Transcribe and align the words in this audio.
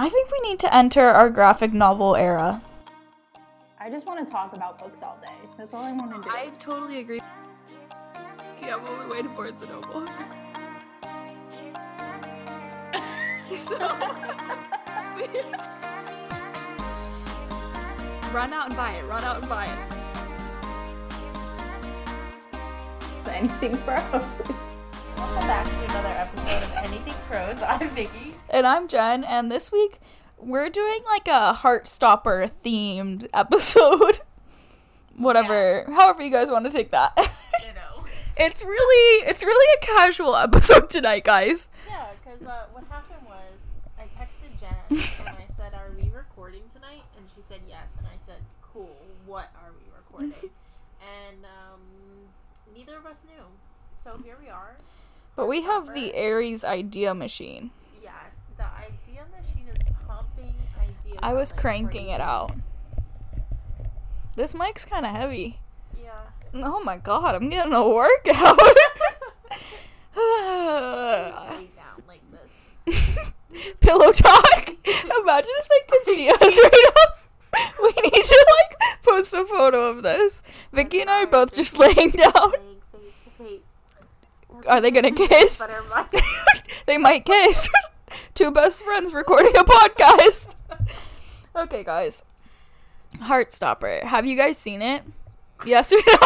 I 0.00 0.08
think 0.08 0.30
we 0.30 0.38
need 0.48 0.60
to 0.60 0.72
enter 0.72 1.02
our 1.02 1.28
graphic 1.28 1.72
novel 1.72 2.14
era. 2.14 2.62
I 3.80 3.90
just 3.90 4.06
want 4.06 4.24
to 4.24 4.32
talk 4.32 4.56
about 4.56 4.78
books 4.78 5.02
all 5.02 5.18
day. 5.26 5.34
That's 5.56 5.74
all 5.74 5.82
I 5.82 5.90
want 5.90 6.14
to 6.14 6.20
do. 6.22 6.30
I 6.32 6.50
totally 6.60 7.00
agree. 7.00 7.18
Yeah, 8.62 8.76
well, 8.76 8.96
we're 8.96 9.10
waiting 9.10 9.34
for 9.34 9.50
Barnes 9.50 9.60
and 9.60 9.72
Noble. 9.72 10.06
so, 13.58 13.76
run 18.32 18.52
out 18.52 18.68
and 18.68 18.76
buy 18.76 18.92
it. 18.92 19.04
Run 19.04 19.24
out 19.24 19.38
and 19.38 19.48
buy 19.48 19.64
it. 19.64 19.78
Anything 23.30 23.76
Pros. 23.84 24.22
Welcome 25.16 25.48
back 25.48 25.64
to 25.64 25.84
another 25.86 26.10
episode 26.10 26.62
of 26.62 26.72
Anything 26.84 27.14
Pros. 27.28 27.62
I'm 27.62 27.88
Vicky. 27.88 28.27
And 28.50 28.66
I'm 28.66 28.88
Jen, 28.88 29.24
and 29.24 29.50
this 29.50 29.70
week 29.70 30.00
we're 30.38 30.70
doing 30.70 31.00
like 31.06 31.26
a 31.28 31.54
Heartstopper 31.54 32.50
themed 32.64 33.28
episode. 33.34 34.18
Whatever, 35.16 35.84
however 35.92 36.22
you 36.22 36.30
guys 36.30 36.50
want 36.50 36.64
to 36.64 36.70
take 36.70 36.90
that. 36.92 37.16
It's 38.40 38.62
really, 38.62 39.26
it's 39.28 39.42
really 39.42 39.74
a 39.82 39.84
casual 39.84 40.36
episode 40.36 40.88
tonight, 40.90 41.24
guys. 41.24 41.70
Yeah, 41.88 42.06
because 42.22 42.46
uh, 42.46 42.66
what 42.70 42.84
happened 42.88 43.26
was 43.26 43.58
I 43.98 44.04
texted 44.04 44.56
Jen 44.60 44.76
and 45.26 45.36
I 45.36 45.46
said, 45.48 45.74
"Are 45.74 45.90
we 46.00 46.08
recording 46.10 46.62
tonight?" 46.72 47.02
And 47.16 47.26
she 47.34 47.42
said 47.42 47.62
yes, 47.68 47.94
and 47.98 48.06
I 48.06 48.16
said, 48.16 48.36
"Cool. 48.62 48.94
What 49.26 49.50
are 49.56 49.72
we 49.72 49.90
recording?" 49.90 50.50
and 51.02 51.44
um, 51.46 51.80
neither 52.72 52.96
of 52.96 53.06
us 53.06 53.24
knew. 53.26 53.42
So 53.96 54.20
here 54.22 54.36
we 54.40 54.48
are. 54.48 54.76
But 55.34 55.48
we 55.48 55.62
have 55.62 55.92
the 55.92 56.14
Aries 56.14 56.62
idea 56.62 57.14
machine. 57.16 57.72
Yeah, 58.00 58.12
the 58.56 58.66
idea 58.66 59.24
machine 59.36 59.66
is 59.66 59.78
pumping 60.06 60.54
ideas. 60.78 61.07
I 61.22 61.32
was 61.34 61.52
like 61.52 61.60
cranking 61.60 62.08
it 62.08 62.20
out. 62.20 62.52
This 64.36 64.54
mic's 64.54 64.84
kind 64.84 65.04
of 65.04 65.12
heavy. 65.12 65.58
Yeah. 66.00 66.12
Oh 66.54 66.80
my 66.82 66.96
god, 66.96 67.34
I'm 67.34 67.48
getting 67.48 67.72
a 67.72 67.86
workout. 67.88 68.58
Like 72.06 72.22
this. 72.30 73.18
Pillow 73.80 74.12
talk. 74.12 74.68
Imagine 74.84 75.52
if 75.58 75.68
they 75.68 75.82
could 75.88 76.04
see 76.04 76.28
us 76.30 76.40
right 76.40 76.92
now. 76.94 77.60
We 77.82 77.88
need 78.02 78.22
to 78.24 78.46
like 78.60 79.02
post 79.02 79.34
a 79.34 79.44
photo 79.44 79.90
of 79.90 80.02
this. 80.02 80.42
Vicky 80.72 81.00
and 81.00 81.10
I 81.10 81.22
are 81.24 81.26
both 81.26 81.54
just 81.54 81.78
laying 81.78 82.10
down. 82.10 82.32
Laying 82.52 82.80
face 82.92 83.14
to 83.24 83.30
face. 83.44 83.78
Are 84.66 84.80
they 84.80 84.90
gonna 84.90 85.10
kiss? 85.12 85.60
But 85.60 85.70
our 85.70 85.82
mind- 85.84 86.08
they 86.86 86.98
might 86.98 87.24
kiss. 87.24 87.68
Two 88.34 88.50
best 88.50 88.82
friends 88.82 89.12
recording 89.12 89.56
a 89.56 89.64
podcast. 89.64 90.54
Okay, 91.58 91.82
guys. 91.82 92.22
Heartstopper. 93.16 94.02
Have 94.04 94.26
you 94.26 94.36
guys 94.36 94.58
seen 94.58 94.80
it? 94.82 95.02
Yes 95.66 95.92
or 95.92 95.96
no? 96.06 96.14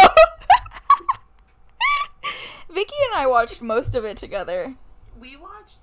Vicky 2.71 2.95
and 3.11 3.21
I 3.21 3.27
watched 3.27 3.61
most 3.63 3.95
of 3.95 4.05
it 4.05 4.17
together. 4.17 4.75
we 5.21 5.37
watched 5.37 5.77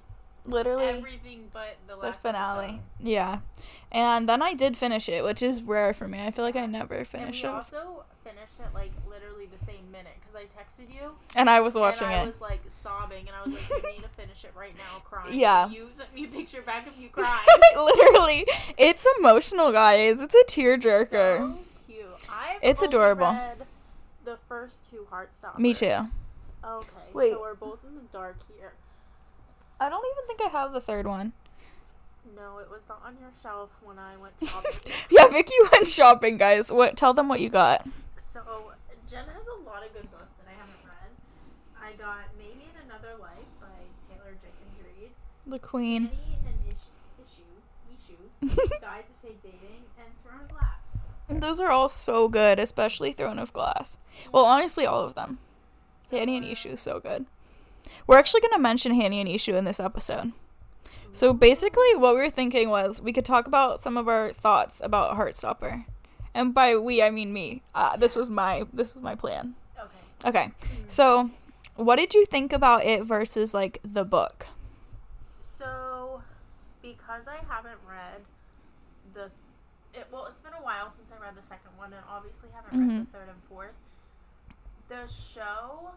Literally 0.46 0.86
everything 0.86 1.50
but 1.54 1.78
the 1.88 1.96
the 1.98 2.14
finale. 2.14 2.66
episode. 2.66 2.80
Yeah. 3.02 3.40
And 3.92 4.28
then 4.28 4.42
I 4.42 4.54
did 4.54 4.76
finish 4.78 5.08
it, 5.10 5.24
which 5.24 5.44
is 5.44 5.62
rare 5.62 5.94
for 5.94 6.08
me. 6.08 6.26
I 6.26 6.32
feel 6.32 6.44
like 6.46 6.56
I 6.56 6.66
never 6.66 6.96
And 6.96 7.08
finish 7.08 7.44
we 7.44 7.50
it. 7.50 7.52
also 7.52 8.04
finished 8.36 8.60
it 8.60 8.74
like 8.74 8.92
literally 9.10 9.48
the 9.48 9.64
same 9.64 9.92
minute 9.92 10.14
because 10.20 10.36
I 10.36 10.44
texted 10.44 10.94
you 10.94 11.12
And 11.36 11.50
I 11.50 11.60
was 11.62 11.76
watching 11.76 12.08
I 12.08 12.24
it. 12.24 12.28
was 12.28 12.42
like 12.42 12.62
sobbing 12.68 13.28
and 13.28 13.36
I 13.36 13.44
was 13.44 13.70
like, 13.72 13.84
"You 13.84 13.92
need 13.94 14.04
to 14.04 14.10
finish 14.10 14.44
it 14.44 14.52
right 14.56 14.76
now," 14.78 15.00
crying. 15.04 15.38
Yeah. 15.40 15.70
You 15.70 15.90
sent 15.92 16.14
me 16.14 16.26
a 16.26 16.28
picture 16.28 16.62
back 16.62 16.88
of 16.88 16.96
you 16.98 17.10
crying. 17.12 17.40
Literally. 17.76 18.46
It's 18.78 19.06
emotional, 19.20 19.72
guys. 19.72 20.22
It's 20.22 20.36
a 20.36 20.44
tearjerker. 20.46 21.40
So 21.40 21.58
cute. 21.88 22.06
I've 22.32 22.60
It's 22.62 22.82
adorable. 22.82 23.36
the 24.26 24.38
first 24.48 24.90
two 24.90 25.08
Heartstoppers. 25.12 25.60
Me 25.60 25.74
too. 25.74 26.08
Okay. 26.64 26.88
Wait. 27.14 27.32
So 27.34 27.42
we're 27.42 27.56
both 27.56 27.80
in 27.88 27.96
the 27.96 28.02
dark 28.12 28.36
here. 28.58 28.74
I 29.80 29.90
don't 29.90 30.06
even 30.06 30.28
think 30.28 30.42
I 30.54 30.58
have 30.60 30.74
the 30.74 30.82
third 30.82 31.08
one. 31.08 31.34
No, 32.36 32.60
it 32.60 32.70
was 32.70 32.82
not 32.88 33.02
on 33.06 33.16
your 33.20 33.32
shelf 33.42 33.70
when 33.82 33.98
I 33.98 34.16
went 34.18 34.34
shopping. 34.44 34.72
Yeah, 35.10 35.28
Vicky 35.30 35.54
went 35.72 35.88
shopping, 35.88 36.38
guys. 36.38 36.72
What? 36.72 36.96
Tell 36.96 37.14
them 37.14 37.28
what 37.28 37.40
you 37.40 37.50
got. 37.50 37.88
So 38.32 38.74
Jen 39.10 39.26
has 39.26 39.48
a 39.48 39.64
lot 39.68 39.84
of 39.84 39.92
good 39.92 40.10
books 40.12 40.34
that 40.38 40.46
I 40.48 40.54
haven't 40.54 40.86
read. 40.86 41.10
I 41.82 41.98
got 41.98 42.30
Maybe 42.38 42.70
in 42.70 42.86
Another 42.86 43.18
Life 43.20 43.50
by 43.60 43.68
Taylor 44.08 44.34
Jenkins 44.34 44.78
Reid, 44.86 45.10
The 45.48 45.58
Queen. 45.58 46.12
Annie 46.12 46.38
and 46.46 46.60
Issue, 46.68 47.26
Issue, 47.26 48.54
Issue, 48.54 48.70
Guys 48.82 49.06
of 49.10 49.16
Fake 49.28 49.42
Dating, 49.42 49.82
and 49.98 50.08
Throne 50.24 50.42
of 50.42 50.50
Glass. 50.50 51.00
Those 51.28 51.60
are 51.60 51.72
all 51.72 51.90
so 51.90 52.28
good, 52.28 52.60
especially 52.60 53.14
Throne 53.14 53.40
of 53.40 53.52
Glass. 53.52 53.98
Well, 54.32 54.46
honestly, 54.46 54.86
all 54.86 55.02
of 55.02 55.16
them. 55.16 55.40
Hani 56.12 56.38
and 56.38 56.46
Ishu 56.46 56.74
is 56.74 56.80
so 56.82 57.00
good. 57.00 57.26
We're 58.06 58.20
actually 58.20 58.42
going 58.42 58.54
to 58.54 58.60
mention 58.60 58.94
Hani 58.94 59.22
and 59.22 59.30
Ishu 59.30 59.56
in 59.56 59.66
this 59.66 59.80
episode. 59.80 60.34
So 61.14 61.34
basically, 61.34 61.96
what 61.96 62.14
we 62.14 62.22
were 62.22 62.30
thinking 62.30 62.70
was 62.70 63.02
we 63.02 63.12
could 63.12 63.26
talk 63.26 63.48
about 63.48 63.82
some 63.82 63.98
of 63.98 64.08
our 64.08 64.32
thoughts 64.32 64.82
about 64.84 65.18
Heartstopper, 65.18 65.86
and 66.34 66.54
by 66.54 66.76
we 66.78 67.02
I 67.02 67.10
mean 67.12 67.32
me. 67.34 67.62
Uh, 67.76 67.98
this 67.98 68.16
was 68.16 68.30
my 68.30 68.66
this 68.74 68.96
was 68.96 69.04
my 69.04 69.16
plan. 69.16 69.56
Okay. 69.80 70.28
Okay, 70.30 70.52
so 70.88 71.30
what 71.76 71.96
did 71.98 72.14
you 72.14 72.26
think 72.26 72.52
about 72.54 72.84
it 72.84 73.04
versus 73.04 73.54
like 73.54 73.80
the 73.84 74.04
book? 74.04 74.48
So, 75.40 76.22
because 76.82 77.28
I 77.28 77.38
haven't 77.48 77.80
read 77.88 78.22
the, 79.14 79.26
it, 79.98 80.08
well, 80.12 80.26
it's 80.30 80.42
been 80.42 80.54
a 80.54 80.64
while 80.64 80.90
since 80.90 81.10
I 81.18 81.22
read 81.22 81.36
the 81.36 81.44
second 81.46 81.72
one, 81.78 81.92
and 81.94 82.02
obviously 82.10 82.50
haven't 82.54 82.80
read 82.80 82.90
Mhm. 82.90 83.06
the 83.12 83.18
third 83.18 83.30
and 83.30 83.44
fourth. 83.50 83.76
The 84.90 85.08
show 85.08 85.92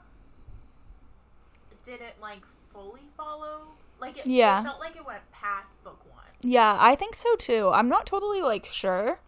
didn't 1.85 2.21
like 2.21 2.43
fully 2.73 3.03
follow. 3.17 3.75
Like 4.01 4.19
it, 4.19 4.27
Yeah. 4.27 4.61
it 4.61 4.65
felt 4.65 4.81
like 4.81 4.97
it 4.97 5.05
went 5.07 5.23
past 5.33 5.83
book 5.85 6.01
one. 6.11 6.25
Yeah, 6.41 6.77
I 6.79 6.95
think 6.97 7.15
so 7.15 7.35
too. 7.37 7.71
I'm 7.73 7.89
not 7.89 8.07
totally 8.07 8.43
like 8.43 8.67
sure, 8.67 9.21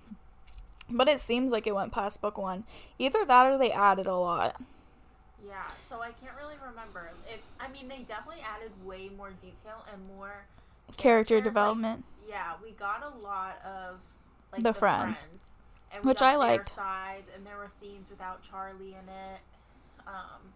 but 0.91 1.09
it 1.09 1.21
seems 1.21 1.53
like 1.53 1.67
it 1.67 1.75
went 1.75 1.93
past 1.93 2.21
book 2.21 2.37
one. 2.39 2.65
Either 2.99 3.25
that 3.25 3.47
or 3.47 3.59
they 3.59 3.73
added 3.73 4.07
a 4.07 4.15
lot. 4.17 4.61
Yeah, 5.47 5.63
so 5.85 6.01
I 6.01 6.11
can't 6.13 6.37
really 6.41 6.57
remember. 6.67 7.11
If 7.29 7.41
I 7.61 7.69
mean, 7.69 7.89
they 7.89 7.99
definitely 8.09 8.43
added 8.43 8.71
way 8.85 9.11
more 9.17 9.31
detail 9.43 9.85
and 9.93 10.01
more 10.17 10.45
Character 10.97 11.03
characters, 11.03 11.37
like, 11.37 11.45
development. 11.45 12.05
yeah, 12.29 12.53
we 12.63 12.71
got 12.73 13.03
a 13.03 13.25
lot 13.27 13.59
of 13.65 13.97
like 14.53 14.63
The 14.63 14.73
the, 14.73 14.75
friends. 14.79 15.25
friends, 15.25 16.05
Which 16.05 16.23
I 16.23 16.37
liked. 16.37 16.71
Sides, 16.75 17.29
and 17.35 17.45
there 17.47 17.57
were 17.57 17.69
scenes 17.69 18.09
without 18.11 18.43
Charlie 18.43 18.91
in 18.95 19.09
it. 19.09 19.41
Um, 20.07 20.53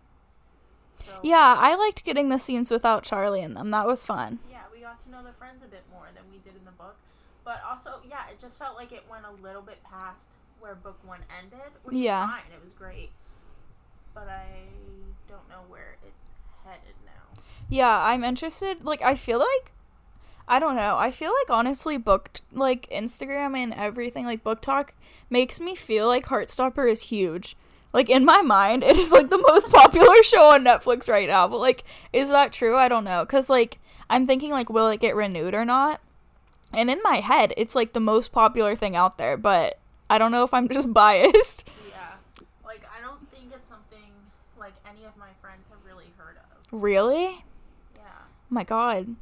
so 1.04 1.12
Yeah, 1.22 1.56
I 1.58 1.74
liked 1.74 2.04
getting 2.04 2.28
the 2.28 2.38
scenes 2.38 2.70
without 2.70 3.02
Charlie 3.04 3.40
in 3.42 3.54
them. 3.54 3.70
That 3.70 3.86
was 3.86 4.04
fun. 4.04 4.38
yeah, 4.50 4.62
we 4.72 4.80
got 4.80 4.98
to 5.04 5.10
know 5.10 5.22
the 5.22 5.32
friends 5.32 5.62
a 5.62 5.68
bit 5.68 5.84
more 5.92 6.06
than 6.14 6.24
we 6.30 6.38
did 6.38 6.56
in 6.58 6.64
the 6.64 6.72
book. 6.72 6.96
But 7.48 7.62
also, 7.66 7.92
yeah, 8.06 8.28
it 8.30 8.38
just 8.38 8.58
felt 8.58 8.76
like 8.76 8.92
it 8.92 9.04
went 9.10 9.24
a 9.24 9.42
little 9.42 9.62
bit 9.62 9.82
past 9.82 10.26
where 10.60 10.74
book 10.74 10.98
one 11.02 11.20
ended, 11.42 11.72
which 11.82 11.96
Yeah. 11.96 12.24
is 12.24 12.30
fine. 12.30 12.42
It 12.52 12.62
was 12.62 12.74
great, 12.74 13.08
but 14.12 14.28
I 14.28 14.66
don't 15.26 15.48
know 15.48 15.62
where 15.66 15.96
it's 16.06 16.28
headed 16.62 16.94
now. 17.06 17.40
Yeah, 17.70 17.88
I'm 18.04 18.22
interested. 18.22 18.84
Like, 18.84 19.00
I 19.00 19.14
feel 19.14 19.38
like. 19.38 19.72
I 20.46 20.58
don't 20.58 20.76
know. 20.76 20.98
I 20.98 21.10
feel 21.10 21.32
like 21.32 21.48
honestly, 21.48 21.96
booked 21.96 22.42
like 22.52 22.86
Instagram 22.90 23.56
and 23.56 23.72
everything, 23.72 24.26
like 24.26 24.44
BookTok, 24.44 24.90
makes 25.30 25.58
me 25.58 25.74
feel 25.74 26.06
like 26.06 26.26
Heartstopper 26.26 26.90
is 26.90 27.04
huge. 27.04 27.56
Like 27.94 28.10
in 28.10 28.26
my 28.26 28.42
mind, 28.42 28.84
it 28.84 28.96
is 28.98 29.10
like 29.10 29.30
the 29.30 29.38
most 29.38 29.68
popular 29.72 30.22
show 30.22 30.50
on 30.50 30.64
Netflix 30.64 31.08
right 31.08 31.28
now. 31.28 31.48
But 31.48 31.60
like, 31.60 31.84
is 32.12 32.28
that 32.28 32.52
true? 32.52 32.76
I 32.76 32.88
don't 32.88 33.04
know. 33.04 33.24
Cause 33.24 33.48
like, 33.48 33.78
I'm 34.10 34.26
thinking 34.26 34.50
like, 34.50 34.68
will 34.68 34.88
it 34.88 35.00
get 35.00 35.16
renewed 35.16 35.54
or 35.54 35.64
not? 35.64 36.02
And 36.72 36.90
in 36.90 37.00
my 37.02 37.16
head, 37.16 37.54
it's 37.56 37.74
like 37.74 37.92
the 37.92 38.00
most 38.00 38.32
popular 38.32 38.74
thing 38.74 38.94
out 38.94 39.18
there. 39.18 39.36
But 39.36 39.78
I 40.10 40.18
don't 40.18 40.32
know 40.32 40.44
if 40.44 40.52
I'm 40.52 40.68
just 40.72 40.92
biased. 40.92 41.68
Yeah, 41.88 42.16
like 42.64 42.84
I 42.96 43.00
don't 43.00 43.30
think 43.30 43.52
it's 43.54 43.68
something 43.68 44.12
like 44.58 44.74
any 44.88 45.04
of 45.04 45.16
my 45.16 45.30
friends 45.40 45.66
have 45.70 45.78
really 45.86 46.12
heard 46.16 46.36
of. 46.36 46.66
Really? 46.70 47.44
Yeah. 47.94 48.02
Oh 48.20 48.50
my 48.50 48.64
god. 48.64 49.16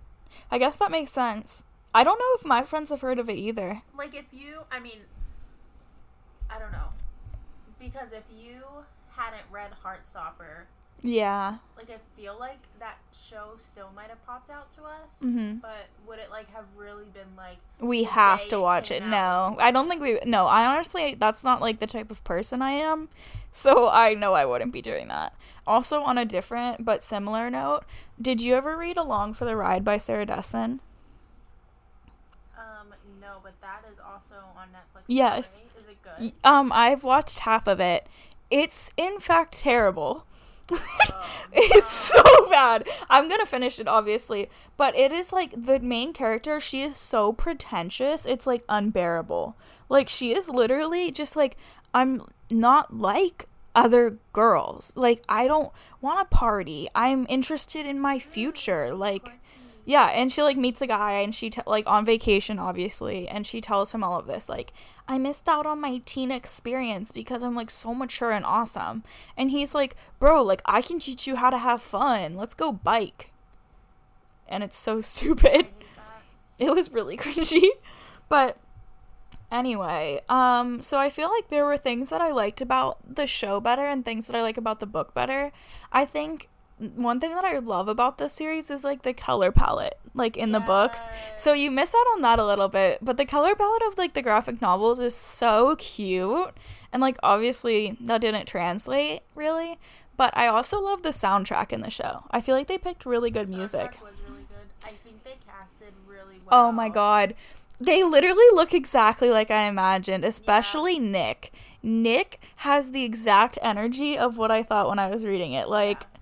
I 0.50 0.58
guess 0.58 0.76
that 0.76 0.90
makes 0.90 1.10
sense. 1.10 1.64
I 1.94 2.04
don't 2.04 2.18
know 2.18 2.34
if 2.38 2.44
my 2.44 2.62
friends 2.62 2.90
have 2.90 3.00
heard 3.00 3.18
of 3.18 3.30
it 3.30 3.38
either. 3.38 3.82
Like 3.96 4.14
if 4.14 4.26
you, 4.32 4.64
I 4.70 4.80
mean, 4.80 4.98
I 6.50 6.58
don't 6.58 6.72
know, 6.72 6.90
because 7.80 8.12
if 8.12 8.24
you 8.38 8.60
hadn't 9.12 9.44
read 9.50 9.70
Heartstopper, 9.82 10.66
Yeah. 11.02 11.56
like 11.76 11.90
I 11.90 11.98
feel 12.20 12.36
like 12.40 12.58
that 12.80 12.96
show 13.12 13.50
still 13.58 13.90
might 13.94 14.08
have 14.08 14.24
popped 14.26 14.50
out 14.50 14.70
to 14.76 14.82
us, 14.84 15.18
Mhm. 15.22 15.60
but 15.60 15.86
would 16.06 16.18
it 16.18 16.30
like 16.30 16.50
have 16.54 16.64
really 16.76 17.04
been 17.12 17.36
like 17.36 17.58
We 17.78 18.04
have 18.04 18.48
to 18.48 18.58
watch 18.60 18.90
it. 18.90 19.00
came 19.00 19.10
No. 19.10 19.56
I 19.58 19.70
don't 19.70 19.88
think 19.88 20.00
we 20.00 20.18
No, 20.24 20.46
I 20.46 20.64
honestly 20.66 21.14
that's 21.14 21.44
not 21.44 21.60
like 21.60 21.78
the 21.78 21.86
type 21.86 22.10
of 22.10 22.24
person 22.24 22.62
I 22.62 22.70
am. 22.72 23.08
So 23.52 23.88
I 23.88 24.14
know 24.14 24.32
I 24.34 24.44
wouldn't 24.46 24.72
be 24.72 24.82
doing 24.82 25.08
that. 25.08 25.34
Also 25.66 26.02
on 26.02 26.16
a 26.18 26.24
different 26.24 26.84
but 26.84 27.02
similar 27.02 27.50
note, 27.50 27.84
did 28.20 28.40
you 28.40 28.54
ever 28.54 28.76
read 28.76 28.96
Along 28.96 29.34
for 29.34 29.44
the 29.44 29.56
Ride 29.56 29.84
by 29.84 29.98
Sarah 29.98 30.26
Dessen? 30.26 30.80
Um, 32.56 32.62
Um, 32.92 32.94
no, 33.20 33.36
but 33.42 33.60
that 33.60 33.84
is 33.92 33.98
also 33.98 34.34
on 34.56 34.68
Netflix. 34.68 35.02
Yes. 35.06 35.58
right? 35.76 35.82
Is 35.82 35.88
it 35.88 35.98
good? 36.02 36.32
Um, 36.44 36.72
I've 36.72 37.04
watched 37.04 37.40
half 37.40 37.66
of 37.66 37.80
it. 37.80 38.06
It's 38.50 38.90
in 38.96 39.20
fact 39.20 39.58
terrible. 39.58 40.24
It's 41.52 41.88
so 41.90 42.22
bad. 42.50 42.86
I'm 43.08 43.28
gonna 43.28 43.46
finish 43.46 43.78
it, 43.78 43.88
obviously, 43.88 44.50
but 44.76 44.94
it 44.96 45.10
is 45.10 45.32
like 45.32 45.52
the 45.56 45.80
main 45.80 46.12
character. 46.12 46.60
She 46.60 46.82
is 46.82 46.96
so 46.96 47.32
pretentious. 47.32 48.26
It's 48.26 48.46
like 48.46 48.62
unbearable. 48.68 49.56
Like 49.88 50.08
she 50.08 50.34
is 50.34 50.50
literally 50.50 51.10
just 51.10 51.34
like 51.34 51.56
I'm 51.94 52.22
not 52.50 52.94
like 52.96 53.46
other 53.74 54.18
girls. 54.32 54.92
Like 54.96 55.22
I 55.28 55.46
don't 55.46 55.72
want 56.02 56.28
to 56.28 56.36
party. 56.36 56.88
I'm 56.94 57.26
interested 57.28 57.86
in 57.86 57.98
my 58.00 58.18
future. 58.18 58.94
Like. 58.94 59.28
Yeah, 59.88 60.06
and 60.06 60.32
she 60.32 60.42
like 60.42 60.56
meets 60.56 60.82
a 60.82 60.86
guy 60.88 61.12
and 61.12 61.32
she 61.32 61.48
t- 61.48 61.62
like 61.64 61.86
on 61.86 62.04
vacation 62.04 62.58
obviously 62.58 63.28
and 63.28 63.46
she 63.46 63.60
tells 63.60 63.92
him 63.92 64.02
all 64.02 64.18
of 64.18 64.26
this 64.26 64.48
like 64.48 64.72
I 65.06 65.16
missed 65.16 65.48
out 65.48 65.64
on 65.64 65.80
my 65.80 66.02
teen 66.04 66.32
experience 66.32 67.12
because 67.12 67.44
I'm 67.44 67.54
like 67.54 67.70
so 67.70 67.94
mature 67.94 68.32
and 68.32 68.44
awesome. 68.44 69.04
And 69.36 69.52
he's 69.52 69.76
like, 69.76 69.94
"Bro, 70.18 70.42
like 70.42 70.60
I 70.64 70.82
can 70.82 70.98
teach 70.98 71.28
you 71.28 71.36
how 71.36 71.50
to 71.50 71.58
have 71.58 71.80
fun. 71.80 72.34
Let's 72.34 72.54
go 72.54 72.72
bike." 72.72 73.30
And 74.48 74.64
it's 74.64 74.76
so 74.76 75.00
stupid. 75.12 75.68
It 76.58 76.74
was 76.74 76.90
really 76.90 77.16
cringy. 77.24 77.68
But 78.28 78.56
anyway, 79.52 80.20
um 80.28 80.82
so 80.82 80.98
I 80.98 81.10
feel 81.10 81.30
like 81.30 81.48
there 81.48 81.64
were 81.64 81.78
things 81.78 82.10
that 82.10 82.20
I 82.20 82.32
liked 82.32 82.60
about 82.60 82.98
the 83.14 83.28
show 83.28 83.60
better 83.60 83.86
and 83.86 84.04
things 84.04 84.26
that 84.26 84.34
I 84.34 84.42
like 84.42 84.56
about 84.56 84.80
the 84.80 84.86
book 84.86 85.14
better. 85.14 85.52
I 85.92 86.04
think 86.04 86.48
one 86.78 87.20
thing 87.20 87.30
that 87.30 87.44
I 87.44 87.58
love 87.58 87.88
about 87.88 88.18
this 88.18 88.34
series 88.34 88.70
is 88.70 88.84
like 88.84 89.02
the 89.02 89.14
color 89.14 89.50
palette, 89.50 89.98
like 90.14 90.36
in 90.36 90.52
the 90.52 90.60
books. 90.60 91.08
So 91.36 91.52
you 91.54 91.70
miss 91.70 91.94
out 91.94 92.06
on 92.14 92.22
that 92.22 92.38
a 92.38 92.46
little 92.46 92.68
bit, 92.68 92.98
but 93.00 93.16
the 93.16 93.24
color 93.24 93.54
palette 93.54 93.82
of 93.84 93.96
like 93.96 94.14
the 94.14 94.22
graphic 94.22 94.60
novels 94.60 95.00
is 95.00 95.14
so 95.14 95.76
cute. 95.76 96.52
And 96.92 97.00
like 97.00 97.16
obviously 97.22 97.96
that 98.00 98.20
didn't 98.20 98.46
translate 98.46 99.22
really, 99.34 99.78
but 100.16 100.36
I 100.36 100.48
also 100.48 100.80
love 100.80 101.02
the 101.02 101.10
soundtrack 101.10 101.72
in 101.72 101.80
the 101.80 101.90
show. 101.90 102.24
I 102.30 102.40
feel 102.40 102.54
like 102.54 102.66
they 102.66 102.78
picked 102.78 103.06
really 103.06 103.30
good 103.30 103.48
music. 103.48 103.92
soundtrack 103.92 104.02
really 104.28 104.42
good. 104.42 104.84
I 104.84 104.90
think 104.90 105.24
they 105.24 105.36
casted 105.46 105.94
really 106.06 106.36
oh 106.46 106.50
well. 106.50 106.68
Oh 106.68 106.72
my 106.72 106.88
god. 106.90 107.34
They 107.78 108.02
literally 108.02 108.46
look 108.52 108.72
exactly 108.72 109.30
like 109.30 109.50
I 109.50 109.62
imagined, 109.62 110.24
especially 110.24 110.98
Nick. 110.98 111.52
Nick 111.82 112.40
has 112.56 112.90
the 112.90 113.04
exact 113.04 113.58
energy 113.62 114.18
of 114.18 114.38
what 114.38 114.50
I 114.50 114.62
thought 114.62 114.88
when 114.88 114.98
I 114.98 115.08
was 115.08 115.24
reading 115.24 115.52
it. 115.52 115.68
Like 115.68 116.00
Yeah, 116.00 116.15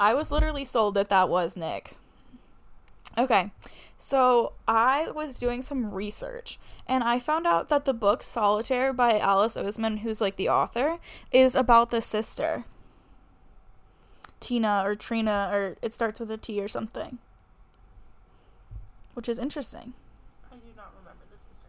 I 0.00 0.14
would 0.14 0.16
agree. 0.16 0.16
I 0.16 0.18
was 0.18 0.32
literally 0.32 0.64
sold 0.64 0.94
that 0.94 1.08
that 1.10 1.28
was 1.28 1.56
Nick. 1.56 1.96
Okay, 3.18 3.50
so 3.98 4.52
I 4.68 5.10
was 5.10 5.38
doing 5.38 5.62
some 5.62 5.90
research 5.92 6.58
and 6.86 7.04
I 7.04 7.18
found 7.18 7.46
out 7.46 7.68
that 7.68 7.84
the 7.84 7.94
book 7.94 8.22
Solitaire 8.22 8.92
by 8.92 9.18
Alice 9.18 9.56
Oseman, 9.56 10.00
who's 10.00 10.20
like 10.20 10.36
the 10.36 10.48
author, 10.48 10.98
is 11.32 11.54
about 11.54 11.90
the 11.90 12.00
sister. 12.00 12.64
Tina 14.38 14.82
or 14.84 14.94
Trina, 14.94 15.50
or 15.52 15.76
it 15.82 15.92
starts 15.92 16.18
with 16.18 16.30
a 16.30 16.38
T 16.38 16.60
or 16.60 16.68
something. 16.68 17.18
Which 19.14 19.28
is 19.28 19.38
interesting. 19.38 19.92
I 20.50 20.56
do 20.56 20.72
not 20.76 20.92
remember 20.98 21.24
the 21.30 21.38
sister. 21.38 21.66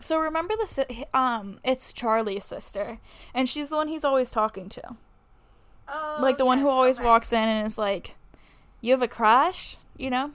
So 0.00 0.18
remember 0.18 0.54
the 0.58 0.66
si- 0.66 1.04
um 1.14 1.60
it's 1.62 1.92
Charlie's 1.92 2.44
sister 2.44 2.98
and 3.32 3.48
she's 3.48 3.68
the 3.68 3.76
one 3.76 3.88
he's 3.88 4.04
always 4.04 4.30
talking 4.30 4.68
to. 4.70 4.96
Oh, 5.88 6.18
like 6.20 6.38
the 6.38 6.44
one 6.44 6.58
who 6.58 6.68
always 6.68 6.98
okay. 6.98 7.06
walks 7.06 7.32
in 7.32 7.48
and 7.48 7.66
is 7.66 7.78
like, 7.78 8.16
"You 8.80 8.92
have 8.92 9.02
a 9.02 9.08
crush?" 9.08 9.76
you 9.98 10.08
know? 10.08 10.30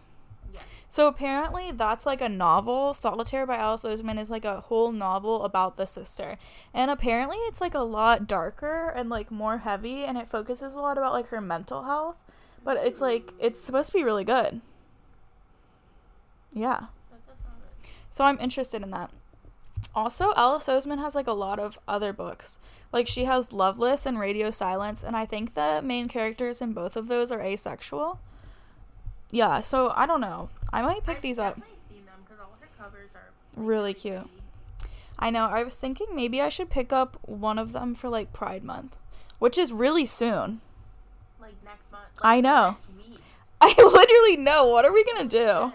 Yes. 0.53 0.63
So 0.87 1.07
apparently 1.07 1.71
that's 1.71 2.05
like 2.05 2.21
a 2.21 2.29
novel. 2.29 2.93
Solitaire 2.93 3.47
by 3.47 3.55
Alice 3.55 3.83
Oseman 3.83 4.19
is 4.19 4.29
like 4.29 4.45
a 4.45 4.61
whole 4.61 4.91
novel 4.91 5.43
about 5.43 5.77
the 5.77 5.87
sister. 5.87 6.37
And 6.73 6.91
apparently 6.91 7.37
it's 7.37 7.61
like 7.61 7.73
a 7.73 7.79
lot 7.79 8.27
darker 8.27 8.89
and 8.95 9.09
like 9.09 9.31
more 9.31 9.59
heavy 9.59 10.03
and 10.03 10.17
it 10.17 10.27
focuses 10.27 10.75
a 10.75 10.79
lot 10.79 10.97
about 10.97 11.13
like 11.13 11.29
her 11.29 11.41
mental 11.41 11.83
health. 11.83 12.17
But 12.63 12.77
it's 12.77 13.01
like 13.01 13.33
it's 13.39 13.59
supposed 13.59 13.87
to 13.87 13.93
be 13.93 14.03
really 14.03 14.25
good. 14.25 14.61
Yeah. 16.53 16.85
That 17.09 17.25
does 17.25 17.39
sound 17.39 17.55
good. 17.59 17.89
So 18.11 18.25
I'm 18.25 18.39
interested 18.39 18.83
in 18.83 18.91
that. 18.91 19.09
Also, 19.95 20.33
Alice 20.35 20.67
Oseman 20.67 20.99
has 20.99 21.15
like 21.15 21.27
a 21.27 21.33
lot 21.33 21.59
of 21.59 21.79
other 21.87 22.13
books. 22.13 22.59
Like 22.93 23.07
she 23.07 23.25
has 23.25 23.51
Loveless 23.51 24.05
and 24.05 24.17
Radio 24.19 24.51
Silence, 24.51 25.03
and 25.03 25.17
I 25.17 25.25
think 25.25 25.55
the 25.55 25.81
main 25.83 26.07
characters 26.07 26.61
in 26.61 26.71
both 26.73 26.95
of 26.95 27.07
those 27.09 27.31
are 27.31 27.41
asexual. 27.41 28.19
Yeah, 29.31 29.59
so 29.61 29.91
I 29.95 30.05
don't 30.05 30.21
know. 30.21 30.49
I 30.71 30.83
might 30.83 31.03
pick 31.03 31.17
I've 31.17 31.21
these 31.23 31.39
up. 31.39 31.55
seen 31.89 32.05
them 32.05 32.13
because 32.23 32.39
all 32.39 32.55
her 32.61 32.67
covers 32.81 33.09
are 33.15 33.31
Really 33.61 33.95
cute. 33.95 34.19
pretty. 34.21 34.29
I 35.17 35.31
know. 35.31 35.45
I 35.47 35.63
was 35.63 35.75
thinking 35.75 36.07
maybe 36.13 36.39
I 36.39 36.49
should 36.49 36.69
pick 36.69 36.93
up 36.93 37.17
one 37.23 37.57
of 37.57 37.71
them 37.73 37.95
for 37.95 38.09
like 38.09 38.31
Pride 38.31 38.63
Month, 38.63 38.95
which 39.39 39.57
is 39.57 39.73
really 39.73 40.05
soon. 40.05 40.61
Like 41.41 41.55
next 41.65 41.91
month. 41.91 42.03
I 42.21 42.41
know. 42.41 42.77
I 43.61 43.73
literally 43.77 44.37
know. 44.37 44.67
What 44.67 44.85
are 44.85 44.93
we 44.93 45.03
gonna 45.03 45.27
do? 45.27 45.73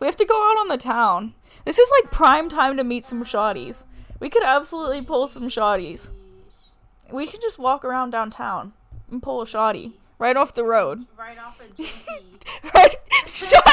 We 0.00 0.06
have 0.06 0.16
to 0.16 0.24
go 0.24 0.34
out 0.50 0.58
on 0.58 0.68
the 0.68 0.76
town. 0.78 1.34
This 1.64 1.78
is 1.78 1.90
like 2.02 2.10
prime 2.10 2.48
time 2.48 2.76
to 2.76 2.84
meet 2.84 3.04
some 3.04 3.22
shotties. 3.24 3.84
We 4.18 4.28
could 4.30 4.42
absolutely 4.42 5.02
pull 5.02 5.28
some 5.28 5.48
shotties. 5.48 6.10
We 7.12 7.26
could 7.26 7.40
just 7.40 7.58
walk 7.58 7.84
around 7.84 8.10
downtown 8.10 8.72
and 9.10 9.22
pull 9.22 9.42
a 9.42 9.46
shotty 9.46 9.92
right 10.18 10.36
off 10.36 10.54
the 10.54 10.64
road. 10.64 11.06
Right 11.18 11.38
off 11.38 11.60
of 11.60 11.74
JP. 11.76 12.74
Right? 12.74 12.96
Shut 13.26 13.66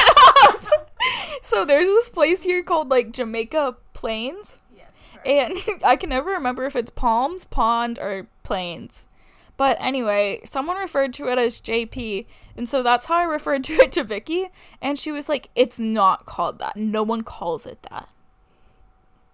up! 0.44 0.90
so 1.42 1.64
there's 1.64 1.86
this 1.86 2.08
place 2.08 2.42
here 2.42 2.62
called 2.62 2.88
like 2.90 3.12
Jamaica 3.12 3.76
Plains, 3.92 4.58
yes. 4.76 4.86
Correct. 5.12 5.28
and 5.28 5.82
I 5.84 5.96
can 5.96 6.10
never 6.10 6.30
remember 6.30 6.64
if 6.64 6.74
it's 6.74 6.90
Palms, 6.90 7.44
Pond, 7.44 7.98
or 7.98 8.26
Plains. 8.42 9.08
But 9.56 9.76
anyway, 9.78 10.40
someone 10.44 10.76
referred 10.78 11.12
to 11.14 11.28
it 11.28 11.38
as 11.38 11.60
JP, 11.60 12.26
and 12.56 12.68
so 12.68 12.82
that's 12.82 13.06
how 13.06 13.18
I 13.18 13.22
referred 13.22 13.62
to 13.64 13.74
it 13.74 13.92
to 13.92 14.02
Vicky, 14.02 14.48
and 14.82 14.98
she 14.98 15.12
was 15.12 15.28
like, 15.28 15.48
"It's 15.54 15.78
not 15.78 16.26
called 16.26 16.58
that. 16.58 16.76
No 16.76 17.04
one 17.04 17.22
calls 17.22 17.64
it 17.66 17.82
that." 17.90 18.08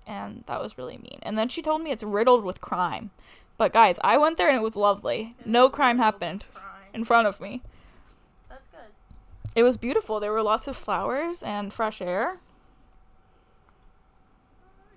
And 0.07 0.45
that 0.47 0.61
was 0.61 0.77
really 0.77 0.99
mean. 0.99 1.21
And 1.23 1.39
then 1.39 1.49
she 1.49 1.63
told 1.63 1.81
me 1.83 1.91
it's 1.91 2.03
riddled 2.03 2.45
with 2.45 2.61
crime. 2.61 3.13
But 3.61 3.75
guys, 3.75 4.01
I 4.03 4.17
went 4.17 4.39
there 4.39 4.49
and 4.49 4.57
it 4.57 4.63
was 4.63 4.75
lovely. 4.75 5.37
No 5.45 5.69
crime 5.69 5.99
happened 5.99 6.47
in 6.95 7.05
front 7.05 7.29
of 7.29 7.43
me. 7.43 7.61
That's 8.49 8.67
good. 8.69 8.89
It 9.55 9.65
was 9.65 9.77
beautiful. 9.77 10.19
There 10.19 10.33
were 10.33 10.43
lots 10.43 10.67
of 10.67 10.79
flowers 10.79 11.43
and 11.43 11.71
fresh 11.71 12.01
air. 12.01 12.39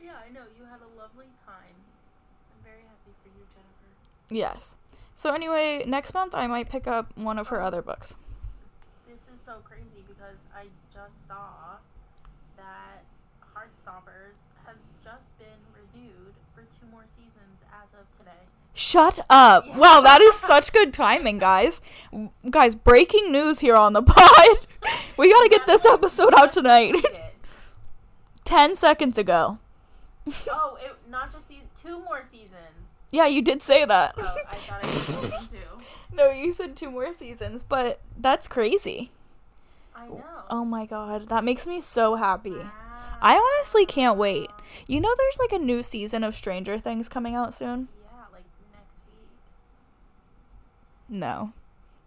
Yeah, 0.01 0.13
I 0.15 0.31
know. 0.31 0.43
You 0.57 0.63
had 0.63 0.79
a 0.79 0.97
lovely 0.97 1.25
time. 1.45 1.75
I'm 1.75 2.63
very 2.63 2.83
happy 2.87 3.11
for 3.21 3.27
you, 3.37 3.43
Jennifer. 3.51 3.91
Yes. 4.29 4.77
So 5.17 5.33
anyway, 5.33 5.83
next 5.85 6.13
month 6.13 6.33
I 6.33 6.47
might 6.47 6.69
pick 6.69 6.87
up 6.87 7.11
one 7.17 7.37
of 7.37 7.49
her 7.49 7.61
oh. 7.61 7.65
other 7.65 7.81
books. 7.81 8.15
This 9.09 9.27
is 9.27 9.41
so 9.41 9.55
crazy 9.65 10.05
because 10.07 10.39
I 10.55 10.67
just 10.93 11.27
saw 11.27 11.83
that 12.55 13.03
Heartstoppers 13.43 14.39
has 14.65 14.77
just 15.03 15.37
been 15.37 15.59
renewed 15.75 16.35
for 16.55 16.61
two 16.61 16.87
more 16.89 17.03
seasons 17.05 17.59
as 17.83 17.91
of 17.93 18.07
today. 18.17 18.47
Shut 18.73 19.19
up. 19.29 19.67
Wow, 19.75 20.01
that 20.01 20.21
is 20.21 20.35
such 20.35 20.73
good 20.73 20.93
timing, 20.93 21.37
guys. 21.37 21.79
Guys, 22.49 22.75
breaking 22.75 23.31
news 23.31 23.59
here 23.59 23.75
on 23.75 23.93
the 23.93 24.01
pod. 24.03 24.57
we 25.17 25.31
got 25.31 25.43
to 25.43 25.49
get 25.49 25.67
this 25.67 25.85
episode 25.85 26.33
out 26.33 26.51
tonight. 26.51 26.95
10 28.45 28.75
seconds 28.75 29.17
ago. 29.17 29.59
oh, 30.49 30.77
it, 30.81 30.95
not 31.09 31.31
just 31.31 31.47
season, 31.47 31.67
two 31.79 32.03
more 32.03 32.23
seasons. 32.23 32.57
Yeah, 33.11 33.27
you 33.27 33.41
did 33.41 33.61
say 33.61 33.85
that. 33.85 34.15
Oh, 34.17 34.21
I 34.49 34.55
thought 34.55 34.83
I 34.83 34.87
said 34.87 35.49
two. 35.51 35.83
no, 36.15 36.31
you 36.31 36.51
said 36.51 36.75
two 36.75 36.89
more 36.89 37.13
seasons, 37.13 37.61
but 37.61 37.99
that's 38.19 38.47
crazy. 38.47 39.11
I 39.95 40.07
oh, 40.07 40.15
know. 40.15 40.23
Oh 40.49 40.65
my 40.65 40.85
god, 40.85 41.29
that 41.29 41.43
makes 41.43 41.67
me 41.67 41.79
so 41.79 42.15
happy. 42.15 42.51
Wow. 42.51 42.71
I 43.21 43.35
honestly 43.35 43.85
can't 43.85 44.17
wait. 44.17 44.49
You 44.87 44.99
know, 44.99 45.13
there's 45.15 45.39
like 45.39 45.51
a 45.51 45.63
new 45.63 45.83
season 45.83 46.23
of 46.23 46.35
Stranger 46.35 46.79
Things 46.79 47.07
coming 47.07 47.35
out 47.35 47.53
soon? 47.53 47.87
Yeah, 48.03 48.19
like 48.31 48.43
next 48.73 48.99
week. 49.07 49.29
No. 51.09 51.53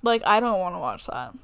Like, 0.02 0.22
I 0.26 0.40
don't 0.40 0.58
want 0.60 0.74
to 0.74 0.78
watch 0.78 1.06
that. 1.06 1.34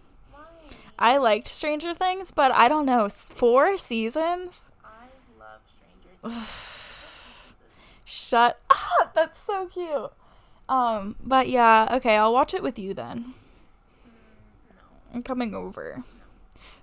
I 0.98 1.16
liked 1.16 1.48
Stranger 1.48 1.94
Things, 1.94 2.30
but 2.30 2.52
I 2.52 2.68
don't 2.68 2.86
know. 2.86 3.08
Four 3.08 3.76
seasons? 3.78 4.64
I 4.84 5.06
love 5.38 5.60
Stranger 5.66 6.36
Things. 6.36 6.48
Shut 8.04 8.60
up! 8.70 9.14
That's 9.14 9.40
so 9.40 9.66
cute. 9.66 10.12
Um, 10.68 11.16
but 11.22 11.48
yeah, 11.48 11.88
okay, 11.92 12.16
I'll 12.16 12.32
watch 12.32 12.54
it 12.54 12.62
with 12.62 12.78
you 12.78 12.94
then. 12.94 13.34
No, 14.70 14.76
I'm 15.14 15.22
coming 15.22 15.54
over. 15.54 16.04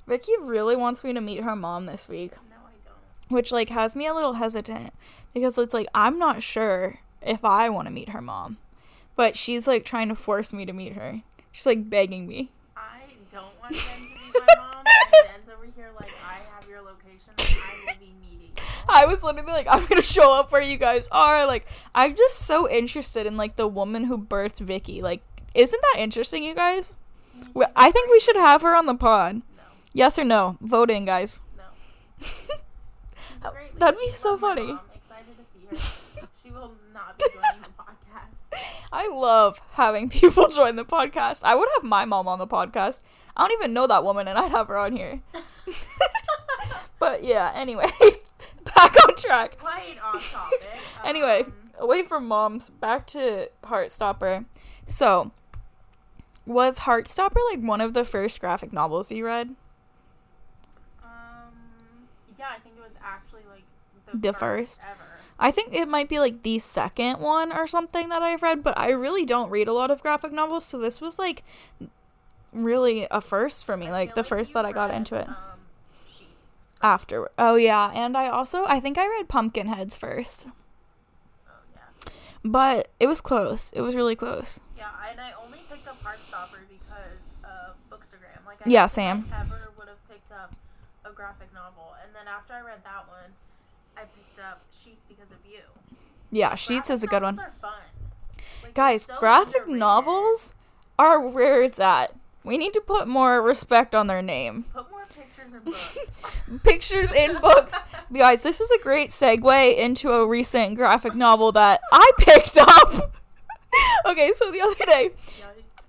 Vicky 0.08 0.34
really 0.42 0.76
wants 0.76 1.04
me 1.04 1.14
to 1.14 1.22
meet 1.22 1.44
her 1.44 1.56
mom 1.56 1.86
this 1.86 2.10
week, 2.10 2.32
no, 2.50 2.58
I 2.58 2.72
don't. 2.84 3.32
which 3.36 3.52
like 3.52 3.70
has 3.70 3.96
me 3.96 4.08
a 4.08 4.14
little 4.14 4.34
hesitant 4.34 4.92
because 5.34 5.58
it's 5.58 5.74
like 5.74 5.88
I'm 5.94 6.18
not 6.18 6.42
sure 6.44 7.00
if 7.22 7.46
I 7.46 7.70
want 7.70 7.88
to 7.88 7.94
meet 7.94 8.10
her 8.10 8.22
mom. 8.22 8.58
But 9.20 9.36
she's 9.36 9.68
like 9.68 9.84
trying 9.84 10.08
to 10.08 10.16
force 10.16 10.54
me 10.54 10.66
to 10.66 10.72
meet 10.72 10.94
her. 10.94 11.22
She's 11.52 11.66
like 11.66 11.90
begging 11.90 12.26
me. 12.26 12.52
I 12.78 13.02
don't 13.34 13.44
want 13.60 13.76
Jen 13.76 13.96
to 13.98 14.02
meet 14.02 14.34
my 14.34 14.56
mom, 14.58 14.78
and 14.78 14.86
Jen's 15.28 15.50
over 15.50 15.66
here 15.76 15.90
like, 16.00 16.14
I 16.26 16.36
have 16.56 16.70
your 16.70 16.80
location, 16.82 17.34
I 17.38 17.92
will 17.92 18.00
be 18.00 18.14
meeting. 18.22 18.52
you." 18.56 18.64
I 18.88 19.06
was 19.08 19.22
literally 19.22 19.52
like, 19.52 19.68
I'm 19.70 19.86
gonna 19.88 20.02
show 20.02 20.34
up 20.34 20.54
where 20.54 20.62
you 20.62 20.78
guys 20.78 21.10
are. 21.12 21.46
Like, 21.46 21.68
I'm 21.94 22.16
just 22.16 22.38
so 22.38 22.70
interested 22.70 23.26
in 23.26 23.36
like 23.36 23.58
the 23.58 23.68
woman 23.68 24.06
who 24.06 24.18
birthed 24.18 24.60
Vicky. 24.60 25.02
Like, 25.02 25.22
isn't 25.54 25.82
that 25.94 26.00
interesting, 26.02 26.46
you 26.46 26.56
guys? 26.56 26.94
Mm-hmm. 27.38 27.60
We- 27.60 27.66
I 27.76 27.92
think 27.92 28.10
we 28.10 28.22
should 28.22 28.38
have 28.38 28.62
her 28.62 28.74
on 28.74 28.86
the 28.86 28.96
pod. 28.96 29.36
No, 29.58 29.64
Yes 29.92 30.18
or 30.18 30.24
no? 30.24 30.56
Vote 30.62 30.90
in, 30.90 31.04
guys. 31.04 31.42
no. 31.58 31.64
She's 32.26 32.48
a 33.44 33.52
great 33.52 33.78
That'd 33.78 34.00
be 34.00 34.12
so 34.12 34.38
funny. 34.38 34.78
Excited 34.96 35.38
to 35.38 35.44
see 35.44 35.66
her. 35.70 35.76
She 36.42 36.52
will 36.52 36.72
not 36.94 37.20
be 37.20 37.26
joining. 37.34 37.59
I 38.91 39.08
love 39.10 39.62
having 39.74 40.10
people 40.19 40.48
join 40.48 40.75
the 40.75 40.86
podcast. 40.86 41.43
I 41.43 41.55
would 41.55 41.69
have 41.75 41.84
my 41.84 42.05
mom 42.05 42.27
on 42.27 42.39
the 42.39 42.48
podcast. 42.48 43.03
I 43.38 43.48
don't 43.48 43.60
even 43.60 43.74
know 43.74 43.88
that 43.88 44.03
woman, 44.03 44.27
and 44.27 44.38
I'd 44.38 44.51
have 44.51 44.67
her 44.67 44.77
on 44.77 44.96
here. 44.96 45.22
but 47.00 47.24
yeah, 47.24 47.51
anyway, 47.55 47.86
back 48.75 48.96
on 49.08 49.15
track. 49.15 49.58
Quite 49.60 49.98
off 50.03 50.31
topic. 50.31 50.63
Anyway, 51.05 51.43
Um, 51.46 51.53
away 51.79 52.03
from 52.03 52.27
moms, 52.27 52.69
back 52.69 53.08
to 53.08 53.50
Heartstopper. 53.63 54.46
So, 54.88 55.31
was 56.46 56.79
Heartstopper 56.79 57.38
like 57.51 57.62
one 57.62 57.79
of 57.79 57.93
the 57.93 58.03
first 58.03 58.41
graphic 58.41 58.74
novels 58.74 59.12
you 59.12 59.25
read? 59.25 59.55
um, 61.03 61.53
yeah, 62.38 62.48
I 62.50 62.60
think 62.60 62.75
it 62.77 62.81
was 62.84 62.98
actually 63.03 63.43
like 63.50 63.63
The 64.13 64.18
the, 64.18 64.34
first? 64.34 64.82
ever. 64.84 65.04
I 65.42 65.51
think 65.51 65.74
it 65.74 65.88
might 65.88 66.10
be 66.10 66.20
like 66.20 66.44
the 66.44 66.60
second 66.60 67.20
one 67.20 67.51
or 67.54 67.66
something 67.66 68.10
that 68.10 68.22
I've 68.22 68.42
read, 68.44 68.62
but 68.63 68.78
I 68.78 68.89
really 68.92 69.24
don't 69.25 69.50
read 69.50 69.68
a 69.70 69.74
lot 69.74 69.89
of 69.89 70.01
graphic 70.01 70.34
novels, 70.34 70.66
so 70.66 70.78
this 70.78 71.00
was 71.00 71.18
like 71.18 71.44
really 72.51 73.08
a 73.10 73.22
first 73.22 73.66
for 73.66 73.78
me, 73.78 73.88
I 73.88 73.92
like 73.92 74.16
the 74.16 74.24
first 74.24 74.54
that 74.54 74.66
I 74.66 74.72
got 74.74 74.89
read, 74.89 74.98
into 74.98 75.16
it. 75.16 75.30
Um, 75.30 75.36
After. 76.82 77.30
Oh 77.38 77.56
yeah, 77.56 77.92
and 77.94 78.18
I 78.18 78.28
also 78.28 78.66
I 78.66 78.80
think 78.80 78.98
I 78.98 79.08
read 79.08 79.28
Pumpkinheads 79.30 79.98
first. 79.98 80.48
Oh 81.48 81.51
yeah. 81.74 82.12
But 82.44 82.89
it 83.00 83.08
was 83.08 83.22
close. 83.22 83.72
It 83.74 83.82
was 83.82 83.96
really 83.96 84.16
close. 84.16 84.60
Yeah, 84.78 84.88
and 85.10 85.20
I 85.22 85.34
only 85.44 85.60
picked 85.70 85.88
up 85.88 86.01
Heartstopper 86.04 86.60
because 86.70 87.32
of 87.44 87.75
Bookstagram. 87.92 88.46
Like, 88.46 88.60
I 88.66 88.70
Yeah, 88.70 88.82
don't 88.84 88.92
think 88.92 89.25
same. 89.25 89.34
I 89.34 89.42
ever 89.42 89.72
would 89.78 89.88
have 89.88 90.10
picked 90.10 90.32
up 90.32 90.56
a 91.06 91.12
graphic 91.12 91.54
novel, 91.54 91.96
and 92.04 92.13
then 92.16 92.28
after 92.28 92.54
I 92.54 92.62
read 92.62 92.84
that 92.84 93.08
one, 93.08 93.32
picked 94.39 94.51
up 94.51 94.62
Sheets 94.72 95.03
because 95.08 95.31
of 95.31 95.38
you. 95.50 95.60
Yeah, 96.31 96.55
Sheets 96.55 96.89
is 96.89 97.03
a 97.03 97.08
good 97.08 97.24
one. 97.24 97.36
Graphic 97.36 97.62
novels 97.62 97.63
Are 97.63 97.69
fun. 97.69 98.43
Like, 98.63 98.74
Guys, 98.74 99.03
so 99.03 99.15
graphic 99.17 99.55
underrated. 99.55 99.79
novels 99.79 100.53
are 100.98 101.19
where 101.19 101.63
it's 101.63 101.79
at. 101.79 102.15
We 102.43 102.58
need 102.58 102.74
to 102.74 102.81
put 102.81 103.08
more 103.08 103.41
respect 103.41 103.93
on 103.93 104.08
their 104.08 104.22
name. 104.22 104.65
Put 104.74 104.89
more 104.89 105.05
pictures 105.08 105.53
in 105.53 105.60
books. 105.63 106.22
Pictures 106.63 107.12
in 107.12 107.39
books. 107.39 107.74
Guys, 108.13 108.43
this 108.43 108.62
is 108.62 108.72
a 108.72 108.79
great 108.79 109.10
segue 109.10 109.77
into 109.77 110.12
a 110.12 110.25
recent 110.25 110.75
graphic 110.75 111.15
novel 111.15 111.51
that 111.51 111.81
I 111.91 112.12
picked 112.17 112.58
up. 112.58 113.15
okay, 114.08 114.31
so 114.34 114.51
the 114.51 114.62
other 114.62 114.86
day, 114.86 115.12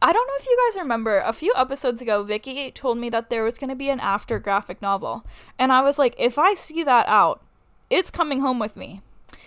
I 0.03 0.13
don't 0.13 0.27
know 0.27 0.35
if 0.39 0.47
you 0.47 0.59
guys 0.69 0.83
remember, 0.83 1.19
a 1.21 1.33
few 1.33 1.53
episodes 1.57 2.03
ago, 2.03 2.25
Vicky 2.25 2.71
told 2.73 2.99
me 2.99 3.11
that 3.11 3.31
there 3.31 3.45
was 3.45 3.59
going 3.59 3.71
to 3.71 3.77
be 3.77 3.89
an 3.89 4.01
after 4.01 4.39
graphic 4.39 4.83
novel. 4.83 5.25
And 5.59 5.73
I 5.73 5.83
was 5.83 5.99
like, 5.99 6.15
if 6.19 6.39
I 6.39 6.55
see 6.55 6.83
that 6.83 7.07
out, 7.07 7.43
it's 7.91 8.11
coming 8.11 8.41
home 8.41 8.59
with 8.59 8.77
me. 8.77 9.03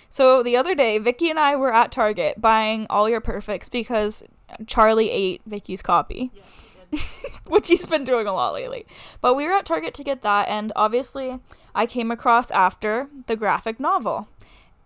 So 0.09 0.43
the 0.43 0.55
other 0.55 0.75
day, 0.75 0.99
Vicky 0.99 1.29
and 1.29 1.39
I 1.39 1.55
were 1.55 1.73
at 1.73 1.91
Target 1.91 2.39
buying 2.39 2.85
All 2.89 3.09
Your 3.09 3.21
Perfects 3.21 3.67
because 3.67 4.23
Charlie 4.67 5.09
ate 5.09 5.41
Vicky's 5.47 5.81
copy, 5.81 6.29
Yes, 6.35 6.45
did. 6.91 7.01
which 7.51 7.67
he's 7.67 7.85
been 7.85 8.03
doing 8.03 8.27
a 8.27 8.33
lot 8.33 8.53
lately. 8.53 8.85
But 9.21 9.33
we 9.33 9.45
were 9.47 9.53
at 9.53 9.65
Target 9.65 9.95
to 9.95 10.03
get 10.03 10.21
that, 10.21 10.47
and 10.49 10.71
obviously, 10.75 11.39
I 11.73 11.87
came 11.87 12.11
across 12.11 12.51
after 12.51 13.07
the 13.25 13.35
graphic 13.35 13.79
novel. 13.79 14.27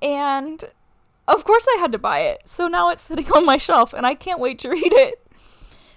And 0.01 0.63
of 1.27 1.43
course, 1.43 1.67
I 1.75 1.77
had 1.79 1.91
to 1.91 1.97
buy 1.97 2.19
it. 2.19 2.47
So 2.47 2.67
now 2.69 2.89
it's 2.89 3.01
sitting 3.01 3.29
on 3.35 3.45
my 3.45 3.57
shelf, 3.57 3.93
and 3.93 4.05
I 4.05 4.13
can't 4.13 4.39
wait 4.39 4.59
to 4.59 4.69
read 4.69 4.93
it. 4.93 5.21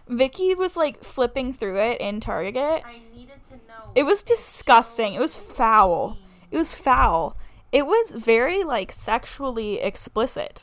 Vicky 0.09 0.57
was 0.57 0.77
like 0.77 1.05
flipping 1.05 1.53
through 1.53 1.79
it 1.79 2.01
in 2.01 2.19
Target. 2.19 2.83
I 2.85 3.01
needed 3.15 3.41
to 3.45 3.55
know. 3.55 3.93
It 3.95 4.03
was 4.03 4.23
disgusting. 4.23 5.15
It 5.15 5.21
was 5.21 5.37
foul. 5.37 6.19
It 6.51 6.57
was 6.57 6.75
foul. 6.75 7.37
It 7.73 7.87
was 7.87 8.11
very 8.13 8.65
like 8.65 8.93
sexually 8.93 9.81
explicit. 9.81 10.63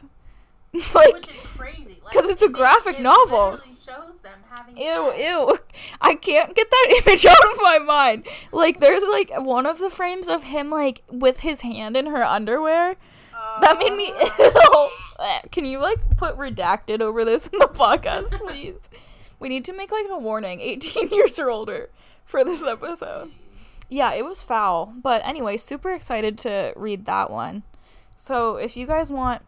like 0.93 1.13
Which 1.13 1.29
is 1.29 1.41
crazy. 1.41 2.01
Like, 2.03 2.13
'cause 2.13 2.29
it's 2.29 2.41
a 2.43 2.49
graphic 2.49 2.99
it 2.99 3.01
novel. 3.01 3.59
shows 3.83 4.17
them 4.19 4.39
having 4.49 4.77
ew, 4.77 5.11
sex. 5.11 5.23
ew. 5.23 5.57
I 6.01 6.15
can't 6.15 6.53
get 6.55 6.69
that 6.69 7.01
image 7.07 7.25
out 7.25 7.51
of 7.53 7.57
my 7.61 7.79
mind. 7.79 8.27
Like 8.51 8.79
there's 8.79 9.03
like 9.03 9.31
one 9.37 9.65
of 9.65 9.79
the 9.79 9.89
frames 9.89 10.27
of 10.27 10.43
him 10.43 10.69
like 10.69 11.03
with 11.09 11.39
his 11.41 11.61
hand 11.61 11.95
in 11.97 12.07
her 12.07 12.23
underwear. 12.23 12.95
That 13.61 13.77
made 13.79 13.93
me 13.95 14.11
Uh, 14.13 14.29
ill. 14.71 14.89
Can 15.51 15.65
you 15.65 15.79
like 15.79 15.97
put 16.17 16.37
redacted 16.37 17.01
over 17.01 17.23
this 17.25 17.47
in 17.47 17.57
the 17.59 17.67
podcast, 17.67 18.37
please? 18.45 18.75
we 19.39 19.49
need 19.49 19.65
to 19.65 19.73
make 19.73 19.91
like 19.91 20.07
a 20.09 20.17
warning, 20.17 20.59
18 20.61 21.07
years 21.09 21.39
or 21.39 21.49
older, 21.49 21.89
for 22.25 22.43
this 22.43 22.63
episode. 22.63 23.31
Yeah, 23.89 24.13
it 24.13 24.25
was 24.25 24.41
foul. 24.41 24.93
But 25.01 25.25
anyway, 25.25 25.57
super 25.57 25.93
excited 25.93 26.37
to 26.39 26.73
read 26.75 27.05
that 27.05 27.29
one. 27.29 27.63
So 28.15 28.55
if 28.55 28.75
you 28.75 28.87
guys 28.87 29.11
want 29.11 29.41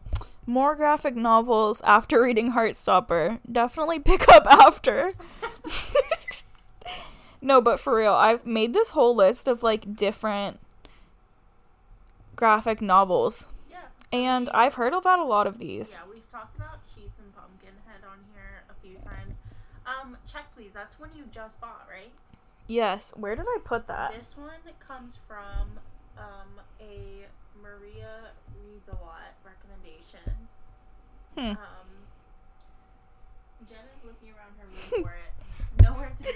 more 0.46 0.76
graphic 0.76 1.16
novels 1.16 1.82
after 1.82 2.22
reading 2.24 2.54
Heartstopper, 2.54 3.40
definitely 3.52 4.00
pick 4.12 4.30
up 4.30 4.46
after. 4.48 5.14
no, 7.42 7.62
but 7.62 7.80
for 7.80 7.96
real, 7.96 8.14
I've 8.14 8.46
made 8.46 8.74
this 8.74 8.92
whole 8.92 9.16
list 9.16 9.48
of 9.48 9.64
like 9.64 9.96
different 9.96 10.60
graphic 12.36 12.82
novels. 12.82 13.48
Yeah. 13.70 13.78
And 14.14 14.50
I've 14.54 14.76
heard 14.76 14.94
about 14.94 15.20
a 15.20 15.26
lot 15.26 15.48
of 15.48 15.58
these. 15.58 15.92
Yeah, 15.92 16.10
we've 16.12 16.32
talked 16.32 16.56
about 16.56 16.80
Sheets 16.96 17.20
and 17.20 17.36
Pumpkinhead 17.36 18.04
on 18.10 18.20
here 18.34 18.64
a 18.70 18.82
few 18.82 18.96
times. 19.04 19.42
Um, 19.86 20.16
check 20.26 20.46
please. 20.56 20.72
That's 20.74 20.98
one 21.00 21.10
you 21.18 21.26
just 21.32 21.60
bought, 21.60 21.86
right? 21.92 22.12
Yes. 22.70 23.14
Where 23.18 23.36
did 23.36 23.46
I 23.48 23.58
put 23.64 23.88
that? 23.88 24.14
This 24.14 24.36
one 24.38 24.52
comes 24.80 25.18
from 25.28 25.80
um 26.18 26.62
a 26.80 27.26
Maria 27.62 28.30
reads 28.64 28.88
a 28.88 28.96
lot 29.04 29.34
recommendation. 29.44 30.20
Hmm. 31.36 31.60
Um, 31.62 31.90
Jen 33.68 33.80
is 33.80 34.06
looking 34.06 34.30
around 34.38 34.54
her 34.60 34.66
room 34.68 35.04
for 35.04 35.16
it. 35.18 35.82
Nowhere 35.84 36.12
to 36.16 36.24
be 36.24 36.30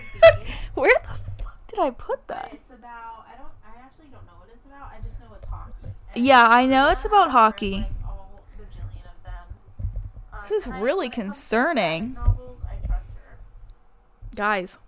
seen. 0.47 0.55
Where 0.73 0.91
the 1.03 1.13
fuck 1.43 1.67
did 1.67 1.79
I 1.79 1.91
put 1.91 2.25
But 2.27 2.35
that? 2.35 2.49
it's 2.53 2.71
about 2.71 3.25
I 3.31 3.37
don't 3.37 3.51
I 3.63 3.79
actually 3.85 4.07
don't 4.07 4.25
know 4.25 4.33
what 4.39 4.49
it's 4.51 4.65
about. 4.65 4.89
I 4.91 4.99
just 5.07 5.19
know 5.19 5.27
it's 5.39 5.47
hockey. 5.47 5.93
And 6.15 6.25
Yeah, 6.25 6.45
I 6.47 6.65
know 6.65 6.89
it's 6.89 7.05
about 7.05 7.29
hockey. 7.29 7.77
Like, 7.77 7.91
all 8.05 8.41
of 8.57 9.23
them. 9.23 9.45
Um, 10.33 10.39
This 10.41 10.51
is 10.51 10.67
really 10.67 11.07
when 11.09 11.13
it 11.13 11.15
comes 11.15 11.15
to 11.15 11.21
concerning. 11.21 12.13
Novels, 12.15 12.61
I 12.63 12.85
trust 12.87 13.05
her. 13.15 13.37
Guys, 14.35 14.79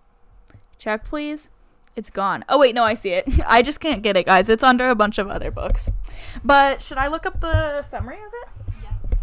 check 0.77 1.05
please. 1.05 1.49
It's 1.95 2.09
gone. 2.09 2.43
Oh 2.49 2.59
wait, 2.59 2.75
no, 2.75 2.83
I 2.83 2.93
see 2.93 3.11
it. 3.11 3.27
I 3.47 3.61
just 3.61 3.79
can't 3.79 4.03
get 4.03 4.17
it, 4.17 4.25
guys. 4.25 4.49
It's 4.49 4.63
under 4.63 4.89
a 4.89 4.95
bunch 4.95 5.17
of 5.17 5.29
other 5.29 5.49
books. 5.49 5.89
But 6.43 6.81
should 6.81 6.97
I 6.97 7.07
look 7.07 7.25
up 7.25 7.39
the 7.39 7.81
summary 7.83 8.17
of 8.17 8.31
it? 8.33 8.73
Yes. 8.83 9.15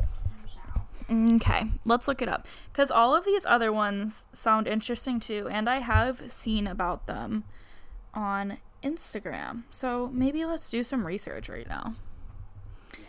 Okay, 1.11 1.71
let's 1.85 2.09
look 2.09 2.23
it 2.23 2.29
up. 2.29 2.47
Because 2.73 2.91
all 2.91 3.15
of 3.15 3.27
these 3.27 3.45
other 3.45 3.71
ones 3.71 4.25
sound 4.33 4.67
interesting 4.67 5.21
too, 5.21 5.49
and 5.51 5.69
I 5.69 5.79
have 5.79 6.31
seen 6.31 6.67
about 6.67 7.07
them 7.07 7.45
on 8.15 8.57
Instagram. 8.83 9.65
So 9.71 10.09
maybe 10.13 10.45
let's 10.47 10.71
do 10.71 10.83
some 10.83 11.07
research 11.07 11.51
right 11.51 11.69
now. 11.69 11.95
Yeah. 12.95 13.05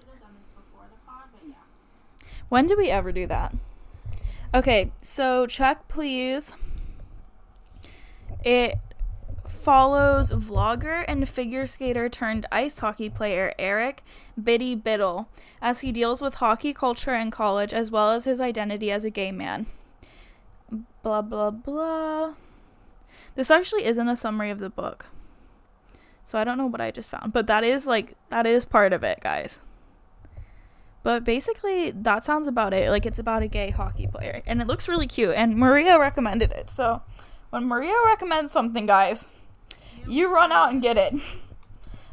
Should 0.00 0.08
have 0.08 0.20
done 0.20 0.30
this 0.40 0.48
before 0.48 0.86
the 0.90 0.98
pod, 1.06 1.28
but 1.32 1.48
yeah. 1.48 2.34
When 2.48 2.66
do 2.66 2.76
we 2.76 2.90
ever 2.90 3.12
do 3.12 3.26
that? 3.28 3.54
Okay, 4.52 4.90
so 5.02 5.46
check 5.46 5.86
please. 5.88 6.54
It 8.44 8.78
follows 9.46 10.30
vlogger 10.30 11.04
and 11.08 11.28
figure 11.28 11.66
skater 11.66 12.08
turned 12.08 12.46
ice 12.52 12.78
hockey 12.78 13.10
player 13.10 13.54
Eric 13.58 14.04
Bitty 14.42 14.76
Bittle 14.76 15.26
as 15.60 15.80
he 15.80 15.90
deals 15.90 16.22
with 16.22 16.36
hockey 16.36 16.72
culture 16.72 17.14
in 17.14 17.30
college 17.30 17.74
as 17.74 17.90
well 17.90 18.12
as 18.12 18.24
his 18.24 18.40
identity 18.40 18.90
as 18.90 19.04
a 19.04 19.10
gay 19.10 19.32
man. 19.32 19.66
Blah 21.02 21.22
blah 21.22 21.50
blah. 21.50 22.34
This 23.34 23.50
actually 23.50 23.84
isn't 23.84 24.08
a 24.08 24.16
summary 24.16 24.50
of 24.50 24.58
the 24.58 24.70
book. 24.70 25.06
So 26.24 26.38
I 26.38 26.44
don't 26.44 26.58
know 26.58 26.66
what 26.66 26.80
I 26.80 26.90
just 26.90 27.10
found, 27.10 27.32
but 27.32 27.46
that 27.46 27.64
is 27.64 27.86
like 27.86 28.14
that 28.30 28.46
is 28.46 28.64
part 28.64 28.92
of 28.92 29.02
it, 29.02 29.20
guys. 29.20 29.60
But 31.02 31.24
basically, 31.24 31.90
that 31.92 32.24
sounds 32.24 32.48
about 32.48 32.74
it. 32.74 32.90
Like, 32.90 33.06
it's 33.06 33.18
about 33.18 33.42
a 33.42 33.48
gay 33.48 33.70
hockey 33.70 34.06
player. 34.06 34.42
And 34.46 34.60
it 34.60 34.66
looks 34.66 34.88
really 34.88 35.06
cute. 35.06 35.34
And 35.34 35.56
Maria 35.56 35.98
recommended 35.98 36.52
it. 36.52 36.68
So, 36.68 37.02
when 37.50 37.66
Maria 37.66 37.94
recommends 38.06 38.52
something, 38.52 38.86
guys, 38.86 39.30
you 40.06 40.32
run 40.32 40.52
out 40.52 40.70
and 40.70 40.82
get 40.82 40.96
it. 40.96 41.14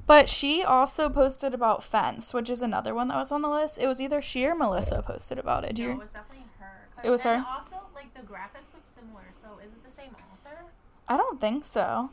But 0.08 0.30
she 0.30 0.63
also 0.63 1.10
posted 1.10 1.54
about 1.54 1.84
Fence, 1.84 2.34
which 2.34 2.50
is 2.50 2.62
another 2.62 2.94
one 2.94 3.08
that 3.08 3.18
was 3.18 3.32
on 3.32 3.42
the 3.42 3.50
list. 3.50 3.80
It 3.82 3.88
was 3.88 4.00
either 4.00 4.22
she 4.22 4.46
or 4.46 4.54
Melissa 4.54 5.01
posted 5.01 5.39
about 5.39 5.65
it. 5.65 5.75
Do 5.75 5.88
No, 5.88 5.94
it 5.94 6.00
was 6.00 6.13
definitely 6.13 6.46
her. 6.60 6.88
It 7.04 7.10
was 7.10 7.25
and 7.25 7.42
her? 7.42 7.48
Also, 7.50 7.77
like 7.96 8.13
the 8.13 8.22
graphics 8.22 8.74
look 8.74 8.86
similar. 8.86 9.24
So 9.32 9.60
is 9.65 9.72
it 9.72 9.84
the 9.84 9.89
same 9.89 10.12
author? 10.12 10.65
I 11.08 11.18
don't 11.18 11.42
think 11.42 11.65
so. 11.65 12.12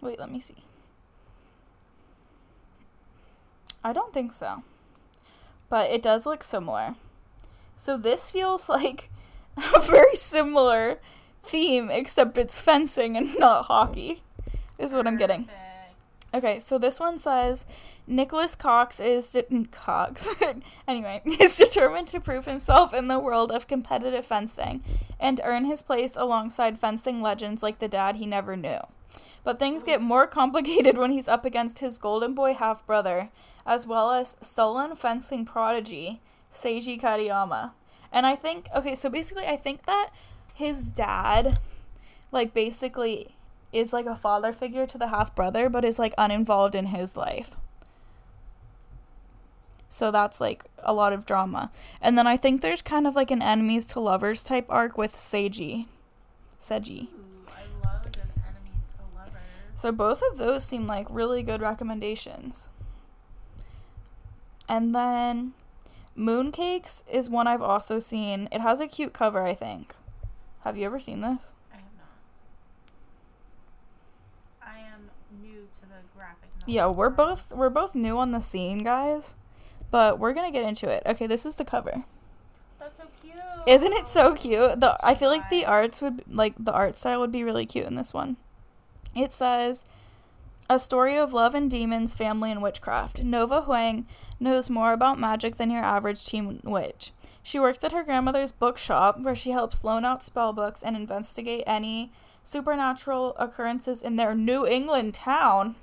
Wait, 0.00 0.20
let 0.20 0.30
me 0.30 0.38
see. 0.38 0.64
I 3.84 3.92
don't 3.92 4.12
think 4.12 4.32
so. 4.32 4.62
But 5.68 5.90
it 5.90 6.02
does 6.02 6.26
look 6.26 6.44
similar. 6.44 6.94
So 7.74 7.96
this 7.96 8.30
feels 8.30 8.68
like 8.68 9.10
a 9.56 9.80
very 9.82 10.14
similar 10.14 10.98
theme, 11.42 11.90
except 11.90 12.38
it's 12.38 12.60
fencing 12.60 13.16
and 13.16 13.38
not 13.38 13.66
hockey, 13.66 14.22
is 14.78 14.92
what 14.92 15.06
I'm 15.06 15.16
getting. 15.16 15.48
Okay, 16.34 16.58
so 16.58 16.78
this 16.78 16.98
one 16.98 17.18
says 17.18 17.66
Nicholas 18.06 18.54
Cox 18.54 19.00
is 19.00 19.36
Cox 19.70 20.26
anyway 20.88 21.20
is 21.26 21.58
determined 21.58 22.08
to 22.08 22.20
prove 22.20 22.46
himself 22.46 22.94
in 22.94 23.08
the 23.08 23.18
world 23.18 23.52
of 23.52 23.68
competitive 23.68 24.24
fencing 24.24 24.82
and 25.20 25.42
earn 25.44 25.66
his 25.66 25.82
place 25.82 26.16
alongside 26.16 26.78
fencing 26.78 27.20
legends 27.20 27.62
like 27.62 27.80
the 27.80 27.88
dad 27.88 28.16
he 28.16 28.24
never 28.24 28.56
knew. 28.56 28.78
But 29.44 29.58
things 29.58 29.82
get 29.82 30.00
more 30.00 30.26
complicated 30.26 30.96
when 30.96 31.10
he's 31.10 31.28
up 31.28 31.44
against 31.44 31.80
his 31.80 31.98
golden 31.98 32.32
boy 32.32 32.54
half 32.54 32.86
brother, 32.86 33.28
as 33.66 33.86
well 33.86 34.12
as 34.12 34.38
sullen 34.40 34.96
fencing 34.96 35.44
prodigy 35.44 36.20
Seiji 36.50 36.98
Katayama. 36.98 37.72
And 38.12 38.26
I 38.26 38.36
think 38.36 38.68
okay, 38.74 38.94
so 38.94 39.08
basically 39.08 39.46
I 39.46 39.56
think 39.56 39.84
that 39.84 40.10
his 40.54 40.92
dad 40.92 41.58
like 42.30 42.54
basically 42.54 43.34
is 43.72 43.92
like 43.92 44.06
a 44.06 44.16
father 44.16 44.52
figure 44.52 44.86
to 44.86 44.98
the 44.98 45.08
half 45.08 45.34
brother, 45.34 45.68
but 45.68 45.84
is 45.84 45.98
like 45.98 46.14
uninvolved 46.18 46.74
in 46.74 46.86
his 46.86 47.16
life. 47.16 47.56
So 49.88 50.10
that's 50.10 50.40
like 50.40 50.64
a 50.78 50.92
lot 50.94 51.12
of 51.12 51.26
drama. 51.26 51.70
And 52.00 52.16
then 52.16 52.26
I 52.26 52.36
think 52.36 52.60
there's 52.60 52.80
kind 52.82 53.06
of 53.06 53.14
like 53.14 53.30
an 53.30 53.42
enemies 53.42 53.86
to 53.88 54.00
lovers 54.00 54.42
type 54.42 54.66
arc 54.68 54.96
with 54.96 55.14
Seiji. 55.14 55.86
Seiji. 56.58 57.02
Ooh, 57.02 57.46
I 57.48 57.86
love 57.86 58.02
good 58.02 58.22
enemies 58.36 58.86
to 58.96 59.18
lovers. 59.18 59.42
So 59.74 59.92
both 59.92 60.22
of 60.30 60.38
those 60.38 60.64
seem 60.64 60.86
like 60.86 61.06
really 61.10 61.42
good 61.42 61.60
recommendations. 61.60 62.68
And 64.66 64.94
then 64.94 65.52
Mooncakes 66.16 67.04
is 67.10 67.28
one 67.28 67.46
I've 67.46 67.62
also 67.62 67.98
seen. 67.98 68.48
It 68.52 68.60
has 68.60 68.80
a 68.80 68.86
cute 68.86 69.12
cover, 69.12 69.42
I 69.42 69.54
think. 69.54 69.94
Have 70.60 70.76
you 70.76 70.86
ever 70.86 71.00
seen 71.00 71.20
this? 71.20 71.52
I 71.72 71.76
am 71.76 71.82
not. 71.98 72.08
I 74.62 74.78
am 74.94 75.10
new 75.42 75.68
to 75.80 75.88
the 75.88 76.02
graphic 76.16 76.50
novel. 76.60 76.74
Yeah, 76.74 76.86
we're 76.86 77.10
both 77.10 77.52
we're 77.52 77.70
both 77.70 77.94
new 77.94 78.18
on 78.18 78.32
the 78.32 78.40
scene, 78.40 78.84
guys. 78.84 79.34
But 79.90 80.18
we're 80.18 80.32
going 80.32 80.50
to 80.50 80.58
get 80.58 80.66
into 80.66 80.88
it. 80.88 81.02
Okay, 81.04 81.26
this 81.26 81.44
is 81.44 81.56
the 81.56 81.64
cover. 81.66 82.04
That's 82.80 82.98
so 82.98 83.04
cute. 83.20 83.34
Isn't 83.66 83.92
it 83.92 84.08
so 84.08 84.34
cute? 84.34 84.80
The 84.80 84.96
I 85.02 85.14
feel 85.14 85.28
like 85.28 85.48
the 85.50 85.66
arts 85.66 86.00
would 86.02 86.24
like 86.28 86.54
the 86.58 86.72
art 86.72 86.96
style 86.96 87.20
would 87.20 87.32
be 87.32 87.44
really 87.44 87.66
cute 87.66 87.86
in 87.86 87.94
this 87.94 88.14
one. 88.14 88.36
It 89.14 89.32
says 89.32 89.84
a 90.68 90.78
story 90.78 91.16
of 91.16 91.32
love 91.32 91.54
and 91.54 91.70
demons, 91.70 92.14
family 92.14 92.50
and 92.50 92.62
witchcraft. 92.62 93.22
Nova 93.22 93.62
Huang 93.62 94.06
knows 94.40 94.70
more 94.70 94.92
about 94.92 95.18
magic 95.18 95.56
than 95.56 95.70
your 95.70 95.82
average 95.82 96.24
teen 96.24 96.60
witch. 96.64 97.12
She 97.42 97.58
works 97.58 97.82
at 97.84 97.92
her 97.92 98.04
grandmother's 98.04 98.52
bookshop 98.52 99.20
where 99.20 99.34
she 99.34 99.50
helps 99.50 99.84
loan 99.84 100.04
out 100.04 100.22
spell 100.22 100.52
books 100.52 100.82
and 100.82 100.96
investigate 100.96 101.64
any 101.66 102.12
supernatural 102.44 103.34
occurrences 103.38 104.02
in 104.02 104.16
their 104.16 104.34
New 104.34 104.66
England 104.66 105.14
town. 105.14 105.76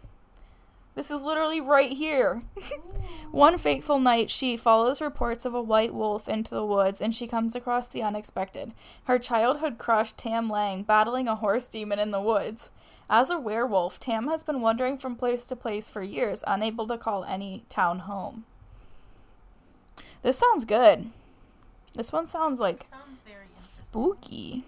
This 0.95 1.11
is 1.11 1.21
literally 1.21 1.61
right 1.61 1.93
here. 1.93 2.41
One 3.31 3.57
fateful 3.57 3.99
night, 3.99 4.29
she 4.31 4.57
follows 4.57 4.99
reports 4.99 5.45
of 5.45 5.53
a 5.53 5.61
white 5.61 5.93
wolf 5.93 6.27
into 6.27 6.53
the 6.53 6.65
woods 6.65 6.99
and 6.99 7.15
she 7.15 7.27
comes 7.27 7.55
across 7.55 7.87
the 7.87 8.03
unexpected. 8.03 8.73
Her 9.05 9.19
childhood 9.19 9.77
crush, 9.77 10.11
Tam 10.13 10.49
Lang, 10.49 10.83
battling 10.83 11.27
a 11.27 11.35
horse 11.35 11.69
demon 11.69 11.99
in 11.99 12.11
the 12.11 12.21
woods. 12.21 12.69
As 13.09 13.29
a 13.29 13.39
werewolf, 13.39 13.99
Tam 13.99 14.27
has 14.27 14.43
been 14.43 14.61
wandering 14.61 14.97
from 14.97 15.15
place 15.15 15.47
to 15.47 15.55
place 15.55 15.89
for 15.89 16.03
years, 16.03 16.43
unable 16.45 16.87
to 16.87 16.97
call 16.97 17.23
any 17.23 17.63
town 17.67 17.99
home. 17.99 18.45
This 20.21 20.37
sounds 20.37 20.65
good. 20.65 21.09
This 21.95 22.11
one 22.11 22.25
sounds 22.25 22.59
like 22.59 22.85
Sounds 22.91 23.23
spooky. 23.89 24.63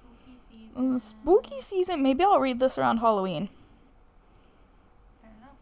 Spooky 0.00 0.38
season. 0.50 0.96
Mm, 0.96 1.00
Spooky 1.00 1.60
season. 1.60 2.02
Maybe 2.02 2.24
I'll 2.24 2.40
read 2.40 2.60
this 2.60 2.78
around 2.78 2.98
Halloween. 2.98 3.48
Fair 5.22 5.30
enough. 5.38 5.56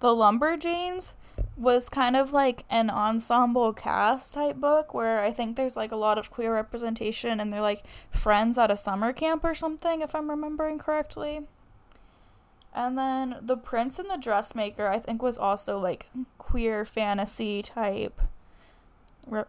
The 0.00 0.08
Lumberjanes 0.08 1.14
was 1.60 1.90
kind 1.90 2.16
of 2.16 2.32
like 2.32 2.64
an 2.70 2.88
ensemble 2.88 3.74
cast 3.74 4.32
type 4.32 4.56
book 4.56 4.94
where 4.94 5.20
I 5.20 5.30
think 5.30 5.56
there's 5.56 5.76
like 5.76 5.92
a 5.92 5.96
lot 5.96 6.16
of 6.16 6.30
queer 6.30 6.54
representation 6.54 7.38
and 7.38 7.52
they're 7.52 7.60
like 7.60 7.84
friends 8.10 8.56
at 8.56 8.70
a 8.70 8.76
summer 8.76 9.12
camp 9.12 9.44
or 9.44 9.54
something, 9.54 10.00
if 10.00 10.14
I'm 10.14 10.30
remembering 10.30 10.78
correctly. 10.78 11.42
And 12.74 12.96
then 12.96 13.36
The 13.42 13.56
Prince 13.56 13.98
and 13.98 14.08
the 14.10 14.16
Dressmaker, 14.16 14.86
I 14.86 14.98
think, 14.98 15.22
was 15.22 15.36
also 15.36 15.78
like 15.78 16.06
queer 16.38 16.84
fantasy 16.84 17.62
type 17.62 18.20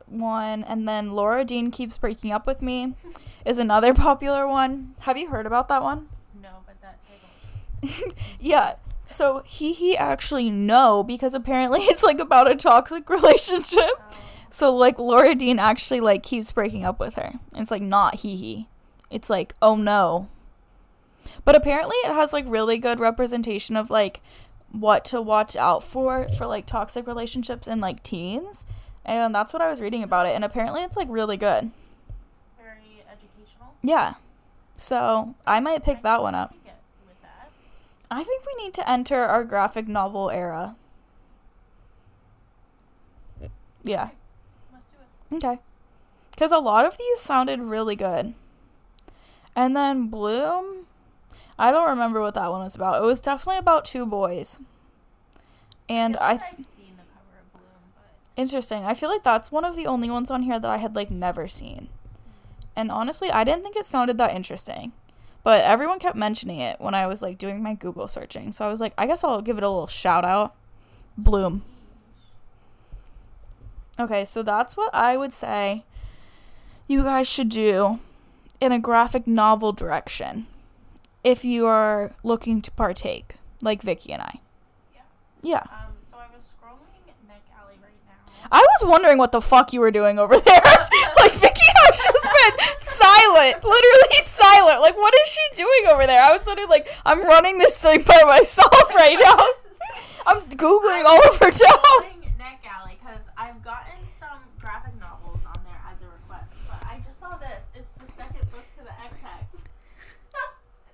one. 0.08 0.64
And 0.64 0.88
then 0.88 1.12
Laura 1.12 1.46
Dean 1.46 1.72
Keeps 1.72 1.98
Breaking 1.98 2.32
Up 2.32 2.46
with 2.46 2.62
Me 2.62 2.94
is 3.46 3.58
another 3.58 3.94
popular 3.94 4.48
one. 4.48 4.96
Have 5.02 5.18
you 5.18 5.30
heard 5.30 5.46
about 5.46 5.70
that 5.70 5.82
one? 5.82 6.10
No, 6.42 6.50
but 6.66 6.82
that 6.82 7.00
title. 7.06 8.14
Yeah. 8.40 8.76
So 9.12 9.44
he 9.46 9.74
he 9.74 9.98
actually 9.98 10.50
no 10.50 11.04
because 11.04 11.34
apparently 11.34 11.82
it's 11.84 12.04
like 12.04 12.20
about 12.20 12.50
a 12.50 12.56
toxic 12.56 13.10
relationship. 13.18 13.80
Oh, 13.80 14.18
So 14.50 14.76
like 14.76 14.98
Laura 15.00 15.36
Dean 15.36 15.60
actually 15.60 16.00
like 16.00 16.24
keeps 16.24 16.52
breaking 16.52 16.86
up 16.86 17.00
with 17.00 17.16
her. 17.16 17.34
It's 17.56 17.72
like 17.72 17.82
not 17.82 18.16
he 18.16 18.36
he. 18.36 18.68
It's 19.10 19.30
like 19.30 19.54
oh 19.62 19.76
no. 19.76 20.28
But 21.46 21.56
apparently 21.56 21.96
it 22.06 22.14
has 22.14 22.34
like 22.34 22.46
really 22.48 22.78
good 22.78 23.00
representation 23.00 23.76
of 23.78 23.90
like 23.90 24.22
what 24.72 25.04
to 25.06 25.22
watch 25.22 25.56
out 25.56 25.84
for 25.84 26.28
for 26.38 26.48
like 26.48 26.66
toxic 26.66 27.06
relationships 27.08 27.68
in 27.68 27.80
like 27.80 28.04
teens. 28.04 28.66
And 29.06 29.34
that's 29.34 29.52
what 29.54 29.62
I 29.62 29.70
was 29.70 29.82
reading 29.82 30.04
about 30.04 30.28
it 30.28 30.36
and 30.36 30.44
apparently 30.44 30.82
it's 30.84 30.96
like 30.96 31.08
really 31.10 31.38
good. 31.38 31.72
very 32.62 33.04
educational. 33.10 33.74
Yeah. 33.82 34.16
So 34.78 35.36
I 35.46 35.60
might 35.60 35.84
pick 35.84 36.02
that 36.04 36.22
one 36.22 36.36
up. 36.36 36.52
could 36.52 36.64
get 36.66 36.80
with 37.08 37.22
that. 37.22 37.50
I 38.12 38.24
think 38.24 38.44
we 38.46 38.64
need 38.64 38.74
to 38.74 38.90
enter 38.90 39.24
our 39.24 39.46
graphic 39.46 39.88
novel 39.88 40.30
era. 40.30 40.76
Yeah. 43.84 44.10
Let's 44.74 44.88
do 44.92 45.38
it. 45.38 45.46
Okay. 45.46 45.60
Because 46.32 46.52
a 46.52 46.60
lot 46.60 46.86
of 46.86 46.98
these 46.98 47.20
sounded 47.20 47.62
really 47.62 47.96
good. 47.96 48.34
And 49.56 49.76
then 49.76 50.08
Bloom, 50.08 50.88
I 51.58 51.72
don't 51.72 51.90
remember 51.90 52.20
what 52.20 52.34
that 52.34 52.52
one 52.52 52.64
was 52.64 52.76
about. 52.76 53.02
It 53.02 53.06
was 53.06 53.22
definitely 53.22 53.60
about 53.60 53.86
two 53.86 54.06
boys. 54.06 54.60
And 55.88 56.18
I. 56.18 56.38
Th- 56.38 56.44
I've 56.52 56.58
seen 56.58 56.98
the 56.98 57.04
cover 57.14 57.40
of 57.40 57.54
Bloom, 57.54 57.94
but 57.96 58.42
interesting. 58.42 58.84
I 58.84 58.94
feel 58.94 59.10
like 59.10 59.24
that's 59.24 59.52
one 59.54 59.64
of 59.64 59.78
the 59.78 59.88
only 59.88 60.10
ones 60.10 60.30
on 60.30 60.44
here 60.44 60.60
that 60.60 60.70
I 60.70 60.78
had 60.78 60.96
like 60.96 61.12
never 61.12 61.48
seen. 61.48 61.88
And 62.76 62.92
honestly, 62.92 63.32
I 63.32 63.44
didn't 63.46 63.64
think 63.64 63.78
it 63.78 63.86
sounded 63.86 64.18
that 64.18 64.36
interesting. 64.36 64.92
But 65.44 65.64
everyone 65.66 66.00
kept 66.00 66.16
mentioning 66.16 66.60
it 66.60 66.80
when 66.80 66.94
I 66.94 67.08
was 67.08 67.22
like 67.22 67.38
doing 67.38 67.64
my 67.64 67.74
Google 67.74 68.08
searching. 68.08 68.52
So 68.52 68.66
I 68.66 68.70
was 68.70 68.80
like, 68.80 68.94
I 68.98 69.08
guess 69.08 69.24
I'll 69.24 69.42
give 69.42 69.58
it 69.58 69.64
a 69.64 69.70
little 69.70 69.88
shout 69.88 70.24
out. 70.24 70.56
Bloom. 71.18 71.64
Okay, 74.00 74.24
so 74.26 74.44
that's 74.44 74.78
what 74.78 74.90
I 74.94 75.18
would 75.18 75.34
say 75.34 75.84
you 76.88 77.04
guys 77.04 77.28
should 77.28 77.50
do 77.50 78.00
in 78.60 78.72
a 78.72 78.80
graphic 78.80 79.28
novel 79.28 79.72
direction 79.72 80.48
if 81.24 81.44
you 81.46 81.66
are 81.68 82.12
looking 82.24 82.62
to 82.62 82.72
partake, 82.72 83.36
like 83.62 83.82
Vicky 83.82 84.12
and 84.14 84.22
I. 84.22 84.40
Yeah. 84.94 85.02
Yeah. 85.42 85.60
Um, 85.60 85.94
so 86.10 86.18
I 86.18 86.34
was 86.36 86.44
scrolling 86.44 87.28
Neck 87.28 87.42
Alley 87.60 87.76
right 87.82 87.92
now. 88.08 88.48
I 88.52 88.60
was 88.60 88.90
wondering 88.90 89.18
what 89.18 89.32
the 89.32 89.42
fuck 89.42 89.74
you 89.74 89.80
were 89.80 89.92
doing 89.92 90.18
over 90.20 90.40
there. 90.40 90.62
like 91.20 91.34
Vicky 91.34 91.62
has 91.86 91.98
just 91.98 92.24
been 92.24 92.66
silent, 93.02 93.64
literally 93.64 94.22
silent. 94.24 94.82
Like 94.82 94.96
what 94.98 95.14
is 95.24 95.30
she 95.30 95.64
doing 95.64 95.94
over 95.94 96.06
there? 96.06 96.22
I 96.22 96.32
was 96.34 96.46
literally 96.46 96.70
like, 96.70 96.88
I'm 97.06 97.22
running 97.24 97.58
this 97.58 97.80
thing 97.80 98.04
by 98.04 98.22
myself 98.26 98.94
right 98.96 99.18
now. 99.22 99.48
I'm 100.28 100.42
googling 100.52 101.06
all 101.06 101.22
over 101.30 101.50
town. 101.50 102.22
NetGalley 102.38 103.00
because 103.00 103.26
I've 103.38 103.64
gotten 103.64 103.98
some 104.12 104.40
graphic 104.60 105.00
novels 105.00 105.40
on 105.46 105.60
there 105.64 105.82
as 105.92 106.02
a 106.02 106.06
request, 106.06 106.52
but 106.68 106.84
I 106.88 107.00
just 107.06 107.20
saw 107.20 107.38
this. 107.38 107.64
It's 107.76 107.92
the 107.94 108.12
second 108.12 108.50
book 108.52 108.66
to 108.78 108.84
the 108.84 108.94
Ex 109.04 109.18
Hex. 109.22 109.64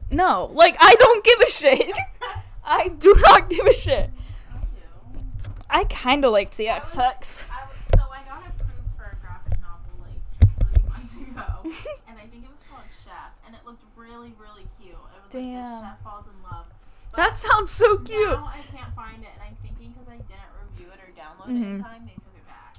No, 0.09 0.49
like 0.53 0.77
I 0.79 0.95
don't 0.95 1.23
give 1.23 1.39
a 1.41 1.49
shit. 1.49 1.97
I 2.65 2.89
do 2.89 3.15
not 3.27 3.49
give 3.49 3.65
a 3.65 3.73
shit. 3.73 4.09
I. 5.69 5.81
I 5.81 5.83
kind 5.85 6.23
of 6.25 6.31
liked 6.31 6.57
the 6.57 6.69
I 6.69 6.79
and 12.07 12.17
I 12.17 12.25
think 12.31 12.43
it 12.43 12.49
was 12.51 12.63
called 12.69 12.83
Chef, 13.03 13.31
and 13.45 13.55
it 13.55 13.61
looked 13.65 13.83
really, 13.95 14.33
really 14.39 14.67
cute. 14.81 14.93
It 14.93 14.97
was 15.25 15.33
like 15.33 15.43
Damn. 15.43 15.71
this 15.71 15.81
chef 15.81 16.01
falls 16.03 16.25
in 16.27 16.33
love. 16.43 16.65
But 17.11 17.17
That 17.17 17.37
sounds 17.37 17.71
so 17.71 17.97
cute. 17.99 18.29
Now 18.29 18.51
I 18.53 18.61
can't 18.75 18.93
find 18.95 19.23
it, 19.23 19.29
and 19.33 19.41
I'm 19.47 19.55
thinking 19.55 19.91
because 19.93 20.07
I 20.07 20.17
didn't 20.17 20.51
review 20.69 20.87
it 20.93 20.99
or 20.99 21.11
download 21.13 21.49
it 21.49 21.55
in 21.55 21.79
Mhm. 21.79 21.83
time, 21.83 22.01
they 22.05 22.13
took 22.13 22.35
it 22.35 22.45
back. 22.47 22.75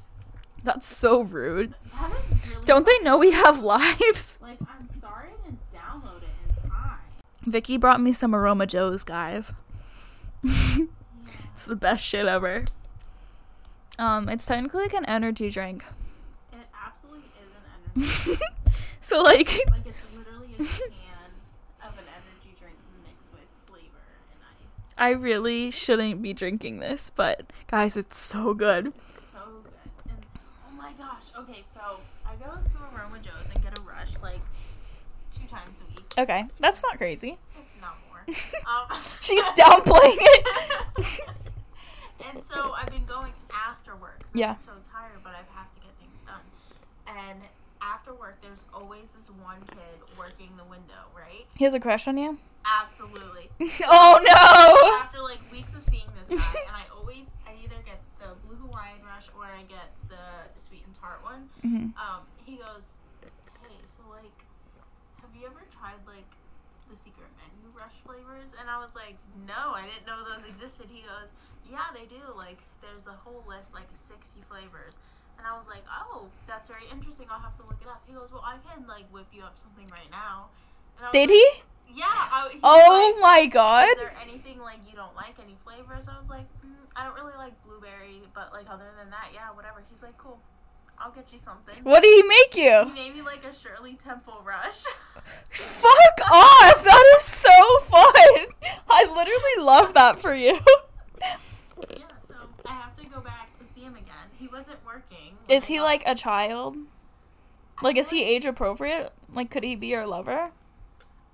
That's 0.65 0.87
so 0.87 1.23
rude. 1.23 1.75
That 1.95 2.11
really. 2.51 2.65
Don't 2.65 2.87
they 2.87 2.99
know 3.01 3.17
we 3.19 3.33
have 3.33 3.63
lives? 3.63 4.39
Like, 4.43 4.59
I'm 4.63 4.89
sorry 5.01 5.29
I 5.31 5.45
didn't 5.45 5.61
download 5.75 6.23
it 6.23 6.63
in 6.65 6.71
time. 6.71 6.99
Vicky 7.47 7.77
brought 7.77 8.01
me 8.01 8.13
some 8.13 8.35
Aroma 8.35 8.67
Joes, 8.67 9.05
guys. 9.05 9.55
it's 10.45 11.65
the 11.67 11.77
best 11.77 12.05
shit 12.05 12.27
ever. 12.27 12.65
Um, 13.99 14.29
it's 14.29 14.47
technically 14.47 14.83
like 14.83 14.95
an 14.95 15.05
energy 15.07 15.51
drink. 15.51 15.85
It 16.53 16.67
absolutely 16.85 17.29
is 17.43 17.49
an 17.51 18.33
energy. 18.37 18.43
so 19.01 19.23
like, 19.23 19.49
like 19.71 19.87
it's 19.87 20.19
literally 20.19 20.55
a 20.55 20.57
can 20.65 21.31
of 21.83 21.99
an 21.99 22.05
energy 22.09 22.57
drink 22.61 22.77
mixed 23.07 23.29
with 23.33 23.47
flavor 23.67 24.05
and 24.33 24.41
ice. 24.43 24.95
I 24.97 25.11
really 25.11 25.71
shouldn't 25.71 26.23
be 26.23 26.33
drinking 26.33 26.81
this, 26.81 27.11
but 27.15 27.45
guys, 27.69 27.97
it's 27.97 28.17
so 28.17 28.55
good. 28.55 28.89
It's 28.89 29.31
so 29.33 29.41
good. 29.63 29.73
And 30.11 30.19
oh 30.69 30.77
my 30.77 30.93
gosh. 30.99 31.25
Okay, 31.39 31.63
so 31.75 32.01
I 32.27 32.35
go 32.37 32.47
to 32.53 32.97
Aroma 32.97 33.19
Joe's 33.23 33.49
and 33.55 33.63
get 33.63 33.79
a 33.79 33.83
rush 33.83 34.13
like 34.23 34.41
two 35.33 35.47
times 35.47 35.79
a 35.81 35.95
week, 35.95 36.13
Okay, 36.19 36.45
that's 36.61 36.83
not 36.83 36.97
crazy. 36.99 37.37
if 37.57 37.81
not 37.81 37.97
more. 38.09 38.25
Um, 38.67 38.99
She's 39.21 39.53
downplaying 39.53 40.19
it. 40.21 40.47
and 42.29 42.45
so 42.45 42.73
I've 42.77 42.91
been 42.91 43.07
going 43.07 43.33
after 43.55 43.95
work. 43.97 44.19
'cause 44.21 44.31
Yeah. 44.35 44.51
I'm 44.53 44.61
so 44.61 44.73
tired, 44.93 45.21
but 45.23 45.33
I 45.33 45.39
have 45.57 45.73
to 45.75 45.81
get 45.81 45.91
things 46.01 46.19
done. 46.27 46.45
And 47.17 47.41
after 47.89 48.13
work, 48.15 48.39
there's 48.43 48.65
always 48.75 49.11
this 49.13 49.29
one 49.43 49.61
kid 49.69 49.99
working 50.19 50.51
the 50.57 50.65
window, 50.65 51.09
right? 51.17 51.47
He 51.57 51.65
has 51.65 51.75
a 51.75 51.81
crush 51.81 52.07
on 52.09 52.19
you? 52.19 52.39
Absolutely. 52.67 53.49
oh 53.89 54.21
no! 54.21 55.01
After 55.03 55.21
like 55.23 55.41
weeks 55.51 55.73
of 55.75 55.83
seeing 55.85 56.05
this 56.21 56.29
guy, 56.29 56.61
and 56.69 56.77
I 56.77 56.85
always, 56.95 57.33
I 57.47 57.53
either 57.65 57.81
get 57.87 58.01
the 58.21 58.37
blue 58.47 58.57
Hawaiian 58.57 59.01
rush 59.07 59.27
or 59.37 59.45
I 59.45 59.63
get 59.69 59.95
the 60.09 60.21
sweet 60.55 60.85
and 60.85 60.95
tart 60.95 61.23
one. 61.25 61.49
Mhm. 61.65 61.97
Um, 61.97 62.29
he 62.45 62.57
goes, 62.57 62.93
hey, 63.63 63.77
so 63.85 64.03
like, 64.11 64.37
have 65.23 65.31
you 65.35 65.47
ever 65.47 65.65
tried 65.73 66.03
like 66.07 66.29
the 66.91 66.97
secret 66.97 67.29
menu 67.41 67.73
rush 67.79 67.97
flavors? 68.05 68.53
And 68.61 68.69
I 68.69 68.79
was 68.79 68.93
like, 68.95 69.17
no, 69.47 69.73
I 69.73 69.89
didn't 69.89 70.05
know 70.07 70.25
those 70.29 70.45
existed. 70.45 70.87
He 70.93 71.03
goes, 71.03 71.33
yeah, 71.71 71.89
they 71.95 72.05
do. 72.05 72.21
Like, 72.37 72.59
there's 72.81 73.07
a 73.07 73.13
whole 73.13 73.45
list, 73.49 73.73
like 73.75 73.89
60 73.95 74.41
flavors. 74.49 74.99
And 75.39 75.47
I 75.47 75.57
was 75.57 75.67
like, 75.69 75.85
oh, 75.91 76.27
that's 76.47 76.69
very 76.69 76.85
interesting. 76.93 77.27
I'll 77.31 77.41
have 77.41 77.55
to 77.57 77.63
look 77.63 77.79
it 77.81 77.89
up. 77.89 78.03
He 78.07 78.13
goes, 78.15 78.31
well, 78.33 78.45
I 78.45 78.59
can 78.67 78.87
like 78.87 79.07
whip 79.13 79.27
you 79.33 79.43
up 79.43 79.57
something 79.57 79.87
right 79.93 80.11
now. 80.11 80.51
And 80.99 81.07
I 81.07 81.09
was 81.09 81.13
Did 81.15 81.31
like, 81.31 81.39
he? 81.39 81.47
Yeah. 81.95 82.05
I, 82.11 82.49
he 82.53 82.59
Oh 82.63 83.15
like, 83.15 83.23
my 83.23 83.47
god. 83.47 83.89
is 83.91 83.99
there 83.99 84.15
anything 84.21 84.59
like 84.61 84.79
you 84.89 84.97
don't 84.97 85.15
like? 85.15 85.35
Any 85.43 85.57
flavors? 85.65 86.09
I 86.09 86.19
was 86.19 86.29
like, 86.29 86.47
mm, 86.67 86.75
I 86.97 87.05
don't 87.05 87.15
really 87.15 87.37
like 87.39 87.55
blueberry, 87.65 88.21
but 88.35 88.53
like 88.53 88.67
other 88.69 88.91
than 88.99 89.11
that, 89.11 89.31
yeah, 89.33 89.55
whatever. 89.55 89.83
He's 89.89 90.03
like, 90.03 90.19
cool. 90.19 90.39
I'll 91.01 91.13
get 91.13 91.33
you 91.33 91.39
something. 91.39 91.77
What 91.85 92.03
did 92.03 92.11
he 92.13 92.29
make 92.29 92.57
you? 92.57 92.91
He 92.93 93.09
made 93.09 93.15
me 93.15 93.23
like 93.23 93.45
a 93.45 93.55
Shirley 93.55 93.95
Temple 93.95 94.43
rush. 94.45 94.83
Fuck 95.51 96.31
off! 96.33 96.83
That 96.83 97.15
is 97.17 97.23
so 97.23 97.79
fun! 97.83 98.47
I 98.91 99.05
literally 99.07 99.65
love 99.65 99.95
that 99.95 100.19
for 100.21 100.35
you. 100.35 100.59
yeah, 101.91 102.05
so 102.27 102.35
I 102.67 102.73
have 102.73 102.97
to 102.97 103.07
go 103.07 103.21
back 103.21 103.57
to 103.61 103.65
see 103.73 103.83
him 103.83 103.95
again. 103.95 104.27
He 104.41 104.48
wasn't 104.59 104.85
working. 104.85 105.37
Is 105.49 105.67
he 105.67 105.81
like 105.81 106.03
a 106.07 106.15
child? 106.15 106.77
Like, 107.83 107.97
is 107.97 108.11
he 108.11 108.25
age 108.25 108.45
appropriate? 108.45 109.13
Like, 109.33 109.51
could 109.51 109.63
he 109.63 109.77
be 109.77 109.87
your 109.89 110.07
lover? 110.07 110.51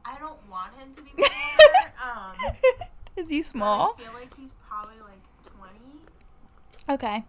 I 0.05 0.19
don't 0.19 0.39
want 0.51 0.75
him 0.75 0.93
to 0.95 1.03
be 1.03 1.11
my 1.17 1.29
lover. 2.39 2.51
um, 2.51 2.55
Is 3.17 3.31
he 3.31 3.41
small? 3.43 3.97
I 3.99 4.03
feel 4.03 4.13
like 4.13 4.35
he's 4.37 4.51
probably 4.69 4.97
like 5.01 5.21
twenty. 5.57 6.01
Okay. 6.89 7.25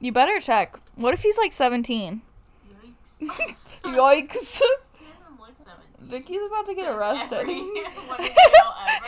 You 0.00 0.12
better 0.12 0.40
check. 0.40 0.78
What 0.94 1.12
if 1.12 1.20
he's 1.22 1.36
like 1.36 1.52
17? 1.52 2.22
Yikes. 2.70 3.28
Yikes. 3.82 3.82
He 3.82 3.88
Yikes. 3.90 4.32
doesn't 4.38 5.40
look 5.40 5.58
seventeen. 5.58 6.08
Vicky's 6.08 6.40
about 6.46 6.64
to 6.66 6.74
get 6.74 6.86
Says 6.86 6.96
arrested. 6.96 7.38
every 7.40 7.60
one 7.60 8.20
of 8.20 8.26
ever. 8.26 8.32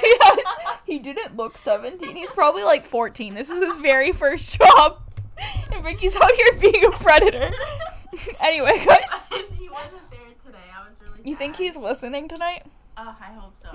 yes, 0.02 0.78
he 0.84 0.98
didn't 0.98 1.36
look 1.36 1.56
17. 1.56 2.14
He's 2.14 2.30
probably 2.30 2.62
like 2.64 2.84
14. 2.84 3.34
This 3.34 3.48
is 3.48 3.62
his 3.62 3.76
very 3.80 4.12
first 4.12 4.58
job. 4.60 4.98
And 5.72 5.84
Vicky's 5.84 6.16
out 6.16 6.30
here 6.32 6.52
being 6.60 6.84
a 6.84 6.90
predator. 6.90 7.50
anyway, 8.40 8.82
guys. 8.84 9.08
he 9.58 9.68
wasn't 9.68 10.10
there 10.10 10.20
today. 10.44 10.58
I 10.76 10.86
was 10.88 11.00
really. 11.00 11.20
You 11.28 11.36
think 11.36 11.56
he's 11.56 11.76
listening 11.76 12.28
tonight? 12.28 12.64
Uh, 12.96 13.14
I 13.20 13.32
hope 13.32 13.56
so. 13.56 13.68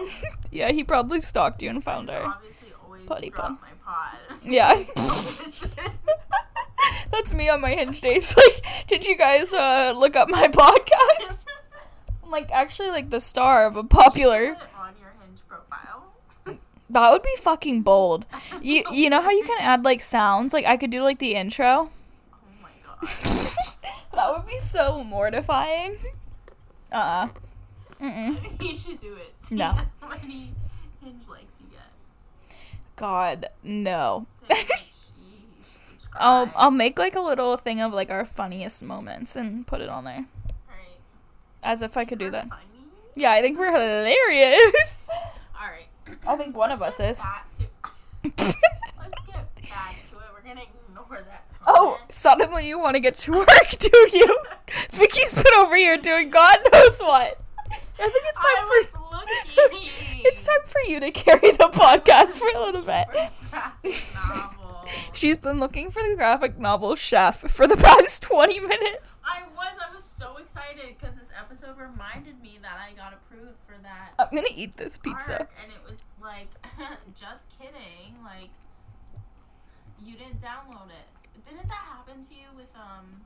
Yeah, 0.51 0.71
he 0.71 0.83
probably 0.83 1.21
stalked 1.21 1.61
you 1.63 1.69
and 1.69 1.83
found 1.83 2.09
He's 2.09 2.73
always 2.83 3.05
Putty 3.05 3.29
pun. 3.29 3.57
my 3.61 3.69
pod. 3.83 4.17
Yeah. 4.43 4.83
That's 7.11 7.33
me 7.33 7.49
on 7.49 7.61
my 7.61 7.71
hinge 7.71 8.01
dates. 8.01 8.35
Like, 8.37 8.65
did 8.87 9.05
you 9.05 9.17
guys 9.17 9.53
uh, 9.53 9.93
look 9.95 10.15
up 10.15 10.29
my 10.29 10.47
podcast? 10.47 11.45
I'm 12.23 12.29
like 12.31 12.51
actually 12.51 12.89
like 12.89 13.09
the 13.09 13.21
star 13.21 13.65
of 13.65 13.75
a 13.75 13.83
popular. 13.83 14.53
Put 14.55 14.63
it 14.63 14.69
on 14.77 14.93
your 14.99 15.13
Hinge 15.21 15.39
profile. 15.47 16.03
That 16.95 17.11
would 17.11 17.23
be 17.23 17.35
fucking 17.41 17.81
bold. 17.81 18.25
You 18.61 18.83
you 18.89 19.09
know 19.09 19.21
how 19.21 19.29
you 19.31 19.43
can 19.43 19.57
add 19.59 19.83
like 19.83 20.01
sounds? 20.01 20.53
Like 20.53 20.65
I 20.65 20.77
could 20.77 20.89
do 20.91 21.03
like 21.03 21.19
the 21.19 21.35
intro. 21.35 21.91
Oh 22.33 22.37
my 22.63 22.69
god. 22.85 23.09
that 24.13 24.31
would 24.33 24.47
be 24.47 24.59
so 24.59 25.03
mortifying. 25.03 25.97
Uh. 26.91 27.27
Mm-mm. 28.01 28.61
you 28.63 28.77
should 28.77 29.01
do 29.01 29.13
it. 29.13 29.33
See 29.39 29.55
No. 29.55 29.77
How 29.99 30.07
many 30.07 30.53
Hinge 31.03 31.27
likes 31.29 31.55
you 31.59 31.67
get? 31.69 32.57
God, 32.95 33.47
no. 33.61 34.25
Then 34.47 34.57
sheesh, 34.57 34.93
subscribe. 35.63 36.15
I'll 36.17 36.51
I'll 36.55 36.71
make 36.71 36.97
like 36.97 37.15
a 37.17 37.21
little 37.21 37.57
thing 37.57 37.81
of 37.81 37.93
like 37.93 38.09
our 38.09 38.23
funniest 38.23 38.81
moments 38.83 39.35
and 39.35 39.67
put 39.67 39.81
it 39.81 39.89
on 39.89 40.05
there. 40.05 40.25
Alright. 40.69 40.99
As 41.61 41.81
if 41.81 41.97
I 41.97 42.05
could 42.05 42.19
do 42.19 42.31
that. 42.31 42.47
funny. 42.47 42.61
Yeah, 43.15 43.31
I 43.31 43.41
think 43.41 43.57
we're 43.59 43.71
hilarious. 43.71 44.97
I 46.27 46.35
think 46.35 46.55
one 46.55 46.71
of 46.71 46.81
Let's 46.81 46.99
is. 46.99 47.19
Let's 48.23 48.35
get 48.37 49.55
back 49.69 49.95
to 50.11 50.17
it. 50.17 50.23
We're 50.33 50.41
gonna 50.47 50.61
ignore 50.89 51.21
that. 51.29 51.45
Oh, 51.67 51.99
suddenly 52.09 52.67
you 52.67 52.79
want 52.79 52.95
to 52.95 52.99
get 52.99 53.15
to 53.15 53.31
work, 53.31 53.69
do 53.79 53.89
you? 54.13 54.39
Vicky's 54.91 55.35
been 55.35 55.53
over 55.57 55.75
here 55.75 55.97
doing 55.97 56.29
God 56.29 56.59
knows 56.71 56.99
what. 56.99 57.39
I 57.97 58.09
think 58.09 58.25
it's 58.27 58.37
time 58.37 58.57
I 58.57 58.83
for 58.91 58.99
was 58.99 59.11
looking. 59.11 59.89
it's 60.25 60.43
time 60.45 60.65
for 60.65 60.81
you 60.89 60.99
to 60.99 61.11
carry 61.11 61.51
the 61.51 61.69
podcast 61.71 62.39
for 62.39 62.47
a 62.55 62.61
little 62.61 62.81
bit. 62.81 63.07
She's 65.13 65.37
been 65.37 65.59
looking 65.59 65.89
for 65.89 66.01
the 66.03 66.15
graphic 66.15 66.59
novel 66.59 66.95
chef 66.95 67.39
for 67.39 67.67
the 67.67 67.77
past 67.77 68.21
20 68.23 68.59
minutes. 68.59 69.17
I 69.23 69.43
was. 69.55 69.75
I 69.81 69.93
was 69.93 70.03
so 70.03 70.37
excited 70.37 70.95
because 70.99 71.15
this 71.15 71.31
episode 71.39 71.77
reminded 71.77 72.41
me 72.41 72.59
that 72.61 72.77
I 72.79 72.93
got 72.95 73.13
approved 73.13 73.57
for 73.65 73.75
that 73.83 74.13
I'm 74.19 74.27
gonna 74.35 74.47
eat 74.55 74.75
this 74.77 74.97
pizza. 74.97 75.47
and 75.63 75.71
it 75.71 75.89
was 75.89 76.03
like, 76.25 76.49
just 77.19 77.47
kidding. 77.57 78.17
Like, 78.23 78.49
you 80.03 80.13
didn't 80.17 80.41
download 80.41 80.89
it. 80.89 81.07
Didn't 81.47 81.67
that 81.67 81.73
happen 81.73 82.23
to 82.25 82.33
you 82.33 82.47
with 82.55 82.69
um? 82.75 83.21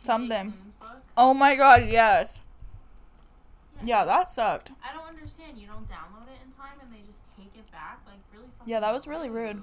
TJ 0.00 0.04
Something. 0.06 0.52
Book? 0.80 1.02
Oh 1.16 1.32
my 1.32 1.54
god, 1.54 1.86
yes. 1.88 2.40
Yeah, 3.84 4.04
that 4.04 4.28
sucked. 4.28 4.72
I 4.82 4.92
don't 4.92 5.06
understand. 5.06 5.56
You 5.56 5.68
don't 5.68 5.88
download 5.88 6.26
it 6.26 6.38
in 6.44 6.52
time, 6.52 6.78
and 6.82 6.92
they 6.92 7.06
just 7.06 7.22
take 7.36 7.52
it 7.56 7.70
back. 7.70 8.00
Like, 8.06 8.18
really? 8.32 8.48
Fucking 8.58 8.70
Yeah, 8.72 8.80
that 8.80 8.92
was 8.92 9.06
really 9.06 9.30
rude. 9.30 9.62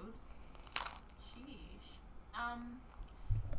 Sheesh. 0.73 1.99
Um. 2.33 2.77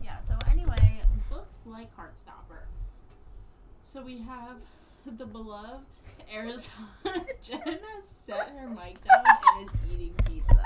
Yeah. 0.02 0.20
So 0.20 0.34
anyway, 0.50 1.02
books 1.30 1.62
like 1.66 1.94
Heartstopper. 1.96 2.64
So 3.84 4.02
we 4.02 4.18
have 4.22 4.56
the 5.18 5.26
beloved 5.26 5.96
Arizona. 6.34 6.88
Jen 7.42 7.60
has 7.64 8.04
set 8.04 8.52
her 8.58 8.68
mic 8.68 9.02
down 9.04 9.24
and 9.56 9.68
is 9.68 9.76
eating 9.92 10.14
pizza. 10.26 10.60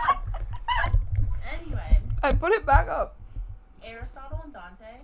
Anyway, 1.61 1.99
I 2.23 2.33
put 2.33 2.53
it 2.53 2.65
back 2.65 2.89
up. 2.89 3.17
Aristotle 3.85 4.41
and 4.45 4.53
Dante. 4.53 5.01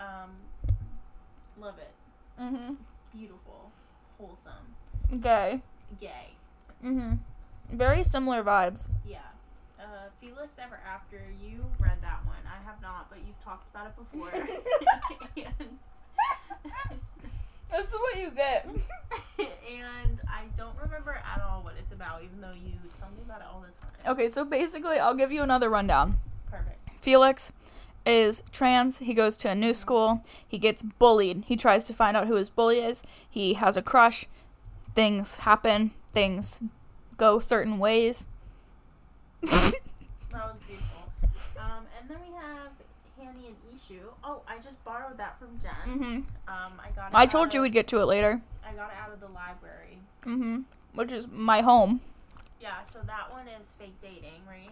Um, 0.00 0.30
love 1.60 1.76
it. 1.78 1.92
Mm-hmm. 2.40 2.74
Beautiful, 3.16 3.70
wholesome, 4.18 5.20
Gay. 5.20 5.60
gay. 6.00 6.30
Mm-hmm. 6.84 7.14
Very 7.76 8.02
similar 8.02 8.42
vibes. 8.42 8.88
Yeah. 9.08 9.18
Uh, 9.78 10.08
Felix 10.20 10.58
Ever 10.58 10.80
After. 10.86 11.22
You 11.40 11.64
read 11.78 12.02
that 12.02 12.24
one. 12.26 12.36
I 12.46 12.64
have 12.68 12.80
not, 12.82 13.08
but 13.08 13.18
you've 13.26 13.42
talked 13.44 13.68
about 13.72 13.86
it 13.86 13.96
before. 13.96 14.32
and, 15.60 15.78
That's 17.74 17.92
what 17.92 18.20
you 18.20 18.30
get. 18.30 18.66
and 19.38 20.20
I 20.28 20.44
don't 20.56 20.76
remember 20.80 21.10
at 21.10 21.42
all 21.42 21.62
what 21.62 21.74
it's 21.76 21.92
about, 21.92 22.22
even 22.22 22.40
though 22.40 22.52
you 22.52 22.72
tell 23.00 23.08
me 23.10 23.22
about 23.24 23.40
it 23.40 23.46
all 23.52 23.62
the 23.62 23.66
time. 23.84 24.12
Okay, 24.12 24.28
so 24.28 24.44
basically, 24.44 24.98
I'll 24.98 25.14
give 25.14 25.32
you 25.32 25.42
another 25.42 25.68
rundown. 25.68 26.18
Perfect. 26.48 26.78
Felix 27.00 27.52
is 28.06 28.44
trans. 28.52 28.98
He 28.98 29.12
goes 29.12 29.36
to 29.38 29.50
a 29.50 29.56
new 29.56 29.74
school. 29.74 30.22
He 30.46 30.56
gets 30.56 30.82
bullied. 30.82 31.44
He 31.46 31.56
tries 31.56 31.84
to 31.88 31.92
find 31.92 32.16
out 32.16 32.28
who 32.28 32.36
his 32.36 32.48
bully 32.48 32.78
is. 32.78 33.02
He 33.28 33.54
has 33.54 33.76
a 33.76 33.82
crush. 33.82 34.26
Things 34.94 35.38
happen. 35.38 35.90
Things 36.12 36.62
go 37.16 37.40
certain 37.40 37.78
ways. 37.78 38.28
That 40.34 40.50
was 40.52 40.64
beautiful. 40.64 41.12
Um, 41.60 41.86
and 41.96 42.10
then 42.10 42.18
we 42.26 42.34
have 42.34 42.72
Hani 43.16 43.46
and 43.46 43.56
Ishu. 43.72 44.13
Oh, 44.26 44.40
I 44.48 44.58
just 44.58 44.82
borrowed 44.84 45.18
that 45.18 45.38
from 45.38 45.58
Jen. 45.60 45.98
mm-hmm. 45.98 46.14
Um, 46.48 46.72
I 46.82 46.90
got. 46.96 47.08
It 47.10 47.14
I 47.14 47.26
told 47.26 47.52
you 47.52 47.60
of- 47.60 47.64
we'd 47.64 47.72
get 47.72 47.86
to 47.88 48.00
it 48.00 48.06
later. 48.06 48.40
I 48.66 48.72
got 48.72 48.90
it 48.90 48.96
out 49.02 49.12
of 49.12 49.20
the 49.20 49.28
library. 49.28 49.98
Mm-hmm. 50.24 50.60
Which 50.94 51.12
is 51.12 51.28
my 51.28 51.60
home. 51.60 52.00
Yeah. 52.60 52.82
So 52.82 53.00
that 53.06 53.30
one 53.30 53.46
is 53.60 53.74
fake 53.78 54.00
dating, 54.00 54.40
right? 54.48 54.70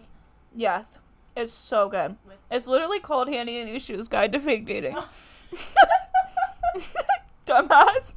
Yes. 0.55 0.99
It's 1.35 1.53
so 1.53 1.89
good. 1.89 2.15
with 2.27 2.37
It's 2.51 2.67
literally 2.67 2.99
called 2.99 3.27
Handy 3.29 3.59
and 3.59 3.69
Issues 3.69 4.07
Guide 4.07 4.31
to 4.33 4.39
Fake 4.39 4.65
Dating. 4.65 4.95
Dumbass. 7.45 8.15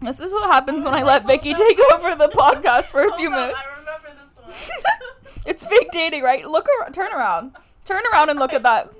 This 0.00 0.20
is 0.20 0.32
what 0.32 0.50
happens 0.50 0.84
when 0.84 0.94
I 0.94 1.02
let 1.02 1.26
Vicky 1.26 1.54
take 1.54 1.78
over 1.94 2.14
the 2.14 2.28
podcast 2.28 2.86
for 2.90 3.04
a 3.06 3.12
few 3.16 3.30
Hold 3.30 3.42
minutes. 3.42 3.60
I 3.60 3.78
remember 3.78 4.22
this 4.22 4.70
one. 4.70 4.82
It's 5.46 5.64
fake 5.64 5.92
dating, 5.92 6.24
right? 6.24 6.44
Look, 6.44 6.66
ar- 6.82 6.90
turn 6.90 7.12
around, 7.12 7.52
turn 7.84 8.02
around 8.12 8.30
and 8.30 8.38
look 8.38 8.52
at 8.52 8.64
that. 8.64 8.90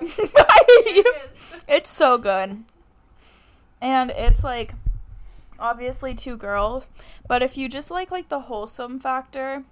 Yep. 0.18 0.50
Here 0.84 1.04
it 1.06 1.30
is. 1.32 1.64
it's 1.66 1.90
so 1.90 2.18
good, 2.18 2.64
and 3.80 4.10
it's 4.10 4.44
like 4.44 4.74
obviously 5.58 6.14
two 6.14 6.36
girls, 6.36 6.90
but 7.26 7.42
if 7.42 7.56
you 7.56 7.68
just 7.68 7.90
like 7.90 8.10
like 8.10 8.28
the 8.28 8.40
wholesome 8.40 8.98
factor 8.98 9.64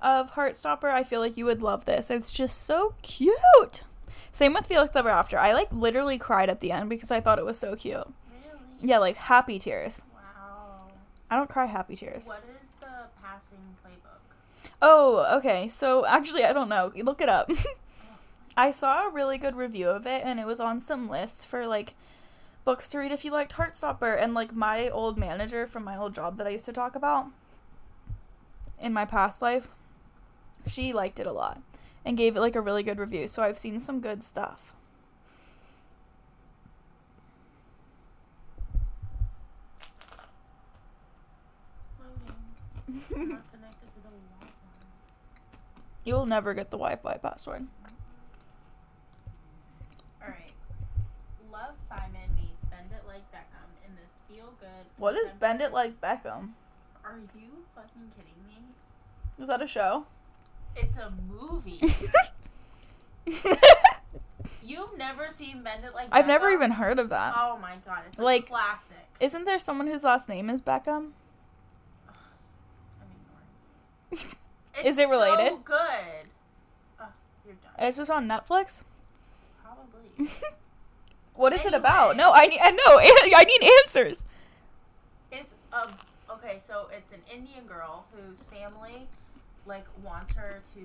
of 0.00 0.32
Heartstopper, 0.32 0.90
I 0.90 1.02
feel 1.04 1.20
like 1.20 1.36
you 1.36 1.44
would 1.44 1.62
love 1.62 1.84
this. 1.84 2.10
It's 2.10 2.30
just 2.32 2.62
so 2.62 2.94
cute. 3.02 3.82
Same 4.32 4.52
with 4.54 4.66
Felix 4.66 4.94
Ever 4.94 5.08
After. 5.08 5.38
I 5.38 5.52
like 5.52 5.68
literally 5.72 6.18
cried 6.18 6.48
at 6.50 6.60
the 6.60 6.70
end 6.72 6.88
because 6.90 7.10
I 7.10 7.20
thought 7.20 7.38
it 7.38 7.44
was 7.44 7.58
so 7.58 7.74
cute. 7.74 7.96
Really? 7.96 8.58
Yeah, 8.82 8.98
like 8.98 9.16
happy 9.16 9.58
tears. 9.58 10.00
Wow. 10.14 10.88
I 11.30 11.36
don't 11.36 11.48
cry 11.48 11.66
happy 11.66 11.96
tears. 11.96 12.26
What 12.26 12.44
is 12.60 12.68
the 12.74 12.86
passing 13.22 13.58
playbook? 13.84 14.70
Oh, 14.80 15.38
okay. 15.38 15.66
So 15.68 16.06
actually, 16.06 16.44
I 16.44 16.52
don't 16.52 16.68
know. 16.68 16.92
Look 17.02 17.20
it 17.20 17.28
up. 17.28 17.50
I 18.58 18.72
saw 18.72 19.06
a 19.06 19.10
really 19.10 19.38
good 19.38 19.54
review 19.54 19.88
of 19.88 20.04
it, 20.04 20.22
and 20.24 20.40
it 20.40 20.46
was 20.46 20.58
on 20.58 20.80
some 20.80 21.08
lists 21.08 21.44
for 21.44 21.64
like 21.64 21.94
books 22.64 22.88
to 22.88 22.98
read 22.98 23.12
if 23.12 23.24
you 23.24 23.30
liked 23.30 23.54
Heartstopper. 23.54 24.20
And 24.20 24.34
like 24.34 24.52
my 24.52 24.88
old 24.88 25.16
manager 25.16 25.64
from 25.64 25.84
my 25.84 25.96
old 25.96 26.12
job 26.12 26.38
that 26.38 26.46
I 26.48 26.50
used 26.50 26.64
to 26.64 26.72
talk 26.72 26.96
about 26.96 27.26
in 28.80 28.92
my 28.92 29.04
past 29.04 29.40
life, 29.40 29.68
she 30.66 30.92
liked 30.92 31.20
it 31.20 31.26
a 31.26 31.32
lot 31.32 31.62
and 32.04 32.16
gave 32.16 32.36
it 32.36 32.40
like 32.40 32.56
a 32.56 32.60
really 32.60 32.82
good 32.82 32.98
review. 32.98 33.28
So 33.28 33.44
I've 33.44 33.58
seen 33.58 33.78
some 33.78 34.00
good 34.00 34.24
stuff. 34.24 34.74
Loading. 42.00 43.30
Not 43.30 43.52
connected 43.52 43.86
to 43.86 44.02
the 44.02 44.08
Wi-Fi. 44.08 44.48
You'll 46.02 46.26
never 46.26 46.54
get 46.54 46.72
the 46.72 46.76
Wi-Fi 46.76 47.18
password. 47.18 47.68
All 50.20 50.28
right. 50.28 50.52
Love 51.58 51.74
Simon 51.76 52.30
meets 52.36 52.64
Bend 52.66 52.90
It 52.92 53.02
Like 53.08 53.24
Beckham 53.32 53.66
in 53.84 53.90
this 53.96 54.12
feel 54.30 54.52
good. 54.60 54.86
What 54.96 55.16
is 55.16 55.30
Bend 55.40 55.60
It 55.60 55.72
Like 55.72 56.00
Beckham? 56.00 56.50
Are 57.04 57.18
you 57.34 57.48
fucking 57.74 58.12
kidding 58.16 58.32
me? 58.46 58.62
Is 59.42 59.48
that 59.48 59.60
a 59.60 59.66
show? 59.66 60.06
It's 60.76 60.96
a 60.98 61.12
movie. 61.28 61.80
You've 64.62 64.96
never 64.96 65.30
seen 65.30 65.62
Bend 65.64 65.84
It 65.84 65.94
Like 65.94 66.06
Beckham? 66.10 66.12
I've 66.12 66.26
never 66.28 66.48
even 66.50 66.70
heard 66.72 67.00
of 67.00 67.08
that. 67.08 67.34
Oh 67.36 67.58
my 67.60 67.74
god, 67.84 68.02
it's 68.06 68.18
a 68.20 68.22
Like- 68.22 68.48
classic. 68.48 69.08
Isn't 69.18 69.44
there 69.44 69.58
someone 69.58 69.88
whose 69.88 70.04
last 70.04 70.28
name 70.28 70.48
is 70.48 70.60
Beckham? 70.62 71.10
Is 74.84 74.96
it 74.96 75.08
related? 75.08 75.48
So 75.54 75.56
good. 75.64 76.30
Oh, 77.00 77.08
you're 77.44 77.56
done. 77.56 77.72
It's 77.80 77.96
just 77.96 78.10
on 78.12 78.28
Netflix. 78.28 78.82
Probably. 79.64 80.30
What 81.38 81.52
is 81.52 81.64
it 81.64 81.72
about? 81.72 82.16
No, 82.16 82.32
I 82.32 82.46
need. 82.46 82.58
I 82.60 82.70
know. 82.72 82.82
I 83.38 83.44
need 83.44 83.70
answers. 83.84 84.24
It's 85.30 85.54
a 85.72 85.88
okay. 86.32 86.58
So 86.66 86.88
it's 86.92 87.12
an 87.12 87.20
Indian 87.32 87.66
girl 87.66 88.04
whose 88.12 88.42
family 88.44 89.06
like 89.66 89.84
wants 90.02 90.32
her 90.32 90.60
to 90.74 90.80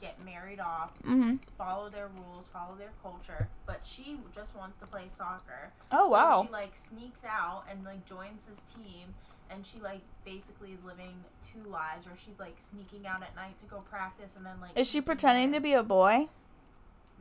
get 0.00 0.24
married 0.24 0.60
off, 0.60 0.92
Mm-hmm. 1.02 1.36
follow 1.58 1.90
their 1.90 2.08
rules, 2.08 2.46
follow 2.52 2.74
their 2.78 2.92
culture, 3.02 3.48
but 3.66 3.80
she 3.84 4.16
just 4.34 4.56
wants 4.56 4.78
to 4.78 4.86
play 4.86 5.04
soccer. 5.08 5.72
Oh 5.92 6.06
so 6.06 6.10
wow. 6.12 6.42
She 6.46 6.52
like 6.52 6.74
sneaks 6.74 7.22
out 7.24 7.64
and 7.70 7.84
like 7.84 8.06
joins 8.06 8.46
this 8.46 8.60
team, 8.72 9.08
and 9.50 9.66
she 9.66 9.78
like 9.80 10.00
basically 10.24 10.70
is 10.72 10.84
living 10.84 11.24
two 11.42 11.68
lives, 11.68 12.06
where 12.06 12.16
she's 12.24 12.38
like 12.40 12.54
sneaking 12.58 13.06
out 13.06 13.22
at 13.22 13.36
night 13.36 13.58
to 13.58 13.66
go 13.66 13.82
practice, 13.90 14.36
and 14.36 14.46
then 14.46 14.54
like 14.62 14.70
Is 14.74 14.88
she 14.88 15.02
pretending 15.02 15.48
in. 15.48 15.52
to 15.52 15.60
be 15.60 15.74
a 15.74 15.82
boy? 15.82 16.28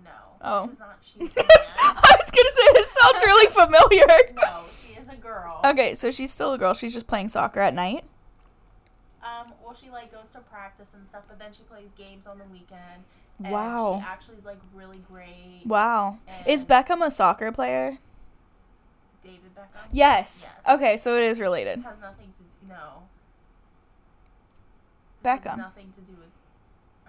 No. 0.05 0.11
Oh. 0.41 0.67
This 0.67 0.73
is 0.75 0.79
not 0.79 0.99
she. 1.01 1.19
I 2.19 2.23
was 2.23 2.31
gonna 2.31 2.55
say 2.55 2.73
this 2.73 2.91
sounds 2.91 3.23
really 3.23 3.47
familiar. 3.51 4.35
no, 4.41 4.63
she 4.85 4.99
is 4.99 5.09
a 5.09 5.15
girl. 5.15 5.61
Okay, 5.63 5.93
so 5.93 6.11
she's 6.11 6.31
still 6.31 6.53
a 6.53 6.57
girl. 6.57 6.73
She's 6.73 6.93
just 6.93 7.07
playing 7.07 7.29
soccer 7.29 7.59
at 7.61 7.73
night. 7.73 8.03
Um, 9.23 9.51
well, 9.63 9.73
she 9.75 9.89
like 9.89 10.11
goes 10.11 10.29
to 10.31 10.39
practice 10.39 10.93
and 10.93 11.07
stuff, 11.07 11.23
but 11.27 11.39
then 11.39 11.51
she 11.53 11.63
plays 11.63 11.91
games 11.97 12.27
on 12.27 12.37
the 12.37 12.45
weekend. 12.45 13.03
And 13.43 13.53
Wow. 13.53 13.99
She 14.01 14.07
actually 14.07 14.37
is 14.37 14.45
like 14.45 14.59
really 14.73 15.01
great. 15.11 15.61
Wow. 15.65 16.17
Is 16.45 16.65
Beckham 16.65 17.05
a 17.05 17.11
soccer 17.11 17.51
player? 17.51 17.97
David 19.23 19.55
Beckham. 19.55 19.87
Yes. 19.91 20.45
Yes. 20.47 20.75
Okay, 20.75 20.97
so 20.97 21.15
it 21.15 21.23
is 21.23 21.39
related. 21.39 21.79
Has 21.83 21.99
nothing 22.01 22.31
to 22.37 22.43
do. 22.43 22.49
No. 22.67 23.03
Beckham. 25.23 25.57
nothing 25.57 25.91
to 25.93 26.01
do 26.01 26.13
with. 26.17 26.29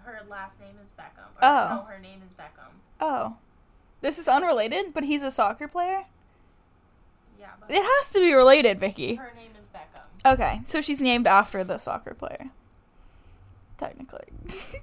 Her 0.04 0.20
last 0.28 0.60
name 0.60 0.74
is 0.84 0.90
Beckham. 0.92 1.30
Or, 1.36 1.42
Oh. 1.42 1.76
No, 1.76 1.82
her 1.92 1.98
name 2.00 2.22
is 2.26 2.32
Beckham. 2.34 2.72
Oh. 3.00 3.36
This 4.00 4.18
is 4.18 4.28
unrelated, 4.28 4.94
but 4.94 5.04
he's 5.04 5.22
a 5.22 5.30
soccer 5.30 5.68
player? 5.68 6.04
Yeah, 7.38 7.48
but 7.60 7.70
It 7.70 7.82
has 7.82 8.12
to 8.12 8.20
be 8.20 8.32
related, 8.32 8.78
Vicky. 8.80 9.16
her 9.16 9.32
name 9.36 9.50
is 9.58 9.66
Beckham. 9.74 10.32
Okay, 10.34 10.60
so 10.64 10.80
she's 10.80 11.02
named 11.02 11.26
after 11.26 11.62
the 11.64 11.78
soccer 11.78 12.14
player. 12.14 12.50
Technically. 13.78 14.24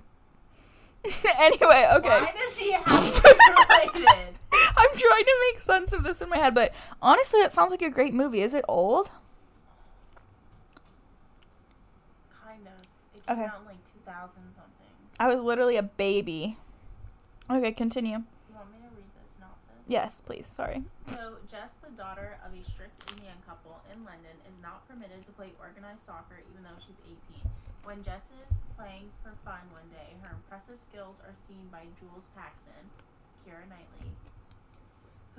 anyway, 1.40 1.88
okay. 1.96 2.10
Why 2.10 2.34
does 2.38 2.58
she 2.58 2.72
have 2.72 2.84
to 2.86 2.92
be 2.92 4.00
related? 4.00 4.34
I'm 4.52 4.90
trying 4.96 5.24
to 5.26 5.36
make 5.52 5.62
sense 5.62 5.94
of 5.94 6.04
this 6.04 6.22
in 6.22 6.30
my 6.30 6.38
head, 6.38 6.54
but 6.56 6.74
honestly, 7.02 7.40
it 7.42 7.52
sounds 7.52 7.72
like 7.72 7.82
a 7.82 7.90
great 7.90 8.14
movie. 8.14 8.42
Is 8.42 8.54
it 8.54 8.66
old? 8.68 9.10
Kind 12.46 12.62
of. 12.68 12.84
It 13.16 13.26
came 13.26 13.38
Okay. 13.40 13.46
out 13.46 13.60
in 13.62 13.66
like 13.68 13.78
2000 14.06 14.30
something. 14.56 14.88
I 15.20 15.28
was 15.28 15.42
literally 15.42 15.78
a 15.78 15.84
baby. 15.84 16.58
Okay, 17.50 17.72
continue. 17.72 18.18
You 18.18 18.56
want 18.56 18.72
me 18.72 18.78
to 18.80 18.96
read 18.96 19.06
the 19.24 19.30
synopsis? 19.32 19.77
Yes, 19.88 20.20
please. 20.20 20.46
Sorry. 20.46 20.84
So, 21.08 21.40
Jess, 21.48 21.80
the 21.80 21.96
daughter 21.96 22.36
of 22.44 22.52
a 22.52 22.62
strict 22.68 23.08
Indian 23.16 23.40
couple 23.48 23.80
in 23.88 24.04
London, 24.04 24.36
is 24.44 24.56
not 24.62 24.84
permitted 24.84 25.24
to 25.26 25.32
play 25.32 25.56
organized 25.64 26.04
soccer 26.04 26.44
even 26.52 26.68
though 26.68 26.76
she's 26.76 27.00
18. 27.32 27.40
When 27.88 28.04
Jess 28.04 28.36
is 28.36 28.60
playing 28.76 29.08
for 29.24 29.32
fun 29.48 29.64
one 29.72 29.88
day, 29.88 30.20
her 30.28 30.36
impressive 30.36 30.84
skills 30.84 31.24
are 31.24 31.32
seen 31.32 31.72
by 31.72 31.88
Jules 31.96 32.28
Paxton, 32.36 32.92
Keira 33.48 33.64
Knightley, 33.72 34.12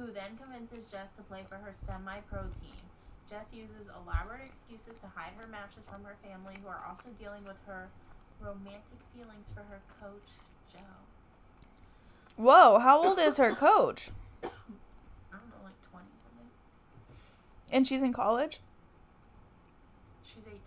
who 0.00 0.08
then 0.08 0.40
convinces 0.40 0.88
Jess 0.88 1.12
to 1.20 1.22
play 1.28 1.44
for 1.44 1.60
her 1.60 1.76
semi 1.76 2.24
pro 2.32 2.48
team. 2.56 2.80
Jess 3.28 3.52
uses 3.52 3.92
elaborate 3.92 4.48
excuses 4.48 4.96
to 5.04 5.12
hide 5.12 5.36
her 5.36 5.46
matches 5.46 5.84
from 5.84 6.00
her 6.08 6.16
family, 6.24 6.56
who 6.64 6.72
are 6.72 6.80
also 6.88 7.12
dealing 7.20 7.44
with 7.44 7.60
her 7.68 7.92
romantic 8.40 9.04
feelings 9.12 9.52
for 9.52 9.60
her 9.68 9.84
coach, 10.00 10.40
Joe. 10.72 11.04
Whoa, 12.40 12.78
how 12.78 13.04
old 13.04 13.18
is 13.18 13.36
her 13.36 13.52
coach? 13.52 14.08
I 14.42 14.48
don't 15.32 15.48
know, 15.50 15.62
like 15.64 15.90
20 15.90 16.06
something. 16.22 16.48
And 17.72 17.86
she's 17.86 18.02
in 18.02 18.12
college? 18.12 18.60
She's 20.22 20.46
18. 20.46 20.58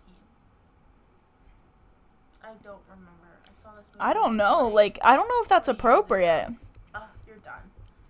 I 2.44 2.48
don't 2.64 2.80
remember. 2.88 3.10
I 3.44 3.62
saw 3.62 3.70
this 3.78 3.86
movie. 3.88 4.00
I 4.00 4.12
don't 4.12 4.36
know. 4.36 4.68
Like, 4.68 4.98
I 5.02 5.16
don't 5.16 5.28
know 5.28 5.40
if 5.42 5.48
that's 5.48 5.68
appropriate. 5.68 6.48
oh, 6.94 7.06
you're 7.26 7.36
done. 7.36 7.62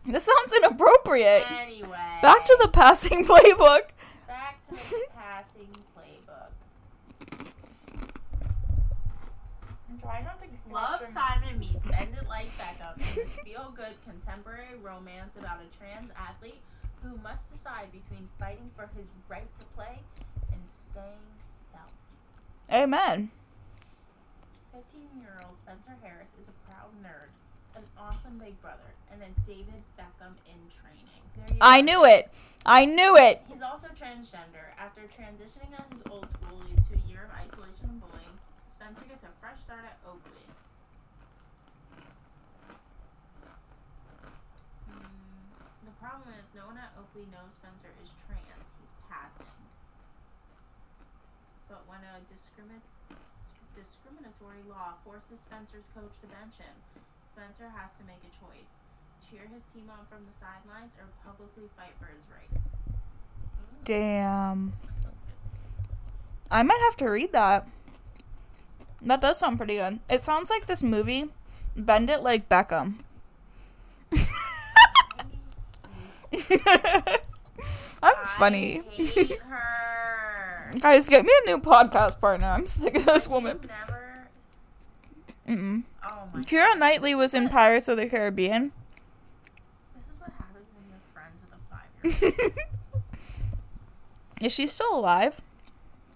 This 0.06 0.24
sounds 0.24 0.52
inappropriate. 0.56 1.44
Anyway. 1.52 1.88
Back 2.22 2.44
to 2.44 2.58
the 2.60 2.68
passing 2.68 3.24
playbook. 3.26 3.90
Back 4.26 4.60
to 4.68 4.74
the 4.74 5.04
passing 5.16 5.68
playbook. 5.96 6.50
I'm 9.90 9.98
trying 10.00 10.24
not 10.24 10.40
to 10.42 10.46
Love 10.72 11.06
Simon 11.06 11.58
meets 11.58 11.84
Bend 11.84 12.16
It 12.20 12.28
Like 12.28 12.48
Beckham 12.56 12.96
in 12.96 13.22
this 13.22 13.38
feel-good 13.44 13.94
contemporary 14.04 14.76
romance 14.82 15.36
about 15.38 15.58
a 15.60 15.76
trans 15.76 16.10
athlete 16.16 16.60
who 17.02 17.18
must 17.22 17.50
decide 17.50 17.92
between 17.92 18.28
fighting 18.38 18.70
for 18.74 18.88
his 18.96 19.12
right 19.28 19.48
to 19.60 19.66
play 19.76 19.98
and 20.50 20.60
staying 20.70 21.28
stealth. 21.40 21.92
Amen. 22.72 23.30
15-year-old 24.74 25.58
Spencer 25.58 25.92
Harris 26.02 26.32
is 26.40 26.48
a 26.48 26.70
proud 26.70 26.88
nerd, 27.04 27.28
an 27.76 27.82
awesome 27.98 28.38
big 28.38 28.58
brother, 28.62 28.96
and 29.12 29.20
a 29.20 29.28
David 29.46 29.82
Beckham 29.98 30.32
in 30.48 30.60
training. 30.72 31.58
I 31.60 31.80
go. 31.80 31.84
knew 31.84 32.04
it. 32.04 32.30
I 32.64 32.84
knew 32.84 33.16
it. 33.16 33.42
He's 33.50 33.62
also 33.62 33.88
transgender. 33.88 34.72
After 34.78 35.02
transitioning 35.02 35.72
at 35.76 35.86
his 35.92 36.02
old 36.10 36.28
school 36.30 36.58
leads 36.68 36.86
to 36.88 36.94
a 36.94 37.10
year 37.10 37.28
of 37.28 37.36
isolation 37.36 37.88
and 37.88 38.00
bullying, 38.00 38.38
Spencer 38.82 39.06
gets 39.06 39.22
a 39.22 39.30
fresh 39.38 39.62
start 39.62 39.86
at 39.86 39.94
Oakley. 40.02 40.42
Hmm, 44.90 45.86
the 45.86 45.94
problem 46.02 46.34
is, 46.34 46.42
no 46.50 46.66
one 46.66 46.74
at 46.82 46.90
Oakley 46.98 47.30
knows 47.30 47.54
Spencer 47.54 47.94
is 48.02 48.10
trans. 48.26 48.74
He's 48.82 48.90
passing. 49.06 49.54
But 51.70 51.86
when 51.86 52.02
a 52.02 52.26
discrimin- 52.26 52.82
discriminatory 53.78 54.66
law 54.66 54.98
forces 55.06 55.38
Spencer's 55.38 55.86
coach 55.94 56.18
to 56.18 56.26
bench 56.26 56.58
him. 56.58 56.74
Spencer 57.30 57.70
has 57.70 57.94
to 57.94 58.02
make 58.02 58.26
a 58.26 58.34
choice: 58.34 58.74
cheer 59.22 59.46
his 59.46 59.62
team 59.70 59.86
on 59.94 60.10
from 60.10 60.26
the 60.26 60.34
sidelines 60.34 60.90
or 60.98 61.06
publicly 61.22 61.70
fight 61.78 61.94
for 62.02 62.10
his 62.10 62.26
right. 62.34 62.50
Damn. 63.86 64.74
That 64.82 65.06
sounds 65.06 65.22
good. 65.22 65.38
I 66.50 66.66
might 66.66 66.82
have 66.82 66.98
to 66.98 67.06
read 67.06 67.30
that. 67.30 67.70
That 69.04 69.20
does 69.20 69.38
sound 69.38 69.58
pretty 69.58 69.76
good. 69.76 69.98
It 70.08 70.24
sounds 70.24 70.48
like 70.48 70.66
this 70.66 70.82
movie, 70.82 71.26
Bend 71.76 72.08
It 72.08 72.22
Like 72.22 72.48
Beckham. 72.48 72.94
I'm 78.02 78.14
funny. 78.38 78.80
I 78.80 78.82
hate 79.02 79.40
her. 79.42 80.72
Guys, 80.80 81.08
get 81.08 81.24
me 81.24 81.32
a 81.44 81.46
new 81.46 81.58
podcast 81.58 82.18
partner. 82.20 82.46
I'm 82.46 82.66
sick 82.66 82.96
of 82.96 83.04
this 83.04 83.28
woman. 83.28 83.60
Never. 83.68 84.28
Mm-mm. 85.48 85.82
Oh 86.04 86.28
my. 86.32 86.40
Keira. 86.40 86.76
Knightley 86.78 87.14
was 87.14 87.34
in 87.34 87.48
Pirates 87.48 87.88
of 87.88 87.96
the 87.96 88.06
Caribbean. 88.06 88.72
This 89.94 90.04
is 90.04 90.20
what 90.20 90.30
happens 90.38 90.66
when 90.74 90.84
you're 90.90 91.00
friends 91.12 91.36
with 91.42 91.58
a 91.58 91.60
five-year-old. 92.40 92.52
Is 94.40 94.52
she 94.52 94.66
still 94.66 94.96
alive? 94.98 95.40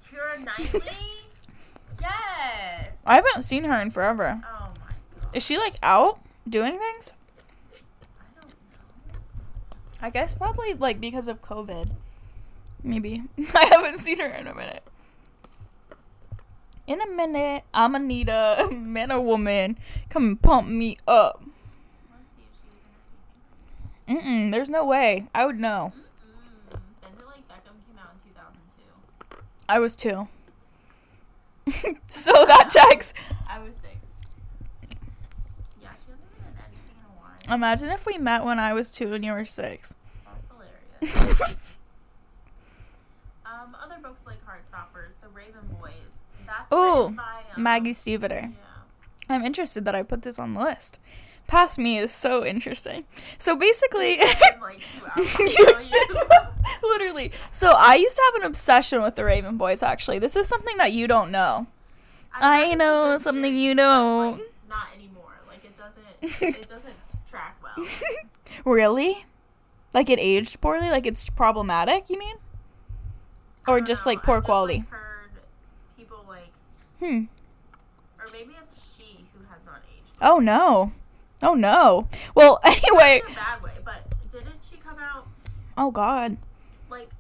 Keira 0.09 0.43
Knightley. 0.45 0.81
Yes. 2.01 3.01
I 3.07 3.15
haven't 3.17 3.43
seen 3.43 3.65
her 3.65 3.81
in 3.81 3.91
forever. 3.91 4.41
Oh 4.45 4.69
my 4.81 4.95
god. 5.21 5.37
Is 5.37 5.45
she 5.45 5.59
like 5.59 5.75
out 5.83 6.21
doing 6.49 6.79
things? 6.79 7.13
I 8.21 8.41
don't 8.41 8.51
know. 8.51 9.19
I 10.03 10.11
guess 10.11 10.35
probably 10.35 10.75
like 10.75 11.01
because 11.01 11.29
of 11.29 11.43
COVID. 11.43 11.91
Maybe. 12.83 13.23
I 13.55 13.67
haven't 13.67 13.99
seen 13.99 14.19
her 14.21 14.27
in 14.27 14.47
a 14.47 14.55
minute. 14.55 14.83
In 16.87 17.01
a 17.01 17.07
minute, 17.09 17.65
I'ma 17.75 17.99
need 17.99 18.29
a 18.29 18.69
man 18.73 19.11
or 19.11 19.21
woman 19.21 19.77
come 20.09 20.25
and 20.25 20.43
pump 20.43 20.69
me 20.69 20.97
up. 21.09 21.43
Let's 22.11 22.31
see 22.37 22.43
if 22.43 22.55
she 22.55 22.69
was 22.71 22.87
in 24.07 24.23
anything. 24.23 24.49
Mm-mm, 24.49 24.53
there's 24.53 24.69
no 24.69 24.85
way. 24.85 25.27
I 25.35 25.47
would 25.47 25.59
know. 25.59 25.93
Mm-mm. 26.71 27.27
Like 27.27 27.49
Beckham 27.49 27.75
came 27.87 27.99
out 27.99 28.13
in 28.15 28.31
2002. 28.31 29.37
I 29.69 29.81
was 29.81 29.97
two. 29.97 30.29
so 32.07 32.33
that 32.47 32.71
checks. 32.71 33.13
I 33.49 33.59
was 33.59 33.75
six. 33.75 33.97
Yeah, 35.83 35.89
she 35.93 36.11
hasn't 36.11 36.31
been 36.37 36.53
in 36.53 36.59
anything 36.59 36.97
in 36.97 37.05
a 37.05 37.21
while. 37.21 37.55
Imagine 37.55 37.91
if 37.91 38.07
we 38.07 38.19
met 38.19 38.45
when 38.45 38.59
I 38.59 38.73
was 38.73 38.91
two 38.91 39.13
and 39.15 39.25
you 39.25 39.33
were 39.33 39.45
six. 39.45 39.97
That's 40.25 40.47
hilarious. 41.01 41.77
um, 43.47 43.77
other 43.83 43.97
books 44.01 44.27
like 44.27 44.39
Heartstoppers, 44.47 45.15
The 45.21 45.29
Raven 45.29 45.67
Boys. 45.81 46.19
That's 46.47 46.73
Ooh, 46.73 47.09
by 47.11 47.43
um, 47.57 47.63
Maggie 47.63 47.93
Stiefvater. 47.93 48.53
Yeah. 48.53 48.57
I'm 49.29 49.45
interested 49.45 49.85
that 49.87 49.95
I 49.97 50.03
put 50.03 50.23
this 50.23 50.39
on 50.39 50.53
the 50.53 50.61
list. 50.61 50.99
Past 51.47 51.79
me 51.79 51.99
is 51.99 52.11
so 52.13 52.45
interesting. 52.45 53.05
So 53.39 53.55
basically, 53.57 54.19
like 54.19 54.81
two 54.99 55.07
hours. 55.17 55.57
I'll 55.75 55.83
you. 55.83 56.17
literally. 56.83 57.33
So 57.53 57.71
I 57.71 57.95
used 57.95 58.17
to 58.17 58.23
have 58.33 58.43
an 58.43 58.47
obsession 58.49 59.01
with 59.03 59.15
the 59.15 59.25
Raven 59.25 59.57
Boys. 59.57 59.83
Actually, 59.83 60.19
this 60.19 60.35
is 60.37 60.49
something 60.49 60.77
that 60.79 60.93
you 60.93 61.07
don't 61.07 61.31
know. 61.31 61.67
I 62.35 62.75
know 62.75 63.17
something 63.19 63.45
series, 63.45 63.61
you 63.61 63.75
don't. 63.75 64.39
like, 64.39 64.53
not 64.69 64.87
anymore. 64.95 65.33
Like 65.49 65.65
it 65.65 65.77
doesn't. 65.79 66.43
it 66.59 66.69
doesn't 66.69 66.95
track 67.31 67.57
well. 67.63 67.87
Really? 68.65 69.25
Like 69.95 70.11
it 70.11 70.19
aged 70.19 70.61
poorly? 70.61 70.91
Like 70.91 71.07
it's 71.07 71.29
problematic? 71.31 72.11
You 72.11 72.19
mean? 72.19 72.37
Or 73.69 73.81
just 73.81 74.05
know, 74.05 74.13
like 74.13 74.23
poor 74.23 74.37
I've 74.37 74.43
just, 74.43 74.47
quality? 74.47 74.79
Like, 74.79 74.89
heard 74.91 75.31
people 75.97 76.25
like, 76.29 76.49
Hmm. 76.99 77.25
or 78.19 78.27
maybe 78.33 78.55
it's 78.63 78.95
she 78.97 79.27
who 79.35 79.45
has 79.51 79.65
not 79.65 79.83
aged. 79.95 80.17
Oh 80.21 80.39
no. 80.39 80.93
Oh 81.43 81.55
no. 81.55 82.09
Well, 82.35 82.61
anyway. 82.65 83.23
Not 83.25 83.29
in 83.31 83.35
a 83.35 83.39
bad 83.39 83.63
way, 83.63 83.73
but 83.85 84.05
didn't 84.33 84.55
she 84.69 84.77
come 84.79 84.99
out 84.99 85.27
Oh 85.77 85.91
god. 85.91 86.37
like? 86.91 87.11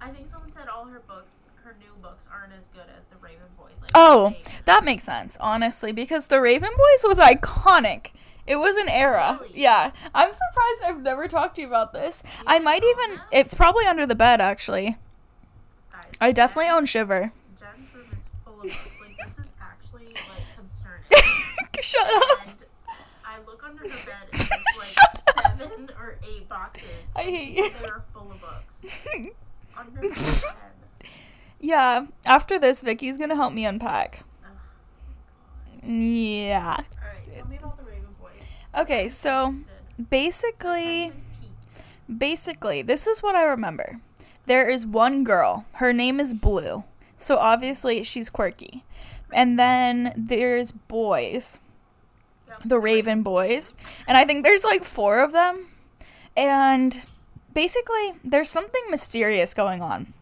I 0.00 0.10
think 0.10 0.28
someone 0.28 0.52
said 0.52 0.68
all 0.68 0.84
her 0.86 1.00
books, 1.08 1.44
her 1.64 1.74
new 1.80 1.92
books, 2.02 2.26
aren't 2.32 2.52
as 2.52 2.68
good 2.68 2.84
as 2.98 3.06
the 3.08 3.16
Raven 3.16 3.46
Boys. 3.58 3.72
Like, 3.80 3.90
Oh, 3.94 4.30
they- 4.30 4.42
that 4.66 4.84
makes 4.84 5.04
sense, 5.04 5.36
honestly, 5.40 5.92
because 5.92 6.26
the 6.28 6.40
Raven 6.40 6.70
Boys 6.70 7.04
was 7.08 7.18
iconic. 7.18 8.08
It 8.46 8.56
was 8.56 8.76
an 8.76 8.88
era. 8.90 9.38
Really? 9.40 9.60
Yeah. 9.60 9.90
I'm 10.14 10.30
surprised 10.32 10.82
I've 10.84 11.00
never 11.02 11.26
talked 11.26 11.56
to 11.56 11.62
you 11.62 11.66
about 11.66 11.94
this. 11.94 12.22
I 12.46 12.58
might 12.58 12.84
even. 12.84 13.16
that? 13.16 13.26
It's 13.32 13.54
probably 13.54 13.86
under 13.86 14.04
the 14.04 14.14
bed, 14.14 14.40
actually. 14.42 14.98
guys, 15.90 16.04
I 16.20 16.30
definitely 16.32 16.66
Jen- 16.66 16.74
own 16.74 16.84
Shiver. 16.84 17.32
Jen's 17.58 17.94
room 17.94 18.04
is 18.12 18.22
full 18.44 18.52
of 18.56 18.62
books. 18.62 18.88
Like 19.00 19.16
this 19.26 19.38
is 19.38 19.52
actually 19.62 20.08
like 20.08 20.44
concerning. 20.56 21.24
Shut 21.80 22.06
up. 22.06 22.46
and 22.46 22.54
under 23.84 23.96
the 23.96 24.06
bed 24.06 24.28
there's 24.32 24.96
like 25.36 25.44
seven 25.44 25.90
or 25.98 26.18
eight 26.28 26.48
boxes. 26.48 27.10
I 27.14 27.22
hate 27.22 27.54
you. 27.54 27.70
They 27.70 27.80
were 27.82 28.02
full 28.12 28.30
of 28.32 28.40
books 28.40 28.80
under 29.78 30.00
the 30.00 30.08
bed. 31.02 31.08
yeah. 31.60 32.06
After 32.26 32.58
this, 32.58 32.80
Vicky's 32.80 33.18
gonna 33.18 33.36
help 33.36 33.52
me 33.52 33.64
unpack. 33.66 34.22
Oh, 34.44 35.86
Yeah. 35.88 36.76
All 36.78 37.08
right, 37.08 37.36
tell 37.36 37.46
me 37.48 37.56
about 37.56 37.76
the 37.76 37.84
Raven 37.84 38.06
Boys. 38.20 38.30
Okay, 38.76 39.08
so 39.08 39.54
basically. 40.10 41.12
Basically, 42.18 42.82
this 42.82 43.06
is 43.06 43.22
what 43.22 43.34
I 43.34 43.44
remember. 43.44 43.98
There 44.46 44.68
is 44.68 44.84
one 44.84 45.24
girl. 45.24 45.64
Her 45.74 45.92
name 45.94 46.20
is 46.20 46.34
Blue. 46.34 46.84
So 47.18 47.38
obviously 47.38 48.02
she's 48.02 48.28
quirky. 48.28 48.84
And 49.32 49.58
then 49.58 50.12
there's 50.14 50.70
boys. 50.70 51.58
The 52.64 52.78
Raven 52.78 53.22
boys. 53.22 53.74
And 54.06 54.16
I 54.16 54.24
think 54.24 54.44
there's 54.44 54.64
like 54.64 54.84
four 54.84 55.20
of 55.20 55.32
them. 55.32 55.68
And 56.36 57.00
basically, 57.52 58.14
there's 58.22 58.50
something 58.50 58.82
mysterious 58.90 59.54
going 59.54 59.82
on. 59.82 60.12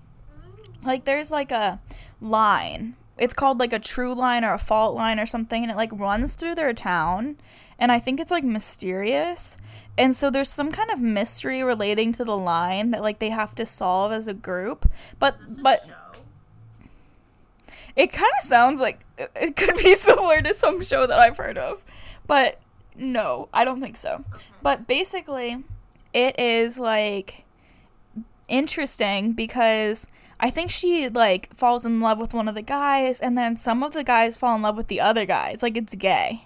Like 0.85 1.05
there's 1.05 1.31
like 1.31 1.51
a 1.51 1.81
line. 2.21 2.95
It's 3.19 3.35
called 3.35 3.61
like 3.61 3.73
a 3.73 3.79
true 3.79 4.15
line 4.15 4.45
or 4.45 4.55
a 4.55 4.59
fault 4.59 4.95
line 4.95 5.21
or 5.21 5.27
something 5.27 5.63
and 5.63 5.71
it 5.71 5.77
like 5.77 5.91
runs 5.93 6.35
through 6.35 6.55
their 6.55 6.73
town 6.73 7.37
and 7.79 7.91
I 7.91 7.99
think 7.99 8.21
it's 8.21 8.31
like 8.31 8.45
mysterious. 8.45 9.57
And 9.99 10.15
so 10.15 10.31
there's 10.31 10.49
some 10.49 10.73
kind 10.73 10.91
of 10.91 11.01
mystery 11.01 11.63
relating 11.63 12.13
to 12.13 12.25
the 12.25 12.37
line 12.37 12.93
that 12.93 13.03
like 13.03 13.19
they 13.19 13.31
have 13.31 13.55
to 13.57 13.67
solve 13.67 14.13
as 14.13 14.29
a 14.29 14.35
group. 14.35 14.89
But 15.19 15.35
Is 15.35 15.41
this 15.41 15.59
a 15.59 15.63
but 15.63 15.91
it 17.97 18.13
kind 18.13 18.33
of 18.39 18.45
sounds 18.45 18.81
like 18.81 19.01
it 19.19 19.57
could 19.57 19.77
be 19.77 19.95
similar 19.97 20.41
to 20.43 20.55
some 20.55 20.83
show 20.83 21.07
that 21.07 21.19
I've 21.19 21.37
heard 21.37 21.59
of. 21.59 21.83
But 22.27 22.61
no, 22.97 23.49
I 23.53 23.65
don't 23.65 23.81
think 23.81 23.97
so. 23.97 24.25
Okay. 24.35 24.43
But 24.63 24.87
basically, 24.87 25.65
it 26.13 26.39
is 26.39 26.79
like 26.79 27.45
interesting 28.49 29.33
because 29.33 30.07
I 30.41 30.51
think 30.51 30.71
she 30.71 31.09
like 31.09 31.55
falls 31.57 31.85
in 31.87 32.01
love 32.01 32.19
with 32.19 32.35
one 32.35 32.49
of 32.49 32.55
the 32.55 32.63
guys, 32.63 33.21
and 33.21 33.37
then 33.37 33.57
some 33.57 33.83
of 33.83 33.93
the 33.93 34.05
guys 34.05 34.37
fall 34.37 34.55
in 34.57 34.63
love 34.63 34.77
with 34.77 34.89
the 34.89 35.01
other 35.01 35.25
guys. 35.27 35.63
Like 35.63 35.77
it's 35.77 35.95
gay, 35.95 36.45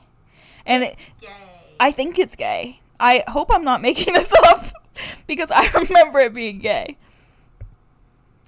and 0.65 0.83
it, 0.85 0.97
Gay. 1.21 1.29
I 1.81 1.93
think 1.93 2.19
it's 2.19 2.37
gay. 2.37 2.81
I 2.99 3.25
hope 3.29 3.51
I'm 3.53 3.65
not 3.65 3.83
making 3.89 4.15
this 4.15 4.33
up 4.47 4.65
because 5.27 5.51
I 5.51 5.69
remember 5.73 6.21
it 6.21 6.33
being 6.35 6.59
gay, 6.59 6.97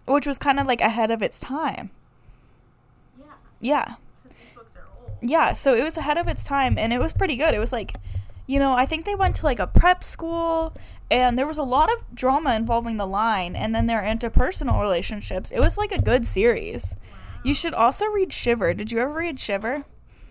which 0.06 0.26
was 0.26 0.38
kind 0.38 0.58
of 0.60 0.66
like 0.66 0.80
ahead 0.80 1.10
of 1.10 1.22
its 1.22 1.40
time. 1.40 1.90
yeah, 3.18 3.24
Yeah. 3.60 3.94
because 4.22 4.38
these 4.38 4.52
books 4.54 4.74
are 4.76 4.84
old. 5.02 5.07
Yeah, 5.20 5.52
so 5.52 5.74
it 5.74 5.82
was 5.82 5.96
ahead 5.96 6.18
of 6.18 6.28
its 6.28 6.44
time 6.44 6.78
and 6.78 6.92
it 6.92 6.98
was 6.98 7.12
pretty 7.12 7.36
good. 7.36 7.54
It 7.54 7.58
was 7.58 7.72
like, 7.72 7.94
you 8.46 8.58
know, 8.58 8.72
I 8.72 8.86
think 8.86 9.04
they 9.04 9.14
went 9.14 9.34
to 9.36 9.44
like 9.44 9.58
a 9.58 9.66
prep 9.66 10.02
school 10.04 10.74
and 11.10 11.38
there 11.38 11.46
was 11.46 11.58
a 11.58 11.62
lot 11.62 11.90
of 11.92 12.04
drama 12.14 12.54
involving 12.54 12.96
the 12.96 13.06
line 13.06 13.56
and 13.56 13.74
then 13.74 13.86
their 13.86 14.02
interpersonal 14.02 14.80
relationships. 14.80 15.50
It 15.50 15.60
was 15.60 15.78
like 15.78 15.92
a 15.92 16.00
good 16.00 16.26
series. 16.26 16.94
You 17.44 17.54
should 17.54 17.74
also 17.74 18.06
read 18.06 18.32
Shiver. 18.32 18.74
Did 18.74 18.92
you 18.92 18.98
ever 18.98 19.12
read 19.12 19.40
Shiver? 19.40 19.84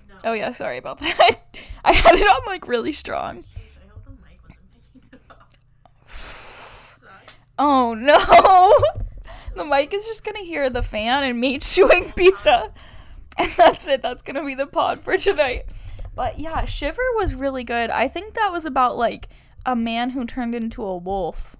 No. 0.09 0.15
Oh 0.25 0.33
yeah, 0.33 0.51
sorry 0.51 0.77
about 0.77 0.99
that. 0.99 1.35
I 1.85 1.93
had 1.93 2.15
it 2.15 2.27
on 2.27 2.41
like 2.45 2.67
really 2.67 2.91
strong. 2.91 3.43
Jeez, 3.43 3.77
I 3.83 3.89
hope 3.89 4.03
the 4.05 4.11
mic 4.11 4.39
wasn't 4.43 4.71
picking 4.71 5.01
it 5.13 5.21
up. 5.29 5.53
Suck. 6.07 7.33
Oh 7.59 7.93
no. 7.93 8.75
The 9.57 9.65
mic 9.65 9.91
is 9.91 10.05
just 10.05 10.23
gonna 10.23 10.43
hear 10.43 10.69
the 10.69 10.83
fan 10.83 11.23
and 11.23 11.39
me 11.41 11.57
chewing 11.59 12.11
pizza. 12.11 12.71
And 13.39 13.51
that's 13.51 13.87
it. 13.87 14.01
That's 14.01 14.21
gonna 14.23 14.43
be 14.43 14.55
the 14.55 14.65
pod 14.65 14.99
for 15.01 15.15
tonight. 15.17 15.65
But 16.15 16.39
yeah, 16.39 16.65
Shiver 16.65 17.03
was 17.15 17.35
really 17.35 17.63
good. 17.63 17.91
I 17.91 18.07
think 18.07 18.33
that 18.33 18.51
was 18.51 18.65
about 18.65 18.97
like 18.97 19.29
a 19.65 19.75
man 19.75 20.11
who 20.11 20.25
turned 20.25 20.55
into 20.55 20.83
a 20.83 20.97
wolf. 20.97 21.55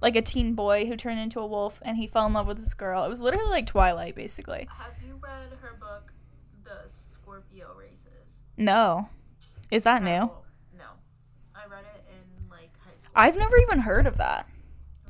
Like 0.00 0.16
a 0.16 0.22
teen 0.22 0.54
boy 0.54 0.86
who 0.86 0.96
turned 0.96 1.20
into 1.20 1.38
a 1.40 1.46
wolf 1.46 1.80
and 1.84 1.96
he 1.96 2.06
fell 2.06 2.26
in 2.26 2.32
love 2.32 2.46
with 2.48 2.58
this 2.58 2.74
girl. 2.74 3.04
It 3.04 3.08
was 3.08 3.20
literally 3.20 3.50
like 3.50 3.66
Twilight, 3.66 4.14
basically. 4.16 4.68
Have 4.76 4.94
you 5.06 5.18
read 5.22 5.56
her 5.60 5.76
book, 5.78 6.12
The 6.64 6.88
Scorpio 6.88 7.74
Races? 7.78 8.40
No. 8.56 9.08
Is 9.70 9.84
that 9.84 10.02
new? 10.02 10.10
Oh, 10.10 10.42
no. 10.76 10.84
I 11.54 11.66
read 11.68 11.84
it 11.94 12.04
in 12.10 12.48
like 12.48 12.70
high 12.78 12.96
school. 12.96 13.12
I've 13.14 13.36
never 13.36 13.56
even 13.58 13.80
heard 13.80 14.06
of 14.06 14.16
that. 14.18 14.46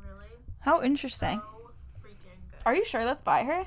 really? 0.07 0.29
How 0.59 0.81
interesting. 0.83 1.39
So 1.39 1.71
freaking 2.03 2.49
good. 2.51 2.59
Are 2.65 2.75
you 2.75 2.83
sure 2.85 3.03
that's 3.03 3.21
by 3.21 3.43
her? 3.43 3.65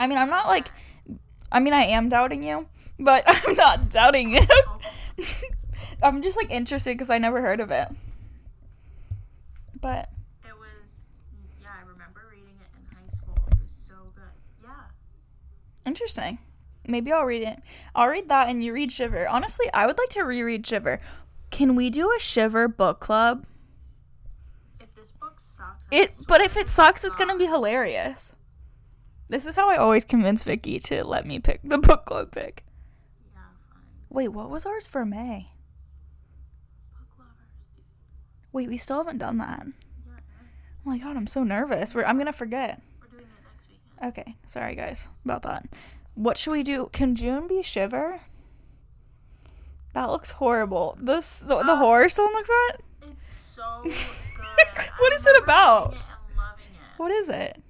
I 0.00 0.06
mean, 0.06 0.18
I'm 0.18 0.30
not 0.30 0.46
like, 0.46 0.70
I 1.50 1.60
mean, 1.60 1.72
I 1.72 1.84
am 1.84 2.08
doubting 2.08 2.42
you, 2.42 2.66
but 2.98 3.24
I'm 3.26 3.54
not 3.54 3.88
doubting 3.90 4.32
you. 4.32 4.46
I'm 6.02 6.22
just 6.22 6.36
like 6.36 6.50
interested 6.50 6.94
because 6.94 7.10
I 7.10 7.18
never 7.18 7.40
heard 7.40 7.60
of 7.60 7.70
it. 7.70 7.88
But 9.80 10.10
It 10.44 10.54
was, 10.58 11.06
yeah, 11.60 11.68
I 11.78 11.82
remember 11.88 12.22
reading 12.30 12.54
it 12.60 12.68
in 12.76 12.96
high 12.96 13.14
school. 13.14 13.36
It 13.50 13.58
was 13.62 13.70
so 13.70 13.94
good. 14.14 14.24
Yeah. 14.62 14.70
interesting. 15.86 16.38
Maybe 16.86 17.12
I'll 17.12 17.24
read 17.24 17.42
it. 17.42 17.60
I'll 17.94 18.08
read 18.08 18.28
that 18.28 18.48
and 18.48 18.64
you 18.64 18.72
read 18.72 18.90
Shiver. 18.90 19.28
Honestly, 19.28 19.66
I 19.72 19.86
would 19.86 19.98
like 19.98 20.08
to 20.10 20.22
reread 20.22 20.66
Shiver. 20.66 21.00
Can 21.50 21.76
we 21.76 21.90
do 21.90 22.12
a 22.12 22.18
Shiver 22.18 22.66
book 22.66 22.98
club? 22.98 23.44
If 24.80 24.92
this 24.94 25.12
book 25.12 25.38
sucks, 25.38 25.86
It, 25.92 26.10
but 26.26 26.40
if 26.40 26.56
it 26.56 26.68
sucks, 26.68 27.04
it's 27.04 27.14
gonna 27.14 27.36
be 27.36 27.46
hilarious. 27.46 28.34
This 29.32 29.46
is 29.46 29.56
how 29.56 29.70
I 29.70 29.76
always 29.76 30.04
convince 30.04 30.42
Vicky 30.44 30.78
to 30.80 31.04
let 31.04 31.24
me 31.26 31.38
pick 31.38 31.60
the 31.64 31.78
book 31.78 32.04
club 32.04 32.32
pick. 32.32 32.64
Yeah. 33.32 33.40
Wait, 34.10 34.28
what 34.28 34.50
was 34.50 34.66
ours 34.66 34.86
for 34.86 35.06
May? 35.06 35.48
Book 36.92 37.08
lovers, 37.18 37.56
dude. 37.74 37.84
Wait, 38.52 38.68
we 38.68 38.76
still 38.76 38.98
haven't 38.98 39.16
done 39.16 39.38
that. 39.38 39.64
Yeah, 40.06 40.12
Oh 40.84 40.90
my 40.90 40.98
god, 40.98 41.16
I'm 41.16 41.26
so 41.26 41.44
nervous. 41.44 41.94
We're, 41.94 42.04
I'm 42.04 42.18
gonna 42.18 42.30
forget. 42.34 42.82
we're 43.00 43.06
doing 43.08 43.22
it 43.22 43.42
next 43.42 43.68
weekend. 43.70 44.10
Okay, 44.18 44.36
sorry 44.44 44.74
guys 44.74 45.08
about 45.24 45.40
that. 45.44 45.64
What 46.14 46.36
should 46.36 46.52
we 46.52 46.62
do? 46.62 46.90
Can 46.92 47.14
June 47.14 47.48
be 47.48 47.62
Shiver? 47.62 48.20
That 49.94 50.10
looks 50.10 50.32
horrible. 50.32 50.98
This 51.00 51.38
the, 51.40 51.62
the 51.62 51.72
Uh, 51.72 51.76
horse 51.76 52.18
on 52.18 52.30
the 52.34 52.44
front. 52.44 53.12
It's 53.12 53.26
so 53.56 53.80
good. 53.84 54.86
What 54.98 55.12
I 55.12 55.16
is 55.16 55.26
it 55.26 55.42
about? 55.42 55.92
it 55.94 55.98
and 56.28 56.36
loving 56.36 56.64
it. 56.74 56.98
What 56.98 57.10
is 57.10 57.28
it? 57.30 57.62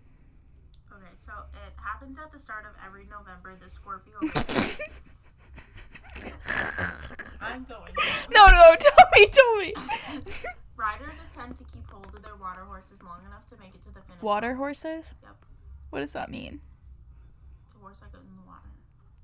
Okay, 0.93 1.13
so 1.17 1.33
it 1.55 1.73
happens 1.77 2.19
at 2.33 2.39
the 2.39 2.43
start 2.43 2.65
of 2.65 2.73
every 2.85 3.07
November. 3.11 3.55
The 3.63 3.69
Scorpio. 3.69 4.15
I'm 7.41 7.65
going. 7.65 7.93
No, 8.33 8.47
no, 8.47 8.77
tell 8.79 9.09
me, 9.15 9.27
tell 9.27 9.57
me. 9.57 9.75
Riders 10.77 11.17
attempt 11.31 11.59
to 11.59 11.65
keep 11.65 11.89
hold 11.91 12.07
of 12.15 12.23
their 12.23 12.37
water 12.37 12.63
horses 12.63 13.03
long 13.03 13.21
enough 13.27 13.47
to 13.51 13.57
make 13.59 13.75
it 13.75 13.83
to 13.83 13.93
the 13.93 14.01
finish. 14.01 14.23
Water 14.23 14.55
horses? 14.55 15.15
Yep. 15.23 15.37
What 15.91 16.01
does 16.01 16.15
that 16.15 16.31
mean? 16.31 16.61
It's 17.67 17.75
a 17.75 17.79
horse 17.79 17.99
that 17.99 18.13
goes 18.13 18.23
in 18.29 18.37
the 18.37 18.47
water. 18.47 18.71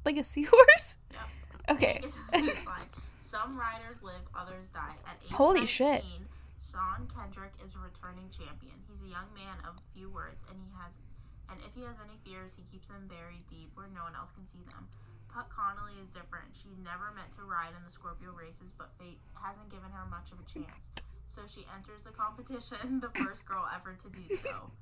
Like 0.04 0.18
a 0.18 0.24
seahorse? 0.24 0.96
Yep. 1.12 1.20
Okay. 1.70 2.00
Make 2.02 2.04
it 2.04 2.12
to 2.12 2.18
the 2.30 2.38
finish 2.38 2.66
line. 2.66 2.86
Some 3.22 3.58
riders 3.58 4.02
live, 4.02 4.22
others 4.34 4.68
die. 4.68 4.96
At 5.06 5.16
age 5.24 5.32
Holy 5.32 5.60
19, 5.60 5.66
shit. 5.66 6.04
Sean 6.60 7.08
Kendrick 7.14 7.52
is 7.64 7.74
a 7.74 7.78
returning 7.78 8.28
champion. 8.28 8.74
He's 8.90 9.00
a 9.00 9.08
young 9.08 9.32
man 9.34 9.56
of 9.64 9.80
few 9.94 10.10
words, 10.10 10.42
and 10.48 10.58
he 10.60 10.68
has, 10.76 10.98
and 11.50 11.60
if 11.64 11.74
he 11.74 11.82
has 11.84 11.96
any 11.98 12.16
fears, 12.24 12.54
he 12.54 12.64
keeps 12.70 12.88
them 12.88 13.08
buried 13.08 13.44
deep 13.48 13.72
where 13.74 13.88
no 13.94 14.04
one 14.04 14.14
else 14.14 14.30
can 14.32 14.46
see 14.46 14.62
them. 14.70 14.88
Puck 15.32 15.52
Connolly 15.52 15.96
is 16.00 16.08
different. 16.08 16.52
She 16.52 16.68
never 16.82 17.12
meant 17.14 17.32
to 17.36 17.42
ride 17.44 17.76
in 17.76 17.84
the 17.84 17.90
Scorpio 17.90 18.32
races, 18.32 18.72
but 18.76 18.90
fate 18.98 19.20
hasn't 19.36 19.68
given 19.68 19.90
her 19.92 20.06
much 20.08 20.32
of 20.32 20.40
a 20.40 20.46
chance. 20.48 20.88
So 21.26 21.42
she 21.46 21.66
enters 21.76 22.04
the 22.04 22.10
competition, 22.10 23.00
the 23.04 23.12
first 23.12 23.44
girl 23.44 23.64
ever 23.68 23.96
to 23.96 24.08
do 24.08 24.24
so. 24.36 24.72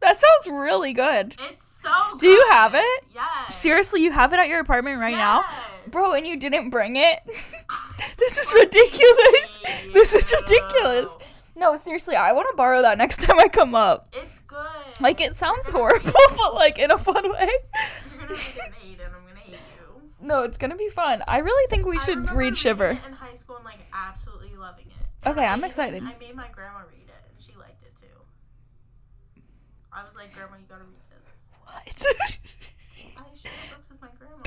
That 0.00 0.20
sounds 0.20 0.60
really 0.60 0.92
good. 0.92 1.34
It's 1.50 1.64
so. 1.64 1.90
Do 2.18 2.28
you 2.28 2.44
have 2.50 2.74
it? 2.74 3.04
Yes. 3.14 3.56
Seriously, 3.56 4.02
you 4.02 4.12
have 4.12 4.34
it 4.34 4.38
at 4.38 4.48
your 4.48 4.60
apartment 4.60 5.00
right 5.00 5.16
now? 5.16 5.44
Bro, 5.86 6.12
and 6.12 6.26
you 6.26 6.36
didn't 6.36 6.68
bring 6.68 6.96
it? 6.96 7.20
this 8.18 8.38
is 8.38 8.52
ridiculous. 8.52 9.58
This 9.92 10.14
is 10.14 10.32
ridiculous. 10.32 11.16
No, 11.56 11.76
seriously, 11.76 12.16
I 12.16 12.32
want 12.32 12.48
to 12.50 12.56
borrow 12.56 12.82
that 12.82 12.98
next 12.98 13.20
time 13.22 13.38
I 13.38 13.48
come 13.48 13.74
up. 13.74 14.08
It's 14.12 14.40
good. 14.40 14.58
Like, 15.00 15.20
it 15.20 15.36
sounds 15.36 15.68
horrible, 15.68 16.12
but 16.36 16.54
like 16.54 16.78
in 16.78 16.90
a 16.90 16.98
fun 16.98 17.30
way. 17.32 17.48
You're 18.18 18.26
gonna 18.28 18.30
read 18.82 18.98
it 18.98 19.00
and. 19.00 19.14
I'm 19.14 19.26
gonna 19.26 19.40
hate 19.40 19.52
you. 19.52 20.02
No, 20.20 20.42
it's 20.42 20.58
gonna 20.58 20.76
be 20.76 20.88
fun. 20.88 21.22
I 21.28 21.38
really 21.38 21.68
think 21.70 21.86
we 21.86 21.96
I 21.96 22.00
should 22.00 22.30
read 22.30 22.56
Shiver. 22.56 22.90
it 22.90 22.98
in 23.06 23.12
high 23.12 23.34
school 23.36 23.56
and 23.56 23.64
like 23.64 23.78
absolutely 23.92 24.56
loving 24.56 24.86
it. 24.86 25.28
Okay, 25.28 25.44
I 25.44 25.52
I'm 25.52 25.64
excited. 25.64 26.02
I 26.02 26.14
made 26.18 26.34
my 26.34 26.48
grandma 26.48 26.80
read 26.90 27.08
it 27.08 27.22
and 27.30 27.40
she 27.42 27.52
liked 27.58 27.82
it 27.84 27.94
too. 28.00 28.06
I 29.92 30.04
was 30.04 30.14
like, 30.16 30.34
Grandma, 30.34 30.56
you 30.56 30.64
gotta 30.68 30.84
read 30.84 31.00
this. 31.16 31.36
What? 31.62 31.74
I 33.16 33.22
shared 33.40 33.54
books 33.70 33.88
with 33.90 34.00
my 34.00 34.08
grandma. 34.18 34.42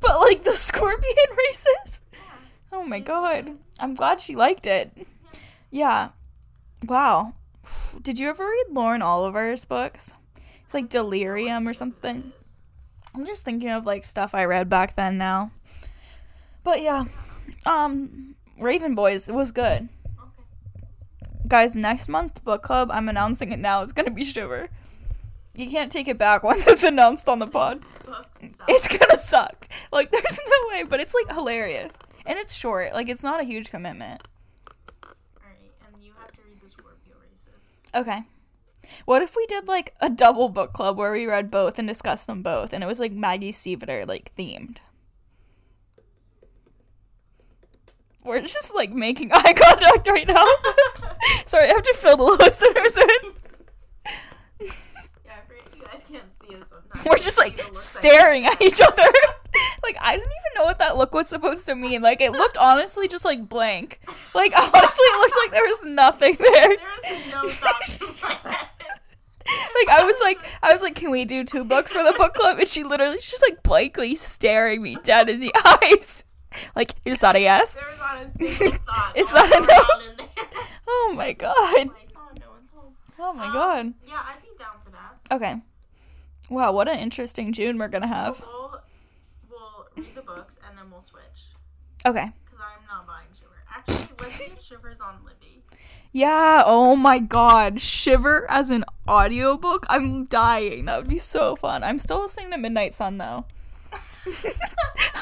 but 0.00 0.20
like 0.20 0.44
the 0.44 0.52
scorpion 0.54 1.14
races? 1.48 2.00
yeah. 2.12 2.18
Oh 2.72 2.84
my 2.84 3.00
god. 3.00 3.58
I'm 3.80 3.94
glad 3.94 4.20
she 4.20 4.36
liked 4.36 4.66
it. 4.66 4.92
Yeah. 5.72 6.10
Wow. 6.86 7.34
Did 8.00 8.20
you 8.20 8.28
ever 8.28 8.44
read 8.44 8.66
Lauren 8.70 9.02
Oliver's 9.02 9.64
books? 9.64 10.12
It's 10.64 10.74
like 10.74 10.88
Delirium 10.88 11.66
or 11.66 11.74
something. 11.74 12.32
I'm 13.14 13.26
just 13.26 13.44
thinking 13.44 13.70
of 13.70 13.84
like 13.84 14.04
stuff 14.04 14.34
I 14.34 14.44
read 14.44 14.68
back 14.68 14.94
then 14.94 15.18
now. 15.18 15.50
But 16.62 16.82
yeah. 16.82 17.06
Um 17.66 18.36
Raven 18.60 18.94
Boys, 18.94 19.28
it 19.28 19.34
was 19.34 19.50
good. 19.50 19.88
Okay. 20.20 20.86
Guys, 21.48 21.74
next 21.74 22.08
month 22.08 22.44
book 22.44 22.62
club, 22.62 22.90
I'm 22.92 23.08
announcing 23.08 23.50
it 23.50 23.58
now. 23.58 23.82
It's 23.82 23.92
gonna 23.92 24.10
be 24.10 24.24
Shiver. 24.24 24.68
You 25.54 25.70
can't 25.70 25.90
take 25.92 26.08
it 26.08 26.18
back 26.18 26.42
once 26.50 26.66
it's 26.66 26.84
announced 26.84 27.28
on 27.28 27.38
the 27.38 27.46
pod. 27.46 27.80
It's 28.68 28.88
gonna 28.88 29.18
suck. 29.18 29.68
Like 29.90 30.10
there's 30.12 30.40
no 30.46 30.68
way, 30.70 30.84
but 30.84 31.00
it's 31.00 31.14
like 31.14 31.34
hilarious. 31.34 31.94
And 32.26 32.38
it's 32.38 32.54
short. 32.54 32.92
Like 32.92 33.08
it's 33.08 33.22
not 33.22 33.40
a 33.40 33.44
huge 33.44 33.70
commitment. 33.70 34.22
Alright, 35.04 35.72
and 35.86 36.02
you 36.02 36.12
have 36.18 36.32
to 36.32 36.38
read 36.48 36.60
the 36.62 36.70
Scorpio 36.70 37.14
races. 37.20 37.78
Okay. 37.94 38.22
What 39.04 39.22
if 39.22 39.36
we 39.36 39.46
did 39.46 39.68
like 39.68 39.94
a 40.00 40.10
double 40.10 40.48
book 40.48 40.72
club 40.72 40.98
where 40.98 41.12
we 41.12 41.26
read 41.26 41.50
both 41.50 41.78
and 41.78 41.86
discussed 41.86 42.26
them 42.26 42.42
both 42.42 42.72
and 42.72 42.82
it 42.82 42.86
was 42.86 43.00
like 43.00 43.12
Maggie 43.12 43.52
Stiefvater 43.52 44.06
like 44.06 44.32
themed? 44.36 44.78
We're 48.24 48.40
just 48.40 48.74
like 48.74 48.92
making 48.92 49.30
eye 49.32 49.52
contact 49.52 50.06
right 50.08 50.26
now. 50.26 50.46
Sorry, 51.46 51.64
I 51.64 51.68
have 51.68 51.82
to 51.82 51.94
fill 51.94 52.16
the 52.16 52.24
listeners 52.24 52.96
in. 52.96 53.32
Yeah, 55.24 55.32
I 55.32 55.46
forget 55.46 55.74
you 55.76 55.84
guys 55.84 56.04
can't 56.08 56.24
see 56.40 56.54
us 56.54 56.68
sometimes. 56.68 57.04
We're 57.04 57.16
just 57.18 57.38
like 57.38 57.52
see 57.52 57.56
the 57.58 57.62
looks 57.64 57.78
staring 57.78 58.46
at 58.46 58.60
each 58.62 58.80
other. 58.80 59.02
like 59.82 59.96
I 60.00 60.16
didn't 60.16 60.30
even 60.30 60.51
that 60.82 60.96
look 60.96 61.14
was 61.14 61.28
supposed 61.28 61.66
to 61.66 61.74
mean. 61.74 62.02
Like 62.02 62.20
it 62.20 62.32
looked 62.32 62.56
honestly 62.58 63.08
just 63.08 63.24
like 63.24 63.48
blank. 63.48 64.00
Like 64.34 64.52
honestly 64.58 65.04
it 65.04 65.18
looked 65.18 65.36
like 65.44 65.50
there 65.52 65.66
was 65.66 65.84
nothing 65.84 66.36
there. 66.38 66.76
There 66.76 67.18
is 67.18 67.32
no 67.32 67.48
thought 67.48 68.68
Like 69.44 69.88
I 69.88 70.04
was 70.04 70.16
like 70.22 70.38
I 70.62 70.72
was 70.72 70.82
like, 70.82 70.94
can 70.94 71.10
we 71.10 71.24
do 71.24 71.44
two 71.44 71.64
books 71.64 71.92
for 71.92 72.02
the 72.02 72.14
book 72.16 72.34
club? 72.34 72.58
And 72.58 72.68
she 72.68 72.84
literally 72.84 73.20
she's 73.20 73.42
like 73.42 73.62
blankly 73.62 74.14
staring 74.14 74.82
me 74.82 74.96
dead 75.02 75.28
in 75.28 75.40
the 75.40 75.52
eyes. 75.82 76.24
Like, 76.76 76.94
is 77.04 77.20
that 77.20 77.34
a 77.34 77.40
yes? 77.40 77.78
There's 77.78 77.98
not 77.98 78.22
a 78.22 78.30
single 78.58 78.78
thought. 78.86 79.12
It's 79.16 79.32
not 79.32 79.46
a 79.46 79.60
no. 79.60 79.66
there. 79.66 80.62
Oh 80.86 81.14
my 81.16 81.32
god. 81.32 81.86
No 81.86 82.50
one's 82.50 82.68
home. 82.74 82.94
Oh 83.18 83.32
my 83.32 83.46
Um, 83.46 83.52
god. 83.52 83.94
Yeah, 84.06 84.20
I'd 84.22 84.42
be 84.42 84.48
down 84.58 84.74
for 84.84 84.90
that. 84.90 85.34
Okay. 85.34 85.62
Wow, 86.50 86.72
what 86.72 86.88
an 86.88 86.98
interesting 86.98 87.52
June 87.54 87.78
we're 87.78 87.88
gonna 87.88 88.06
have. 88.06 88.36
So 88.36 88.44
we'll, 88.46 88.80
we'll 89.50 89.86
read 89.96 90.14
the 90.14 90.20
books 90.20 90.58
and 90.68 90.76
then 90.76 90.90
we'll 90.90 91.00
switch. 91.00 91.22
Okay. 92.06 92.32
Because 92.44 92.60
I'm 92.60 92.86
not 92.88 93.06
buying 93.06 93.26
Shiver. 93.38 93.62
Actually, 93.70 94.16
let's 94.20 94.40
if 94.40 94.62
Shiver's 94.62 95.00
on 95.00 95.18
Libby. 95.24 95.62
Yeah, 96.12 96.62
oh 96.66 96.94
my 96.94 97.18
god. 97.18 97.80
Shiver 97.80 98.50
as 98.50 98.70
an 98.70 98.84
audiobook? 99.08 99.86
I'm 99.88 100.26
dying. 100.26 100.84
That 100.84 100.98
would 100.98 101.08
be 101.08 101.18
so 101.18 101.56
fun. 101.56 101.82
I'm 101.82 101.98
still 101.98 102.20
listening 102.20 102.50
to 102.50 102.58
Midnight 102.58 102.92
Sun 102.94 103.18
though. 103.18 103.46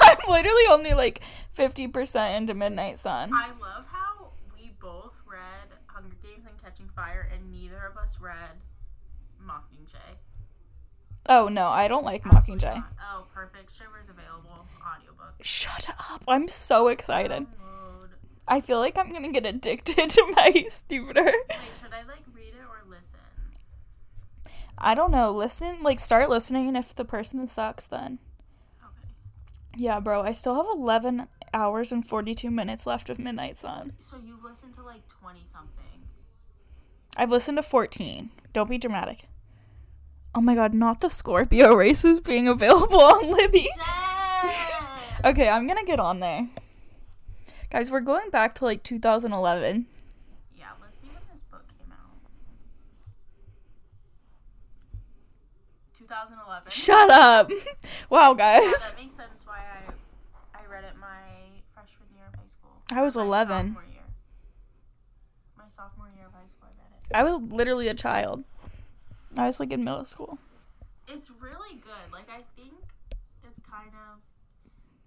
I'm 0.00 0.18
literally 0.28 0.64
only 0.68 0.92
like 0.94 1.20
50% 1.56 2.36
into 2.36 2.54
Midnight 2.54 2.98
Sun. 2.98 3.30
I 3.32 3.48
love 3.60 3.86
how 3.90 4.32
we 4.56 4.72
both 4.80 5.14
read 5.26 5.78
Hunger 5.86 6.16
Games 6.22 6.44
and 6.48 6.60
Catching 6.62 6.88
Fire 6.94 7.28
and 7.32 7.50
neither 7.52 7.86
of 7.86 7.96
us 7.96 8.18
read 8.20 8.58
Mockingjay. 9.44 10.16
Oh 11.28 11.48
no, 11.48 11.68
I 11.68 11.86
don't 11.86 12.04
like 12.04 12.22
Absolutely 12.26 12.66
Mockingjay. 12.66 12.74
not. 12.76 12.92
Oh, 13.12 13.24
perfect. 13.32 13.72
Shiver's. 13.76 14.09
Shut 15.42 15.88
up. 15.90 16.22
I'm 16.28 16.48
so 16.48 16.88
excited. 16.88 17.46
Download. 17.46 18.08
I 18.46 18.60
feel 18.60 18.78
like 18.78 18.98
I'm 18.98 19.12
gonna 19.12 19.32
get 19.32 19.46
addicted 19.46 20.10
to 20.10 20.32
my 20.36 20.64
Stupider. 20.68 21.24
Wait, 21.24 21.34
should 21.80 21.92
I 21.92 22.02
like 22.06 22.24
read 22.34 22.48
it 22.54 22.64
or 22.68 22.82
listen? 22.88 23.20
I 24.76 24.94
don't 24.94 25.12
know. 25.12 25.30
Listen, 25.30 25.82
like, 25.82 26.00
start 26.00 26.28
listening, 26.30 26.68
and 26.68 26.76
if 26.76 26.94
the 26.94 27.04
person 27.04 27.46
sucks, 27.46 27.86
then. 27.86 28.18
Okay. 28.82 29.14
Yeah, 29.76 30.00
bro, 30.00 30.22
I 30.22 30.32
still 30.32 30.56
have 30.56 30.66
11 30.74 31.28
hours 31.52 31.92
and 31.92 32.06
42 32.06 32.50
minutes 32.50 32.86
left 32.86 33.10
of 33.10 33.18
Midnight 33.18 33.58
Sun. 33.58 33.92
So 33.98 34.16
you've 34.24 34.42
listened 34.42 34.74
to 34.74 34.82
like 34.82 35.02
20 35.20 35.40
something. 35.44 35.84
I've 37.16 37.30
listened 37.30 37.58
to 37.58 37.62
14. 37.62 38.30
Don't 38.52 38.70
be 38.70 38.78
dramatic. 38.78 39.28
Oh 40.34 40.40
my 40.40 40.54
god, 40.54 40.74
not 40.74 41.00
the 41.00 41.10
Scorpio 41.10 41.74
races 41.74 42.20
being 42.20 42.46
available 42.46 43.00
on 43.00 43.30
Libby. 43.30 43.68
Jen! 43.76 44.79
Okay, 45.22 45.48
I'm 45.50 45.66
gonna 45.66 45.84
get 45.84 46.00
on 46.00 46.20
there. 46.20 46.48
Guys, 47.70 47.90
we're 47.90 48.00
going 48.00 48.30
back 48.30 48.54
to 48.56 48.64
like 48.64 48.82
2011. 48.82 49.86
yeah, 50.58 50.66
let's 50.80 50.98
see 50.98 51.08
when 51.08 51.22
this 51.30 51.42
book 51.42 51.62
came 51.78 51.92
out. 51.92 52.16
2011. 55.98 56.70
Shut 56.70 57.10
up. 57.10 57.50
wow, 58.10 58.32
guys. 58.32 58.62
Yeah, 58.64 58.70
that 58.70 58.96
makes 58.96 59.14
sense 59.14 59.42
why 59.44 59.58
I 59.58 60.58
I 60.58 60.66
read 60.72 60.84
it 60.84 60.94
my 60.98 61.20
freshman 61.74 62.08
year 62.16 62.24
of 62.32 62.40
high 62.40 62.46
school. 62.48 62.70
I 62.90 63.02
was 63.02 63.14
My 63.16 63.22
11. 63.22 63.66
Sophomore 63.66 63.84
year. 63.92 64.02
My 65.58 65.68
sophomore 65.68 66.10
year 66.16 66.26
of 66.28 66.32
high 66.32 66.48
school, 66.48 66.68
I 66.68 66.72
read 66.80 66.92
it. 66.98 67.14
I 67.14 67.22
was 67.30 67.52
literally 67.52 67.88
a 67.88 67.94
child. 67.94 68.44
I 69.36 69.46
was 69.46 69.60
like 69.60 69.70
in 69.70 69.84
middle 69.84 70.06
school. 70.06 70.38
It's 71.06 71.30
really 71.30 71.74
good. 71.76 72.10
Like 72.10 72.30
I 72.30 72.40
think 72.56 72.72
it's 73.46 73.60
kind 73.70 73.90
of. 73.92 74.20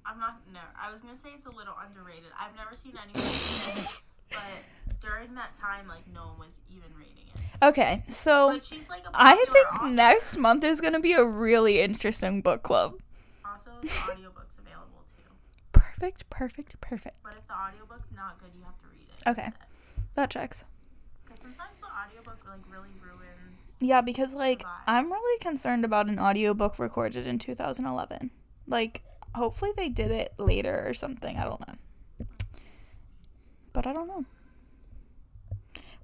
I'm 0.06 0.20
not. 0.20 0.41
No, 0.54 0.60
I 0.82 0.91
was 0.91 1.01
gonna 1.01 1.18
say 1.18 1.30
it's 1.36 1.45
a 1.45 1.49
little 1.51 1.74
underrated. 1.86 2.32
I've 2.39 2.56
never 2.56 2.76
seen 2.76 2.93
anyone, 2.93 3.14
read 3.24 3.78
it, 3.78 4.01
but 4.30 4.99
during 5.01 5.34
that 5.36 5.54
time, 5.56 5.88
like 5.88 6.04
no 6.14 6.28
one 6.28 6.39
was 6.39 6.60
even 6.70 6.89
reading 6.97 7.26
it. 7.34 7.41
Okay, 7.66 8.04
so 8.10 8.49
But 8.51 8.66
she's 8.66 8.89
like 8.89 9.04
a 9.06 9.12
I 9.14 9.36
think 9.36 9.74
author. 9.74 9.88
next 9.88 10.38
month 10.38 10.64
is 10.64 10.82
gonna 10.82 10.99
be 10.99 11.14
a 11.14 11.24
really 11.24 11.80
interesting 11.82 12.41
book 12.41 12.64
club. 12.64 12.95
Also, 13.45 13.72
the 13.82 13.88
audiobook's 14.12 14.58
available 14.58 15.04
too. 15.16 15.32
Perfect, 15.72 16.30
perfect, 16.30 16.80
perfect. 16.82 17.18
But 17.24 17.34
if 17.36 17.47
the 17.47 17.54
audiobook's 17.54 18.10
not 18.16 18.39
good, 18.41 18.49
you 18.58 18.64
have 18.66 18.78
to 18.80 18.88
read 18.91 19.08
it. 19.18 19.30
Okay. 19.30 19.51
That 20.16 20.30
checks. 20.30 20.64
Because 21.24 21.39
sometimes 21.41 21.80
the 21.80 21.88
audiobook 21.88 22.39
like 22.47 22.60
really 22.70 22.89
ruins. 23.01 23.78
Yeah, 23.80 24.01
because 24.01 24.34
like 24.36 24.66
I'm 24.86 25.12
really 25.12 25.39
concerned 25.39 25.86
about 25.86 26.08
an 26.08 26.20
audiobook 26.20 26.78
recorded 26.80 27.26
in 27.26 27.39
2011. 27.39 28.32
Like 28.68 29.01
hopefully 29.36 29.72
they 29.76 29.90
did 29.90 30.12
it 30.12 30.34
later 30.38 30.84
or 30.86 30.94
something. 30.94 31.38
I 31.38 31.44
don't 31.44 31.68
know. 31.68 32.28
But 33.72 33.88
I 33.88 33.94
don't 33.94 34.08
know. 34.08 34.26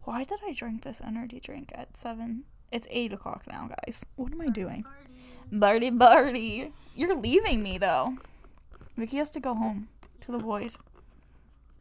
Why 0.04 0.24
did 0.24 0.40
I 0.46 0.54
drink 0.54 0.84
this 0.84 1.02
energy 1.06 1.40
drink 1.40 1.72
at 1.76 1.96
seven? 1.96 2.46
It's 2.72 2.88
eight 2.90 3.14
o'clock 3.14 3.44
now, 3.48 3.70
guys. 3.86 4.06
What 4.16 4.32
am 4.32 4.42
I 4.42 4.48
doing? 4.48 4.86
Barty, 5.52 5.90
Barty. 5.90 6.72
You're 6.96 7.16
leaving 7.16 7.64
me 7.64 7.78
though. 7.78 8.18
Vicky 8.98 9.18
has 9.18 9.30
to 9.32 9.40
go 9.40 9.54
home 9.54 9.88
to 10.22 10.32
the 10.32 10.40
boys. 10.40 10.78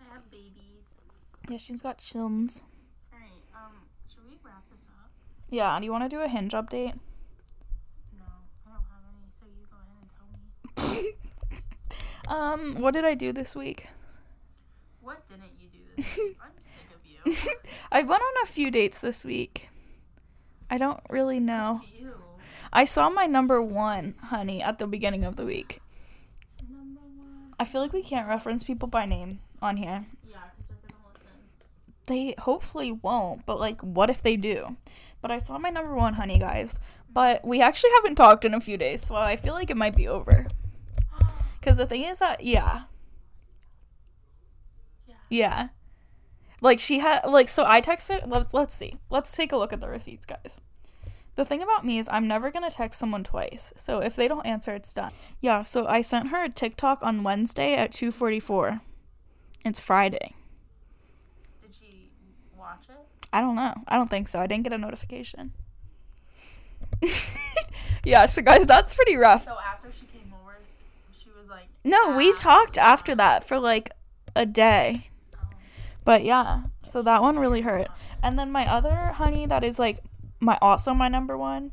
I 0.01 0.12
have 0.14 0.30
babies. 0.30 0.96
Yeah, 1.49 1.57
she's 1.57 1.82
got 1.82 1.99
chilms. 1.99 2.62
Alright, 3.12 3.30
um, 3.55 3.72
should 4.09 4.24
we 4.28 4.38
wrap 4.42 4.62
this 4.70 4.86
up? 4.99 5.11
Yeah, 5.51 5.78
do 5.78 5.84
you 5.84 5.92
want 5.92 6.05
to 6.05 6.14
do 6.14 6.22
a 6.22 6.28
hinge 6.28 6.53
update? 6.53 6.94
No, 8.16 8.24
I 8.66 8.70
don't 8.70 8.84
have 8.88 9.05
any, 9.09 9.17
so 9.38 9.46
you 9.46 9.66
go 9.70 9.76
ahead 9.76 9.98
and 10.00 10.94
tell 10.94 11.02
me. 11.02 11.12
Um, 12.28 12.74
what 12.80 12.92
did 12.92 13.06
I 13.06 13.14
do 13.14 13.32
this 13.32 13.56
week? 13.56 13.88
What 15.00 15.26
didn't 15.28 15.52
you 15.58 15.68
do 15.72 15.78
this 15.96 16.18
week? 16.18 16.36
I'm 16.42 16.50
sick 16.58 16.82
of 16.94 17.00
you. 17.06 17.52
I 17.92 18.02
went 18.02 18.20
on 18.20 18.42
a 18.42 18.46
few 18.46 18.70
dates 18.70 19.00
this 19.00 19.24
week. 19.24 19.70
I 20.70 20.76
don't 20.76 21.00
really 21.08 21.40
know. 21.40 21.80
I 22.70 22.84
saw 22.84 23.08
my 23.08 23.24
number 23.24 23.62
one, 23.62 24.14
honey, 24.24 24.62
at 24.62 24.78
the 24.78 24.86
beginning 24.86 25.24
of 25.24 25.36
the 25.36 25.46
week. 25.46 25.80
Number 26.70 27.00
one. 27.00 27.54
I 27.58 27.64
feel 27.64 27.80
like 27.80 27.94
we 27.94 28.02
can't 28.02 28.28
reference 28.28 28.62
people 28.62 28.88
by 28.88 29.06
name 29.06 29.40
on 29.62 29.78
here. 29.78 30.04
Yeah, 30.28 30.36
because 30.58 30.82
they're 30.82 30.90
gonna 30.90 31.14
listen. 31.14 31.30
They 32.06 32.34
hopefully 32.38 32.92
won't, 32.92 33.46
but 33.46 33.58
like, 33.58 33.80
what 33.80 34.10
if 34.10 34.22
they 34.22 34.36
do? 34.36 34.76
But 35.22 35.30
I 35.30 35.38
saw 35.38 35.56
my 35.56 35.70
number 35.70 35.94
one, 35.94 36.14
honey, 36.14 36.38
guys. 36.38 36.78
But 37.12 37.44
we 37.44 37.61
actually 37.61 37.90
haven't 37.96 38.16
talked 38.16 38.44
in 38.44 38.54
a 38.54 38.61
few 38.61 38.76
days, 38.76 39.02
so 39.02 39.16
I 39.16 39.36
feel 39.36 39.54
like 39.54 39.70
it 39.70 39.76
might 39.76 39.96
be 39.96 40.09
over. 40.09 40.46
Because 41.61 41.76
the 41.78 41.86
thing 41.86 42.02
is 42.02 42.18
that, 42.18 42.44
yeah, 42.44 42.82
Yeah. 45.06 45.14
yeah. 45.28 45.68
Like, 46.61 46.80
she 46.80 47.00
had, 47.00 47.24
like, 47.26 47.48
so 47.48 47.64
I 47.66 47.80
texted, 47.80 48.26
let's, 48.26 48.54
let's 48.54 48.74
see. 48.74 48.94
Let's 49.11 49.34
take 49.36 49.52
a 49.52 49.56
look 49.56 49.72
at 49.72 49.80
the 49.80 49.88
receipts, 49.88 50.24
guys. 50.24 50.61
The 51.34 51.44
thing 51.44 51.62
about 51.62 51.84
me 51.84 51.98
is 51.98 52.09
I'm 52.11 52.26
never 52.26 52.50
going 52.50 52.68
to 52.68 52.74
text 52.74 52.98
someone 52.98 53.22
twice. 53.22 53.72
So 53.76 54.00
if 54.00 54.16
they 54.16 54.26
don't 54.26 54.44
answer, 54.46 54.74
it's 54.74 54.92
done. 54.92 55.12
Yeah, 55.40 55.62
so 55.62 55.86
I 55.86 56.00
sent 56.00 56.28
her 56.30 56.42
a 56.44 56.48
TikTok 56.48 56.98
on 57.02 57.22
Wednesday 57.22 57.74
at 57.74 57.92
2:44. 57.92 58.80
It's 59.64 59.78
Friday. 59.78 60.34
Did 61.62 61.74
she 61.74 62.11
watch 62.56 62.86
it? 62.88 62.96
I 63.32 63.40
don't 63.40 63.54
know. 63.54 63.74
I 63.86 63.96
don't 63.96 64.11
think 64.11 64.26
so. 64.26 64.40
I 64.40 64.48
didn't 64.48 64.64
get 64.64 64.72
a 64.72 64.78
notification. 64.78 65.52
yeah, 68.05 68.26
so 68.26 68.42
guys, 68.42 68.66
that's 68.66 68.94
pretty 68.94 69.16
rough. 69.16 69.44
So 69.44 69.57
after 69.64 69.90
she 69.92 70.07
came 70.07 70.32
over, 70.42 70.57
she 71.16 71.28
was 71.30 71.49
like, 71.51 71.66
No, 71.84 72.16
we 72.16 72.30
"Ah." 72.30 72.36
talked 72.38 72.78
after 72.78 73.14
that 73.14 73.44
for 73.44 73.59
like 73.59 73.90
a 74.36 74.46
day. 74.46 75.09
Um, 75.40 75.49
But 76.05 76.24
yeah, 76.24 76.62
so 76.84 77.03
that 77.03 77.22
one 77.22 77.38
really 77.38 77.61
hurt. 77.62 77.88
And 78.22 78.38
then 78.38 78.51
my 78.51 78.66
other 78.70 79.12
honey 79.14 79.46
that 79.46 79.62
is 79.64 79.78
like 79.78 79.99
my 80.40 80.59
also 80.62 80.94
my 80.94 81.09
number 81.09 81.36
one. 81.36 81.72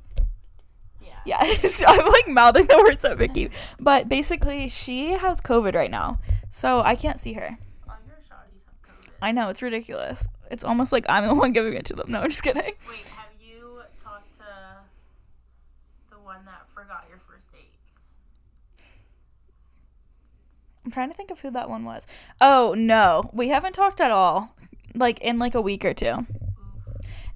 yeah. 1.02 1.14
Yes, 1.26 1.82
I'm 1.88 2.06
like 2.12 2.28
mouthing 2.28 2.68
the 2.68 2.78
words 2.78 3.04
at 3.06 3.18
Vicky. 3.18 3.50
But 3.80 4.08
basically, 4.10 4.70
she 4.70 5.12
has 5.12 5.42
COVID 5.42 5.74
right 5.76 5.92
now, 5.92 6.20
so 6.50 6.82
I 6.82 6.96
can't 6.96 7.20
see 7.20 7.34
her. 7.34 7.58
All 7.88 7.96
your 8.06 8.18
shawties 8.18 8.62
have 8.66 8.96
COVID. 8.98 9.10
I 9.22 9.32
know 9.32 9.50
it's 9.50 9.62
ridiculous. 9.62 10.28
It's 10.52 10.64
almost 10.64 10.92
like 10.92 11.06
I'm 11.10 11.28
the 11.28 11.34
one 11.34 11.52
giving 11.54 11.74
it 11.74 11.86
to 11.86 11.94
them. 11.96 12.12
No, 12.12 12.20
I'm 12.22 12.30
just 12.30 12.44
kidding. 12.44 12.62
Wait, 12.64 13.08
have 13.18 13.34
you 13.42 13.82
talked 14.02 14.32
to 14.34 14.46
the 16.12 16.20
one 16.20 16.46
that 16.46 16.68
forgot 16.74 17.06
your 17.10 17.20
first 17.28 17.52
date? 17.52 17.72
I'm 20.86 20.92
trying 20.92 21.10
to 21.10 21.16
think 21.16 21.32
of 21.32 21.40
who 21.40 21.50
that 21.52 21.68
one 21.68 21.84
was. 21.84 22.06
Oh 22.40 22.76
no, 22.78 23.32
we 23.34 23.48
haven't 23.50 23.74
talked 23.74 24.00
at 24.00 24.12
all. 24.12 24.56
Like 24.94 25.20
in 25.20 25.40
like 25.40 25.56
a 25.56 25.62
week 25.62 25.84
or 25.84 25.96
two. 25.96 26.28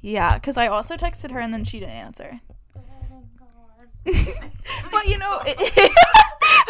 Yeah, 0.01 0.35
because 0.35 0.55
I 0.55 0.67
also 0.67 0.95
texted 0.95 1.31
her 1.31 1.39
and 1.39 1.51
then 1.53 1.65
she 1.65 1.79
didn't 1.79 1.95
answer. 1.95 2.41
but 4.91 5.07
you 5.07 5.17
know, 5.17 5.41
it, 5.45 5.91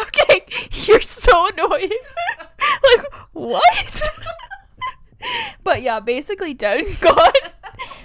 okay, 0.00 0.44
you're 0.86 1.00
so 1.02 1.48
annoying. 1.48 1.90
like 2.58 3.14
what? 3.32 4.02
but 5.62 5.82
yeah, 5.82 6.00
basically 6.00 6.54
dead 6.54 6.80
and 6.80 7.00
gone. 7.00 7.32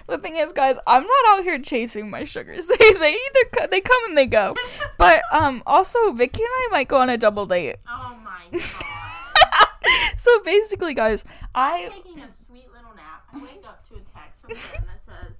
the 0.07 0.17
thing 0.17 0.36
is, 0.36 0.51
guys, 0.51 0.76
I'm 0.86 1.03
not 1.03 1.26
out 1.30 1.43
here 1.43 1.59
chasing 1.59 2.09
my 2.09 2.26
sugars. 2.26 2.67
They 2.67 2.91
they 2.91 3.13
either 3.13 3.49
co- 3.57 3.67
they 3.67 3.82
come 3.82 4.05
and 4.09 4.17
they 4.17 4.28
go. 4.28 4.53
But 4.97 5.23
um, 5.32 5.63
also 5.65 6.11
Vicky 6.11 6.43
and 6.43 6.51
I 6.51 6.67
might 6.71 6.88
go 6.89 6.97
on 6.97 7.09
a 7.09 7.17
double 7.17 7.45
date. 7.45 7.78
Oh. 7.88 8.24
so 10.18 10.39
basically, 10.43 10.93
guys, 10.93 11.26
I'm 11.53 11.91
I 11.91 11.95
taking 11.95 12.20
a 12.22 12.30
sweet 12.30 12.68
little 12.74 12.95
nap. 12.95 13.24
I 13.34 13.38
wake 13.38 13.64
up 13.68 13.88
to 13.89 13.95
a 13.95 13.99
text 13.99 14.41
from 14.41 14.49
Jen 14.49 14.86
that 14.88 15.03
says, 15.06 15.38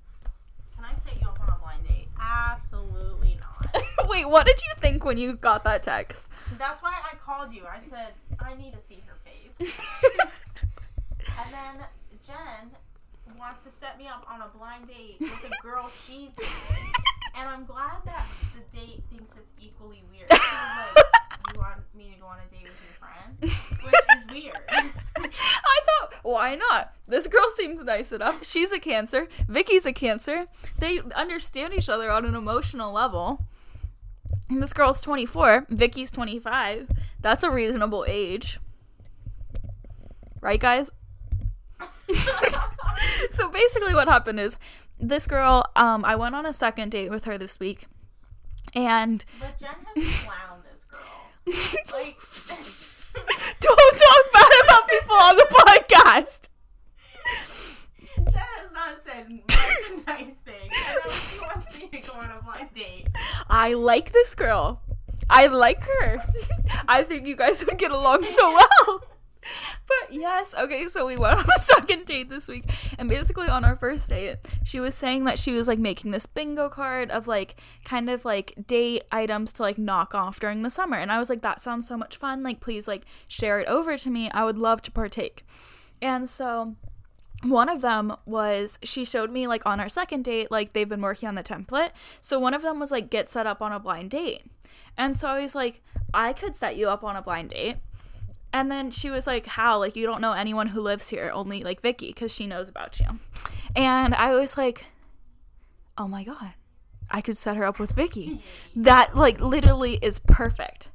Can 0.76 0.86
I 0.86 0.96
set 0.96 1.20
you 1.22 1.28
up 1.28 1.40
on 1.42 1.50
a 1.50 1.60
blind 1.62 1.88
date? 1.88 2.08
Absolutely 2.20 3.38
not. 3.40 3.84
wait. 4.10 4.26
What 4.30 4.46
did 4.46 4.58
you 4.58 4.74
think 4.82 5.06
when 5.06 5.18
you 5.18 5.34
got 5.34 5.64
that 5.64 5.84
text? 5.84 6.30
That's 6.58 6.82
why 6.82 6.94
I 7.12 7.16
called 7.16 7.54
you. 7.54 7.64
I 7.66 7.80
said, 7.80 8.14
I 8.40 8.56
need 8.56 8.74
to 8.74 8.82
see 8.82 9.00
her 9.08 9.16
face. 9.24 9.74
And 11.40 11.54
then 11.54 11.86
Jen 12.26 12.72
wants 13.40 13.64
to 13.64 13.72
set 13.72 13.98
me 13.98 14.08
up 14.08 14.26
on 14.30 14.42
a 14.42 14.48
blind 14.58 14.88
date 14.88 15.18
with 15.20 15.46
a 15.46 15.64
girl 15.64 15.90
she's 16.06 16.32
dating. 16.32 16.94
And 17.38 17.50
I'm 17.50 17.66
glad 17.66 17.98
that 18.06 18.26
the 18.54 18.78
date 18.78 19.04
thinks 19.12 19.34
it's 19.36 19.52
equally 19.60 20.04
weird. 20.12 20.30
Like, 20.30 20.42
You 21.54 21.60
want 21.60 21.82
me 21.96 22.12
to 22.14 22.20
go 22.20 22.28
on 22.28 22.38
a 22.40 22.50
date 22.50 22.64
with 22.64 22.82
your 22.82 22.98
friend? 23.00 23.38
Which 23.42 24.18
is 24.18 24.34
weird. 24.34 24.58
I 25.18 25.80
thought, 25.86 26.14
why 26.24 26.56
not? 26.56 26.94
This 27.08 27.28
girl 27.28 27.46
seems 27.56 27.84
nice 27.84 28.12
enough. 28.12 28.46
She's 28.46 28.72
a 28.72 28.80
cancer. 28.80 29.28
Vicky's 29.48 29.86
a 29.86 29.94
cancer. 29.94 30.48
They 30.80 31.00
understand 31.16 31.74
each 31.74 31.90
other 31.90 32.10
on 32.12 32.26
an 32.26 32.36
emotional 32.36 32.92
level. 32.94 33.46
And 34.50 34.62
this 34.62 34.74
girl's 34.74 35.02
24. 35.02 35.68
Vicky's 35.70 36.12
25. 36.12 36.90
That's 37.20 37.44
a 37.44 37.50
reasonable 37.52 38.06
age. 38.08 38.60
Right, 40.42 40.60
guys? 40.60 40.92
so 43.30 43.50
basically, 43.50 43.94
what 43.94 44.08
happened 44.08 44.40
is 44.40 44.58
this 45.00 45.28
girl, 45.28 45.64
um, 45.76 46.06
I 46.06 46.16
went 46.16 46.36
on 46.36 46.46
a 46.46 46.54
second 46.54 46.92
date 46.92 47.10
with 47.10 47.26
her 47.26 47.38
this 47.38 47.60
week. 47.60 47.88
And 48.74 49.24
But 49.40 49.58
Jen 49.58 49.70
has 49.96 50.04
clowned 50.26 50.64
this 50.72 50.84
girl. 50.90 51.02
Like, 51.94 52.18
don't 53.62 53.98
talk 53.98 54.34
bad 54.34 54.52
about 54.66 54.90
people 54.90 55.16
on 55.16 55.38
the 55.38 55.48
podcast. 55.52 56.50
Jen 58.18 58.34
has 58.34 58.72
not 58.74 59.04
said 59.04 59.32
much 59.32 60.08
nice 60.08 60.34
things. 60.34 60.74
I 60.74 61.10
she 61.10 61.40
wants 61.40 61.80
me 61.80 61.88
to 61.88 62.08
go 62.08 62.14
on 62.14 62.32
a 62.32 62.42
blind 62.44 62.74
date. 62.74 63.08
I 63.50 63.74
like 63.74 64.12
this 64.12 64.36
girl. 64.36 64.82
I 65.30 65.48
like 65.48 65.82
her. 65.82 66.22
I 66.88 67.04
think 67.04 67.26
you 67.28 67.36
guys 67.36 67.66
would 67.66 67.78
get 67.78 67.92
along 67.92 68.24
so 68.24 68.54
well. 68.54 69.04
But 69.88 70.14
yes, 70.14 70.56
okay, 70.56 70.88
so 70.88 71.06
we 71.06 71.18
went 71.18 71.40
on 71.40 71.46
a 71.56 71.60
second 71.60 72.06
date 72.06 72.30
this 72.30 72.48
week. 72.48 72.66
And 72.98 73.08
basically, 73.10 73.48
on 73.48 73.64
our 73.64 73.76
first 73.76 74.10
date, 74.10 74.38
she 74.64 74.80
was 74.80 74.96
saying 74.96 75.26
that 75.26 75.40
she 75.40 75.52
was 75.52 75.68
like 75.68 75.80
making 75.80 76.12
this 76.12 76.26
bingo 76.26 76.70
card 76.70 77.12
of 77.12 77.28
like 77.28 77.56
kind 77.84 78.10
of 78.10 78.26
like 78.26 78.54
date 78.68 79.04
items 79.12 79.54
to 79.54 79.62
like 79.62 79.78
knock 79.78 80.16
off 80.16 80.40
during 80.40 80.64
the 80.64 80.70
summer. 80.70 80.98
And 80.98 81.12
I 81.12 81.20
was 81.20 81.30
like, 81.30 81.42
that 81.42 81.60
sounds 81.60 81.88
so 81.88 81.98
much 81.98 82.18
fun. 82.18 82.44
Like, 82.44 82.60
please, 82.60 82.88
like, 82.88 83.06
share 83.28 83.60
it 83.60 83.68
over 83.68 83.98
to 83.98 84.10
me. 84.10 84.30
I 84.32 84.44
would 84.44 84.58
love 84.58 84.82
to 84.84 84.92
partake. 84.92 85.46
And 86.02 86.28
so 86.28 86.76
one 87.44 87.70
of 87.70 87.82
them 87.82 88.16
was 88.26 88.80
she 88.84 89.06
showed 89.06 89.32
me 89.32 89.48
like 89.48 89.66
on 89.66 89.80
our 89.80 89.90
second 89.90 90.24
date 90.24 90.50
like 90.50 90.74
they've 90.74 90.90
been 90.90 91.02
working 91.02 91.28
on 91.28 91.36
the 91.36 91.44
template 91.44 91.92
so 92.22 92.40
one 92.40 92.54
of 92.54 92.62
them 92.62 92.80
was 92.80 92.92
like 92.92 93.10
get 93.10 93.30
set 93.30 93.46
up 93.46 93.62
on 93.62 93.72
a 93.72 93.80
blind 93.80 94.10
date 94.10 94.44
and 94.98 95.18
so 95.18 95.28
i 95.28 95.42
was 95.42 95.54
like 95.54 95.82
i 96.14 96.34
could 96.34 96.56
set 96.56 96.76
you 96.76 96.90
up 96.90 97.04
on 97.04 97.16
a 97.16 97.22
blind 97.22 97.50
date 97.50 97.78
and 98.56 98.72
then 98.72 98.90
she 98.90 99.10
was 99.10 99.28
like 99.28 99.46
how 99.46 99.78
like 99.78 99.98
you 99.98 100.06
don't 100.06 100.22
know 100.22 100.32
anyone 100.32 100.68
who 100.68 100.80
lives 100.80 101.10
here 101.10 101.30
only 101.34 101.62
like 101.62 101.82
vicky 101.82 102.08
because 102.08 102.34
she 102.34 102.48
knows 102.48 102.70
about 102.70 102.98
you 103.02 103.20
and 103.76 104.16
i 104.16 104.34
was 104.34 104.58
like 104.58 104.86
oh 105.98 106.08
my 106.08 106.24
god 106.24 106.54
i 107.12 107.20
could 107.20 107.36
set 107.36 107.58
her 107.58 107.66
up 107.66 107.80
with 107.80 107.92
vicky 107.92 108.42
that 108.74 109.14
like 109.16 109.40
literally 109.42 110.00
is 110.02 110.20
perfect 110.20 110.88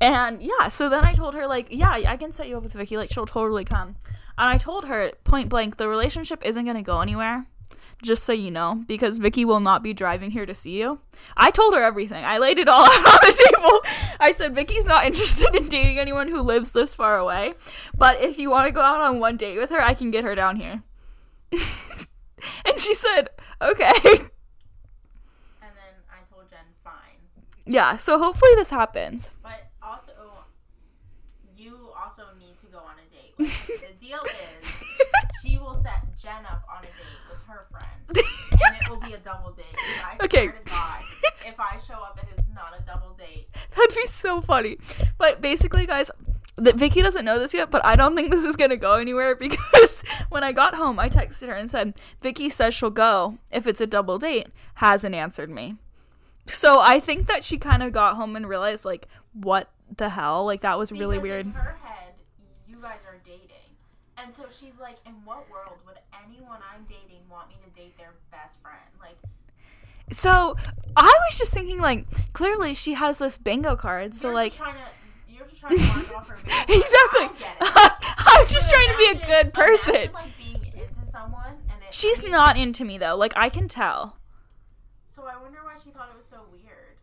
and 0.00 0.42
yeah, 0.42 0.68
so 0.68 0.90
then 0.90 1.06
I 1.06 1.14
told 1.14 1.34
her 1.34 1.46
like, 1.46 1.68
yeah, 1.70 1.90
I 1.90 2.18
can 2.18 2.30
set 2.30 2.48
you 2.48 2.56
up 2.58 2.62
with 2.62 2.74
Vicky. 2.74 2.98
Like 2.98 3.10
she'll 3.10 3.24
totally 3.24 3.64
come. 3.64 3.96
And 4.38 4.48
I 4.48 4.58
told 4.58 4.84
her 4.84 5.12
point 5.24 5.48
blank, 5.48 5.76
the 5.76 5.88
relationship 5.88 6.44
isn't 6.44 6.66
gonna 6.66 6.82
go 6.82 7.00
anywhere. 7.00 7.46
Just 8.02 8.24
so 8.24 8.32
you 8.32 8.50
know, 8.50 8.84
because 8.86 9.16
Vicky 9.16 9.44
will 9.44 9.60
not 9.60 9.82
be 9.82 9.94
driving 9.94 10.30
here 10.30 10.44
to 10.44 10.54
see 10.54 10.78
you. 10.78 11.00
I 11.36 11.50
told 11.50 11.74
her 11.74 11.82
everything. 11.82 12.24
I 12.24 12.36
laid 12.38 12.58
it 12.58 12.68
all 12.68 12.84
out 12.84 13.06
on 13.06 13.20
the 13.22 13.50
table. 13.54 13.80
I 14.20 14.32
said 14.32 14.54
Vicky's 14.54 14.84
not 14.84 15.06
interested 15.06 15.54
in 15.54 15.68
dating 15.68 15.98
anyone 15.98 16.28
who 16.28 16.42
lives 16.42 16.72
this 16.72 16.94
far 16.94 17.18
away. 17.18 17.54
But 17.96 18.20
if 18.20 18.38
you 18.38 18.50
want 18.50 18.66
to 18.66 18.72
go 18.72 18.82
out 18.82 19.00
on 19.00 19.18
one 19.18 19.38
date 19.38 19.58
with 19.58 19.70
her, 19.70 19.80
I 19.80 19.94
can 19.94 20.10
get 20.10 20.24
her 20.24 20.34
down 20.34 20.56
here. 20.56 20.82
and 21.52 22.78
she 22.78 22.94
said, 22.94 23.30
okay. 23.62 23.92
And 25.62 25.72
then 25.74 25.94
I 26.10 26.20
told 26.32 26.50
Jen, 26.50 26.58
fine. 26.84 26.92
Yeah, 27.64 27.96
so 27.96 28.18
hopefully 28.18 28.52
this 28.56 28.70
happens. 28.70 29.30
But 29.42 29.70
also, 29.82 30.12
you 31.56 31.90
also 31.98 32.24
need 32.38 32.58
to 32.58 32.66
go 32.66 32.78
on 32.78 32.96
a 32.98 33.06
date. 33.10 33.34
Like, 33.38 33.80
the 33.98 34.06
deal 34.06 34.20
is, 34.60 34.84
she 35.46 35.58
will 35.58 35.74
set 35.74 36.16
Jen 36.18 36.44
up 36.50 36.62
on 36.70 36.82
a 36.82 36.86
date 36.86 37.20
with 37.30 37.42
her 37.46 37.66
friend, 37.70 37.86
and 38.66 38.76
it 38.76 38.90
will 38.90 39.00
be 39.00 39.12
a 39.14 39.18
double 39.18 39.52
date. 39.52 39.64
And 39.76 40.06
I 40.20 40.24
Okay. 40.24 40.48
swear 40.48 40.58
to 40.64 40.70
God, 40.70 41.02
if 41.46 41.60
I 41.60 41.78
show 41.86 41.94
up 42.02 42.18
and 42.20 42.28
it's 42.36 42.48
not 42.54 42.74
a 42.78 42.82
double 42.82 43.14
date, 43.14 43.48
That'd 43.76 43.94
be 43.94 44.06
so 44.06 44.40
funny. 44.40 44.78
But 45.18 45.40
basically, 45.40 45.86
guys, 45.86 46.10
that 46.56 46.76
Vicky 46.76 47.02
doesn't 47.02 47.24
know 47.24 47.38
this 47.38 47.52
yet, 47.52 47.70
but 47.70 47.84
I 47.84 47.94
don't 47.96 48.16
think 48.16 48.30
this 48.30 48.44
is 48.44 48.56
gonna 48.56 48.76
go 48.76 48.94
anywhere 48.94 49.36
because 49.46 50.02
when 50.30 50.42
I 50.42 50.52
got 50.52 50.74
home, 50.74 50.98
I 50.98 51.08
texted 51.08 51.48
her 51.48 51.54
and 51.54 51.70
said, 51.70 51.94
"Vicky 52.22 52.48
says 52.48 52.74
she'll 52.74 52.90
go 52.90 53.38
if 53.52 53.66
it's 53.66 53.80
a 53.80 53.86
double 53.86 54.18
date." 54.18 54.48
Hasn't 54.74 55.14
answered 55.14 55.50
me. 55.50 55.76
So 56.46 56.80
I 56.80 57.00
think 57.00 57.26
that 57.26 57.44
she 57.44 57.58
kind 57.58 57.82
of 57.82 57.92
got 57.92 58.16
home 58.16 58.36
and 58.36 58.48
realized 58.48 58.84
like, 58.84 59.08
what 59.32 59.68
the 59.96 60.08
hell? 60.10 60.44
Like 60.44 60.60
that 60.62 60.78
was 60.78 60.92
really 60.92 61.18
because 61.18 61.22
weird. 61.22 61.52
And 64.18 64.32
so 64.34 64.44
she's 64.50 64.78
like, 64.78 64.96
"In 65.06 65.12
what 65.24 65.50
world 65.50 65.78
would 65.86 65.98
anyone 66.24 66.60
I'm 66.72 66.84
dating 66.88 67.22
want 67.30 67.48
me 67.48 67.56
to 67.64 67.70
date 67.80 67.96
their 67.98 68.14
best 68.30 68.60
friend?" 68.62 68.80
Like, 69.00 69.16
So 70.12 70.56
I 70.96 71.14
was 71.28 71.38
just 71.38 71.52
thinking 71.52 71.80
like, 71.80 72.32
clearly 72.32 72.74
she 72.74 72.94
has 72.94 73.18
this 73.18 73.38
bingo 73.38 73.76
card. 73.76 74.14
So 74.14 74.28
you're 74.28 74.34
like, 74.34 74.54
trying 74.54 74.74
to, 74.74 74.80
you're 75.32 75.46
just 75.46 75.60
trying 75.60 75.76
to 75.78 75.84
mark 75.86 76.16
off 76.16 76.28
her. 76.28 76.36
video. 76.44 76.80
exactly. 76.80 77.20
I 77.24 77.30
get 77.38 77.56
it. 77.60 78.14
I'm 78.18 78.46
just 78.48 78.70
trying 78.70 78.88
to 78.88 78.96
be 78.96 79.22
a 79.22 79.26
good 79.26 79.54
person. 79.54 79.94
Imagine, 79.94 80.12
like 80.14 80.38
being 80.38 80.72
into 80.74 81.04
someone 81.10 81.54
and 81.70 81.82
it, 81.82 81.94
She's 81.94 82.22
not 82.22 82.56
into 82.56 82.84
me 82.84 82.98
though. 82.98 83.16
Like 83.16 83.32
I 83.36 83.48
can 83.48 83.68
tell. 83.68 84.18
So 85.06 85.24
I 85.24 85.40
wonder 85.40 85.58
why 85.62 85.74
she 85.82 85.90
thought 85.90 86.10
it 86.12 86.16
was 86.16 86.26
so 86.26 86.40
weird. 86.52 86.98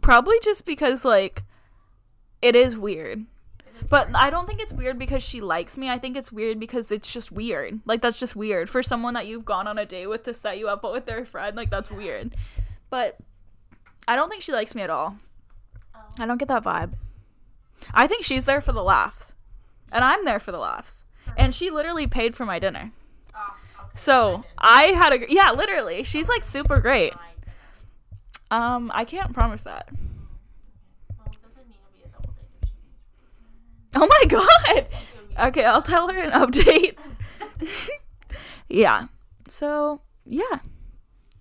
Probably 0.00 0.38
just 0.42 0.64
because 0.64 1.04
like 1.04 1.44
it 2.42 2.56
is 2.56 2.76
weird. 2.76 3.26
But. 3.90 4.08
I 4.14 4.30
don't 4.30 4.46
think 4.46 4.60
it's 4.60 4.72
weird 4.72 4.98
because 4.98 5.22
she 5.22 5.40
likes 5.40 5.76
me. 5.76 5.90
I 5.90 5.98
think 5.98 6.16
it's 6.16 6.32
weird 6.32 6.58
because 6.58 6.90
it's 6.90 7.12
just 7.12 7.30
weird. 7.30 7.80
Like 7.84 8.00
that's 8.00 8.18
just 8.18 8.34
weird 8.34 8.70
for 8.70 8.82
someone 8.82 9.12
that 9.14 9.26
you've 9.26 9.44
gone 9.44 9.66
on 9.66 9.76
a 9.76 9.84
date 9.84 10.06
with 10.06 10.22
to 10.22 10.32
set 10.32 10.58
you 10.58 10.68
up 10.68 10.80
but 10.80 10.92
with 10.92 11.04
their 11.06 11.24
friend. 11.26 11.56
Like 11.56 11.70
that's 11.70 11.90
weird. 11.90 12.34
But 12.88 13.18
I 14.08 14.16
don't 14.16 14.30
think 14.30 14.42
she 14.42 14.52
likes 14.52 14.74
me 14.74 14.82
at 14.82 14.90
all. 14.90 15.16
I 16.18 16.26
don't 16.26 16.38
get 16.38 16.48
that 16.48 16.64
vibe. 16.64 16.94
I 17.94 18.06
think 18.06 18.24
she's 18.24 18.44
there 18.44 18.60
for 18.60 18.72
the 18.72 18.82
laughs. 18.82 19.34
And 19.92 20.04
I'm 20.04 20.24
there 20.24 20.38
for 20.40 20.52
the 20.52 20.58
laughs. 20.58 21.04
And 21.36 21.54
she 21.54 21.70
literally 21.70 22.06
paid 22.06 22.34
for 22.36 22.44
my 22.46 22.58
dinner. 22.58 22.92
So, 23.96 24.44
I 24.56 24.84
had 24.84 25.12
a 25.12 25.32
yeah, 25.32 25.50
literally. 25.50 26.04
She's 26.04 26.28
like 26.28 26.44
super 26.44 26.80
great. 26.80 27.12
Um 28.50 28.90
I 28.94 29.04
can't 29.04 29.32
promise 29.32 29.62
that. 29.64 29.88
Well, 29.92 31.26
it 31.26 31.38
doesn't 31.42 31.68
need 31.68 31.74
to 31.74 31.92
be 31.96 32.02
a 32.04 32.08
double 32.08 32.32
date 32.34 32.46
if 32.62 32.68
she 32.68 32.74
needs 32.74 32.92
Oh 33.94 34.06
my 34.06 34.24
god. 34.28 34.86
Okay, 35.38 35.64
I'll 35.64 35.82
tell 35.82 36.08
her 36.08 36.18
an 36.18 36.32
update. 36.32 36.96
yeah. 38.68 39.06
So, 39.48 40.02
yeah. 40.26 40.60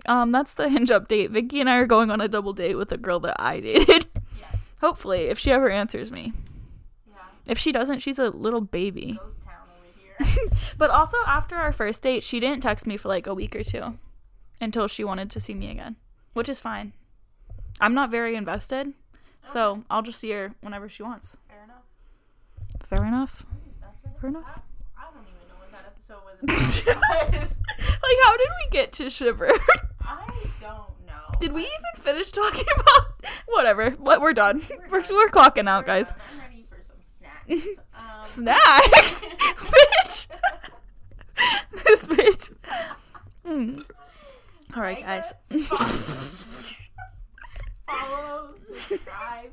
Um, 0.05 0.31
that's 0.31 0.53
the 0.53 0.69
hinge 0.69 0.89
update. 0.89 1.29
Vicky 1.29 1.59
and 1.59 1.69
I 1.69 1.77
are 1.77 1.85
going 1.85 2.09
on 2.09 2.21
a 2.21 2.27
double 2.27 2.53
date 2.53 2.75
with 2.75 2.91
a 2.91 2.97
girl 2.97 3.19
that 3.21 3.35
I 3.39 3.59
dated. 3.59 4.07
Yes. 4.39 4.57
Hopefully, 4.81 5.23
if 5.23 5.37
she 5.37 5.51
ever 5.51 5.69
answers 5.69 6.11
me. 6.11 6.33
Yeah. 7.07 7.15
If 7.45 7.57
she 7.59 7.71
doesn't, 7.71 7.99
she's 7.99 8.19
a 8.19 8.29
little 8.29 8.61
baby. 8.61 9.19
Ghost 9.19 9.37
town 9.43 9.67
over 9.77 10.33
here. 10.33 10.49
But 10.77 10.89
also, 10.89 11.17
after 11.27 11.55
our 11.57 11.73
first 11.73 12.01
date, 12.01 12.23
she 12.23 12.39
didn't 12.39 12.61
text 12.61 12.87
me 12.87 12.95
for 12.97 13.09
like 13.09 13.27
a 13.27 13.33
week 13.33 13.55
or 13.55 13.63
two 13.63 13.97
until 14.61 14.87
she 14.87 15.03
wanted 15.03 15.29
to 15.31 15.39
see 15.39 15.53
me 15.53 15.69
again, 15.69 15.97
which 16.33 16.49
is 16.49 16.59
fine. 16.59 16.93
I'm 17.81 17.93
not 17.93 18.11
very 18.11 18.35
invested, 18.35 18.93
so 19.43 19.83
I'll 19.89 20.01
just 20.01 20.19
see 20.19 20.31
her 20.31 20.53
whenever 20.61 20.89
she 20.89 21.03
wants. 21.03 21.37
Fair 22.89 23.05
enough. 23.05 23.05
Fair 23.05 23.05
enough. 23.05 23.45
That's 23.81 24.03
it. 24.15 24.19
Fair 24.19 24.29
enough. 24.29 24.61
I, 24.97 25.03
don't 25.13 25.23
even 25.27 25.47
know 25.47 25.55
what 25.59 25.71
that 25.71 25.85
episode 25.85 26.23
was 26.25 26.81
about. 26.87 27.33
like, 27.33 28.17
how 28.23 28.37
did 28.37 28.47
we 28.65 28.69
get 28.71 28.91
to 28.93 29.09
shiver? 29.09 29.51
I 30.01 30.27
don't 30.61 30.89
know. 31.07 31.27
Did 31.39 31.53
we 31.53 31.61
even 31.61 31.95
finish 32.03 32.31
talking 32.31 32.65
about 32.75 33.21
whatever? 33.47 33.91
What 33.91 34.21
we're 34.21 34.33
done. 34.33 34.61
We're, 34.89 35.01
done. 35.01 35.15
we're 35.15 35.29
clocking 35.29 35.69
out, 35.69 35.83
We're 35.83 35.87
guys. 35.87 36.09
done. 36.09 36.17
I'm 36.33 36.39
ready 36.39 36.65
for 36.67 36.81
some 36.81 36.97
snacks. 37.01 37.67
Um, 37.95 38.23
Snacks, 38.23 39.27
bitch. 39.27 40.27
this 41.85 42.05
bitch. 42.07 42.51
Hmm. 43.45 43.77
All 44.75 44.81
right, 44.81 44.99
guys. 45.01 45.33
follow- 47.87 48.55
subscribe. 48.73 49.51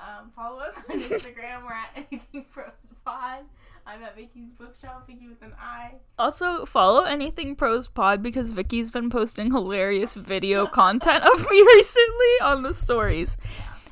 Um, 0.00 0.30
follow 0.34 0.60
us 0.60 0.74
on 0.76 0.84
Instagram. 0.98 1.64
We're 1.64 1.72
at 1.72 1.90
Anything 1.94 2.46
Pros 2.50 2.92
Pod. 3.04 3.44
I'm 3.86 4.02
at 4.02 4.14
Vicky's 4.14 4.52
Bookshop, 4.52 5.06
Vicky 5.06 5.28
with 5.28 5.42
an 5.42 5.52
I. 5.60 5.94
Also, 6.18 6.64
follow 6.64 7.04
anything 7.04 7.56
pros 7.56 7.88
pod 7.88 8.22
because 8.22 8.50
Vicky's 8.52 8.90
been 8.90 9.10
posting 9.10 9.50
hilarious 9.50 10.14
video 10.14 10.66
content 10.68 11.24
of 11.24 11.50
me 11.50 11.62
recently 11.74 12.34
on 12.42 12.62
the 12.62 12.74
stories. 12.74 13.36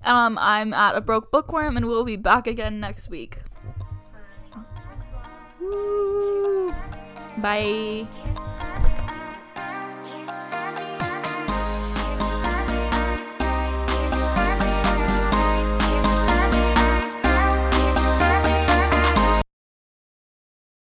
Um, 0.04 0.38
I'm 0.38 0.72
at 0.72 0.94
a 0.94 1.00
broke 1.00 1.32
bookworm, 1.32 1.76
and 1.76 1.86
we'll 1.86 2.04
be 2.04 2.16
back 2.16 2.46
again 2.46 2.78
next 2.80 3.08
week. 3.08 3.38
Woo. 5.60 6.70
Bye. 7.38 8.06